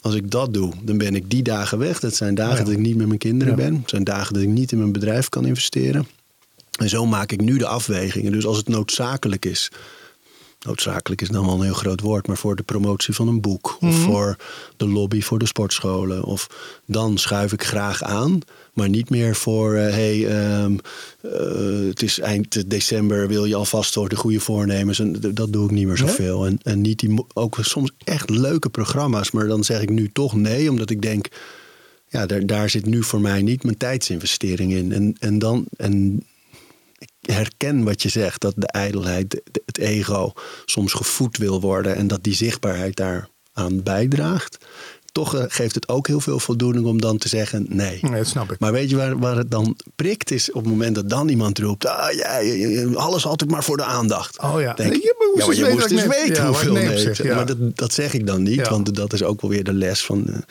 [0.00, 2.00] als ik dat doe, dan ben ik die dagen weg.
[2.00, 2.62] Dat zijn dagen Ja.
[2.64, 3.62] dat ik niet met mijn kinderen Ja.
[3.64, 3.74] ben.
[3.80, 6.06] Het zijn dagen dat ik niet in mijn bedrijf kan investeren.
[6.78, 8.32] En zo maak ik nu de afwegingen.
[8.32, 9.70] Dus als het noodzakelijk is.
[10.66, 13.76] Noodzakelijk is dan wel een heel groot woord, maar voor de promotie van een boek.
[13.80, 14.36] Of voor
[14.76, 16.24] de lobby voor de sportscholen.
[16.24, 16.48] Of
[16.84, 18.40] dan schuif ik graag aan.
[18.72, 20.76] Maar niet meer voor, eh, hey, ehm,
[21.20, 24.98] eh, het is eind december, wil je alvast voor de goede voornemens.
[24.98, 26.46] En dat doe ik niet meer zoveel.
[26.46, 29.30] En, en niet die, ook soms echt leuke programma's.
[29.30, 31.26] Maar dan zeg ik nu toch nee, omdat ik denk,
[32.08, 34.92] ja, daar, daar zit nu voor mij niet mijn tijdsinvestering in.
[34.92, 36.22] En, en dan, en
[37.32, 40.32] herken wat je zegt, dat de ijdelheid, de- de- het ego
[40.64, 44.58] soms gevoed wil worden en dat die zichtbaarheid daaraan bijdraagt.
[45.12, 47.98] Toch eh, geeft het ook heel veel voldoening om dan te zeggen nee.
[48.02, 48.58] Nee, dat snap ik.
[48.58, 51.58] Maar weet je waar, waar het dan prikt is op het moment dat dan iemand
[51.58, 52.40] roept, ah, ja,
[52.94, 54.42] alles altijd maar voor de aandacht.
[54.42, 54.72] Oh ja.
[54.74, 57.34] Denk, Je moest ja, je weten moest eens weten ja, hoeveel nee ja.
[57.34, 60.04] Maar dat, dat zeg ik dan niet, want dat is ook wel weer de les
[60.04, 60.44] van...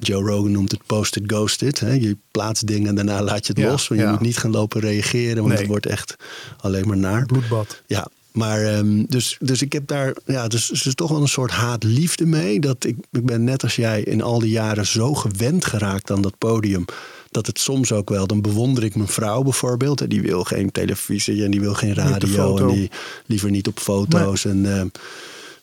[0.00, 1.80] Joe Rogan noemt het post-it ghosted.
[1.80, 1.92] Hè?
[1.92, 3.88] Je plaatst dingen en daarna laat je het Ja, los.
[3.88, 4.12] Want je ja.
[4.12, 5.56] moet niet gaan lopen reageren, want Nee.
[5.58, 6.16] het wordt echt
[6.60, 7.26] alleen maar naar.
[7.26, 7.82] Bloedbad.
[7.86, 11.50] Ja, maar ehm, dus, dus ik heb daar ja, dus, dus toch wel een soort
[11.50, 12.60] haat-liefde mee.
[12.60, 16.22] Dat ik, ik ben net als jij in al die jaren zo gewend geraakt aan
[16.22, 16.84] dat podium.
[17.30, 20.00] Dat het soms ook wel, dan bewonder ik mijn vrouw bijvoorbeeld.
[20.00, 22.56] En die wil geen televisie en die wil geen radio.
[22.58, 22.90] En die
[23.26, 24.44] liever niet op foto's.
[24.44, 24.86] En ehm,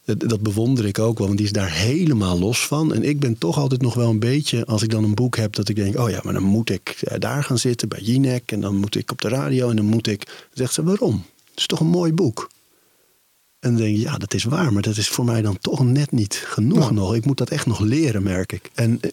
[0.08, 2.94] dat, dat bewonder ik ook wel, want die is daar helemaal los van.
[2.94, 5.54] En ik ben toch altijd nog wel een beetje, als ik dan een boek heb,
[5.56, 8.52] dat ik denk: oh ja, maar dan moet ik eh, daar gaan zitten bij Jinek.
[8.52, 9.70] En dan moet ik op de radio.
[9.70, 10.26] En dan moet ik.
[10.26, 11.26] Dan zegt ze: waarom?
[11.50, 12.50] Het is toch een mooi boek.
[13.60, 15.84] En dan denk je, ja, dat is waar, maar dat is voor mij dan toch
[15.84, 16.92] net niet genoeg Ja.
[16.92, 17.16] nog.
[17.16, 18.70] Ik moet dat echt nog leren, merk ik.
[18.74, 19.12] En eh,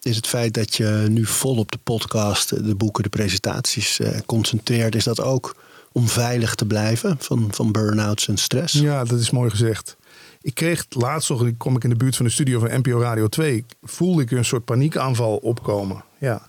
[0.00, 4.00] is het feit dat je nu vol op de podcast, eh, de boeken, de presentaties
[4.26, 5.56] concentreert, is dat ook
[5.96, 8.74] om veilig te blijven van, van burn-outs en stress?
[8.74, 9.96] Ja, dat is mooi gezegd.
[10.40, 13.26] Ik kreeg laatst nog, kom ik in de buurt van de studio van NPO Radio
[13.26, 16.04] 2, voelde ik een soort paniekaanval opkomen.
[16.18, 16.48] Ja.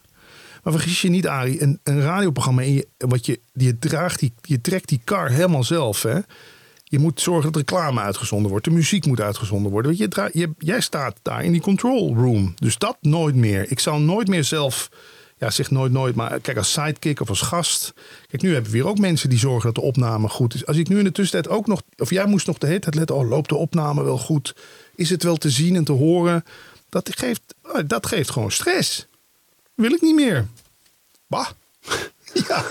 [0.64, 4.34] Maar vergis je niet, Arie, een, een radioprogramma, en je, wat je, je, draagt die,
[4.42, 6.02] je trekt die kar helemaal zelf.
[6.02, 6.20] Hè?
[6.84, 9.92] Je moet zorgen dat reclame uitgezonden wordt, de muziek moet uitgezonden worden.
[9.92, 13.72] Weet je, je, jij staat daar in die control room, dus dat nooit meer.
[13.72, 14.90] Ik zou nooit meer zelf
[15.38, 17.94] ja, zeg nooit nooit, maar kijk als sidekick of als gast.
[18.28, 20.66] Kijk, nu hebben we weer ook mensen die zorgen dat de opname goed is.
[20.66, 22.96] Als ik nu in de tussentijd ook nog, of jij moest nog de hele tijd
[22.96, 24.56] letten, oh, loopt de opname wel goed?
[24.96, 26.44] Is het wel te zien en te horen?
[26.90, 29.08] Dat geeft, oh, dat geeft gewoon stress.
[29.74, 30.48] Wil ik niet meer.
[31.28, 31.48] Bah.
[32.48, 32.64] ja.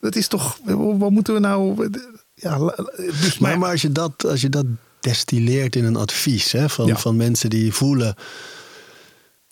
[0.00, 0.58] Dat is toch,
[0.98, 1.90] wat moeten we nou,
[2.34, 2.58] ja,
[2.96, 4.66] dus Maar, maar als, je dat, als je dat
[5.00, 6.96] destilleert in een advies hè, van, Ja.
[6.96, 8.14] van mensen die voelen.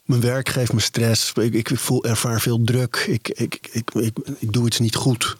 [0.04, 1.32] Mijn werk geeft me stress.
[1.32, 3.04] Ik, ik voel, ervaar veel druk.
[3.08, 5.36] Ik, ik, ik, ik, ik doe iets niet goed.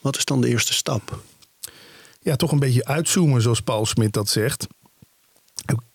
[0.00, 1.22] Wat is dan de eerste stap?
[2.24, 4.66] ja, toch een beetje uitzoomen, zoals Paul Smit dat zegt.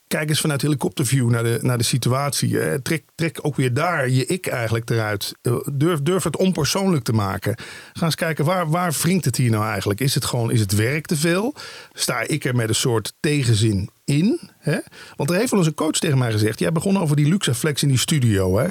[0.09, 2.81] Kijk eens vanuit helikopterview naar de, naar de situatie.
[2.81, 5.35] Trek, trek ook weer daar je ik eigenlijk eruit.
[5.41, 7.55] Eh, Durf, durf het onpersoonlijk te maken.
[7.93, 9.99] Ga eens kijken, waar, waar wringt het hier nou eigenlijk?
[9.99, 11.53] Is het gewoon, is het werk te veel?
[11.93, 14.39] Sta ik er met een soort tegenzin in?
[14.57, 14.79] Hè?
[15.15, 16.59] Want er heeft wel eens een coach tegen mij gezegd...
[16.59, 18.57] jij begon over die Luxaflex in die studio.
[18.57, 18.67] Hè?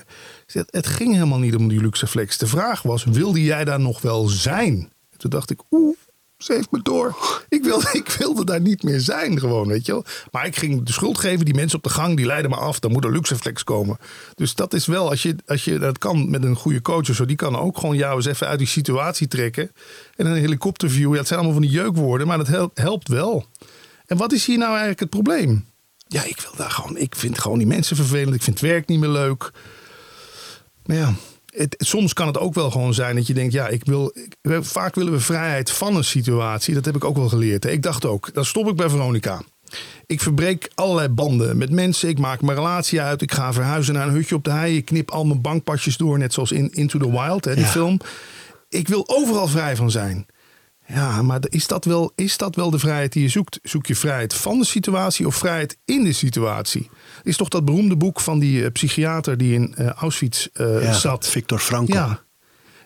[0.71, 2.39] Het ging helemaal niet om die Luxaflex.
[2.39, 4.93] De vraag was, wilde jij daar nog wel zijn?
[5.17, 5.97] Toen dacht ik, oeh,
[6.39, 7.17] ze heeft me door.
[7.49, 10.05] Ik wilde, ik wilde daar niet meer zijn, gewoon, weet je wel.
[10.31, 11.45] Maar ik ging de schuld geven.
[11.45, 12.79] Die mensen op de gang, die leiden me af.
[12.79, 13.99] Dan moet er Luxaflex komen.
[14.35, 17.17] Dus dat is wel, als je, als je dat kan met een goede coach of
[17.17, 17.25] zo...
[17.25, 19.73] die kan ook gewoon jou eens even uit die situatie trekken.
[20.17, 22.27] En een helikopterview, ja, het zijn allemaal van die jeukwoorden...
[22.27, 23.47] maar dat hel- helpt wel.
[24.07, 25.67] En wat is hier nou eigenlijk het probleem?
[26.07, 26.97] Ja, ik wil daar gewoon...
[26.97, 28.35] Ik vind gewoon die mensen vervelend.
[28.35, 29.51] Ik vind het werk niet meer leuk.
[30.85, 31.15] Maar ja,
[31.59, 34.13] het, soms kan het ook wel gewoon zijn dat je denkt, ja, ik wil.
[34.15, 36.75] Ik, vaak willen we vrijheid van een situatie.
[36.75, 37.65] Dat heb ik ook wel geleerd.
[37.65, 39.43] Ik dacht ook, dan stop ik bij Veronica.
[40.07, 42.09] Ik verbreek allerlei banden met mensen.
[42.09, 43.23] Ik maak mijn relatie uit.
[43.23, 44.77] Ik ga verhuizen naar een hutje op de hei.
[44.77, 47.71] Ik knip al mijn bankpasjes door, net zoals in Into the Wild, hè, die Ja.
[47.71, 48.01] film.
[48.69, 50.27] Ik wil overal vrij van zijn.
[50.95, 53.59] Ja, maar is dat, wel, is dat wel de vrijheid die je zoekt?
[53.63, 56.91] Zoek je vrijheid van de situatie of vrijheid in de situatie?
[57.23, 60.93] Is toch dat beroemde boek van die uh, psychiater die in uh, Auschwitz uh, ja,
[60.93, 61.29] zat?
[61.29, 61.93] Victor Frankl.
[61.93, 62.23] Ja,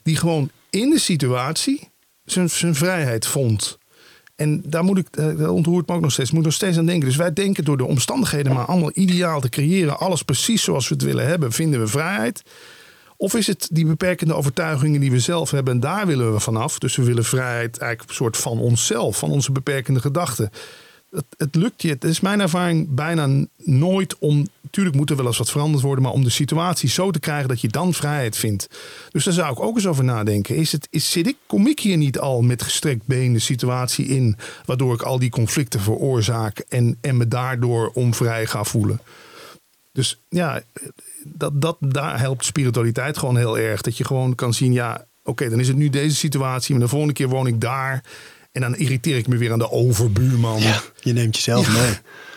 [0.02, 1.90] die gewoon in de situatie
[2.24, 3.78] zijn, zijn vrijheid vond.
[4.36, 7.08] En daar moet ik, dat ontroert me ook nog steeds, moet nog steeds aan denken.
[7.08, 10.94] Dus wij denken door de omstandigheden maar allemaal ideaal te creëren, alles precies zoals we
[10.94, 12.42] het willen hebben, vinden we vrijheid.
[13.22, 16.78] Of is het die beperkende overtuigingen die we zelf hebben en daar willen we vanaf?
[16.78, 20.50] Dus we willen vrijheid eigenlijk een soort van onszelf, van onze beperkende gedachten.
[21.10, 24.46] Het, het lukt je, het is mijn ervaring bijna nooit om.
[24.60, 27.48] Natuurlijk moet er wel eens wat veranderd worden, maar om de situatie zo te krijgen
[27.48, 28.68] dat je dan vrijheid vindt.
[29.10, 30.56] Dus daar zou ik ook eens over nadenken.
[30.56, 34.06] Is het, is, zit ik, kom ik hier niet al met gestrekt been de situatie
[34.06, 39.00] in, waardoor ik al die conflicten veroorzaak en, en me daardoor onvrij ga voelen?
[39.92, 40.62] Dus ja,
[41.24, 43.80] dat, dat, daar helpt spiritualiteit gewoon heel erg.
[43.80, 46.88] Dat je gewoon kan zien, ja, oké, dan is het nu deze situatie, maar de
[46.88, 48.04] volgende keer woon ik daar.
[48.52, 50.60] En dan irriteer ik me weer aan de overbuurman.
[50.60, 51.92] Ja, je neemt jezelf mee.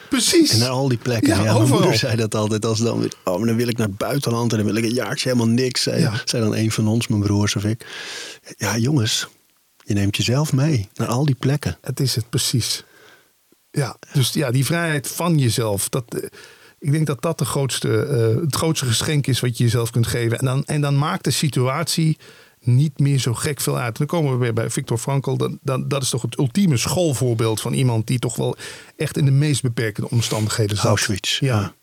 [0.10, 0.52] Precies.
[0.54, 1.30] En naar al die plekken.
[1.30, 1.80] Ja, Ja, mijn overal.
[1.80, 2.66] moeder zei dat altijd.
[2.66, 4.94] Als dan, oh, maar dan wil ik naar het buitenland en dan wil ik een
[4.94, 5.82] jaartje helemaal niks.
[5.82, 6.22] Zei, Ja.
[6.26, 7.86] zei dan een van ons, mijn broers of ik.
[8.58, 9.28] Ja, jongens,
[9.78, 11.78] je neemt jezelf mee naar al die plekken.
[11.82, 12.84] Het is het precies.
[13.72, 15.90] Ja, dus ja, die vrijheid van jezelf.
[15.90, 16.30] Dat, eh,
[16.80, 20.08] ik denk dat dat de grootste, eh, het grootste geschenk is wat je jezelf kunt
[20.08, 20.40] geven.
[20.40, 22.18] En dan, en dan maakt de situatie
[22.60, 23.98] niet meer zo gek veel uit.
[23.98, 25.36] Dan komen we weer bij Victor Frankl.
[25.36, 28.56] Dan, dan, dat is toch het ultieme schoolvoorbeeld van iemand die toch wel
[28.96, 30.86] echt in de meest beperkende omstandigheden zat.
[30.86, 31.40] Auschwitz.
[31.40, 31.74] Ja.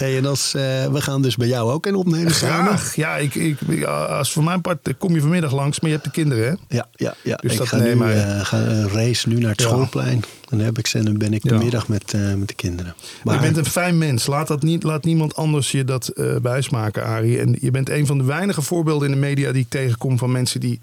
[0.00, 2.30] Hey, en als, eh, we gaan dus bij jou ook in opnemen.
[2.32, 2.96] Graag.
[2.96, 5.96] Ja, ik, ik, ja, als voor mijn part eh, kom je vanmiddag langs, maar je
[5.96, 6.76] hebt de kinderen, hè?
[6.76, 7.36] Ja, ja, ja.
[7.36, 9.66] Dus ik dat ga nu maar- eh, ga een race nu naar het Ja.
[9.68, 10.22] schoolplein.
[10.48, 11.58] Dan heb ik ze en dan ben ik de Ja.
[11.58, 12.94] middag met, met de kinderen.
[13.24, 14.26] Maar je bent een fijn mens.
[14.26, 17.38] Laat, dat niet, laat niemand anders je dat wijsmaken, Arie.
[17.40, 20.32] En je bent een van de weinige voorbeelden in de media die ik tegenkom van
[20.32, 20.80] mensen die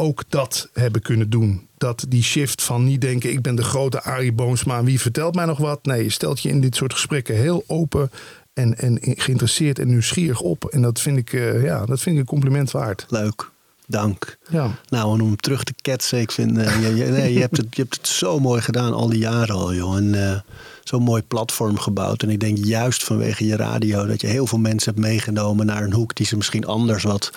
[0.00, 1.66] ook dat hebben kunnen doen.
[1.78, 5.44] Dat die shift van niet denken, ik ben de grote Arie Boomsma, wie vertelt mij
[5.44, 5.84] nog wat?
[5.84, 8.10] Nee, je stelt je in dit soort gesprekken heel open
[8.54, 10.64] en, en geïnteresseerd en nieuwsgierig op.
[10.64, 13.06] En dat vind ik, eh, ja, dat vind ik een compliment waard.
[13.08, 13.50] Leuk.
[13.86, 14.38] Dank.
[14.50, 14.70] Ja.
[14.88, 17.66] Nou, en om terug te ketsen, ik vind, eh, je, je- nee, je, hebt het,
[17.76, 19.96] je hebt het zo mooi gedaan al die jaren al, joh.
[19.96, 20.40] En eh,
[20.84, 22.22] zo'n mooi platform gebouwd.
[22.22, 25.82] En ik denk juist vanwege je radio dat je heel veel mensen hebt meegenomen naar
[25.82, 27.30] een hoek die ze misschien anders wat.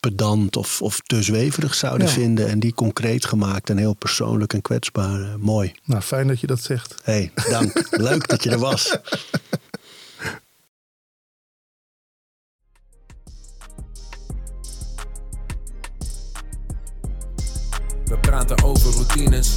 [0.00, 2.12] Pedant of, of te zweverig zouden Ja.
[2.12, 2.48] vinden.
[2.48, 5.20] En die concreet gemaakt en heel persoonlijk en kwetsbaar.
[5.20, 5.72] Eh, mooi.
[5.84, 6.94] Nou, fijn dat je dat zegt.
[7.02, 7.86] hey, dank.
[8.08, 8.96] Leuk dat je er was.
[18.04, 19.56] We praten over routines.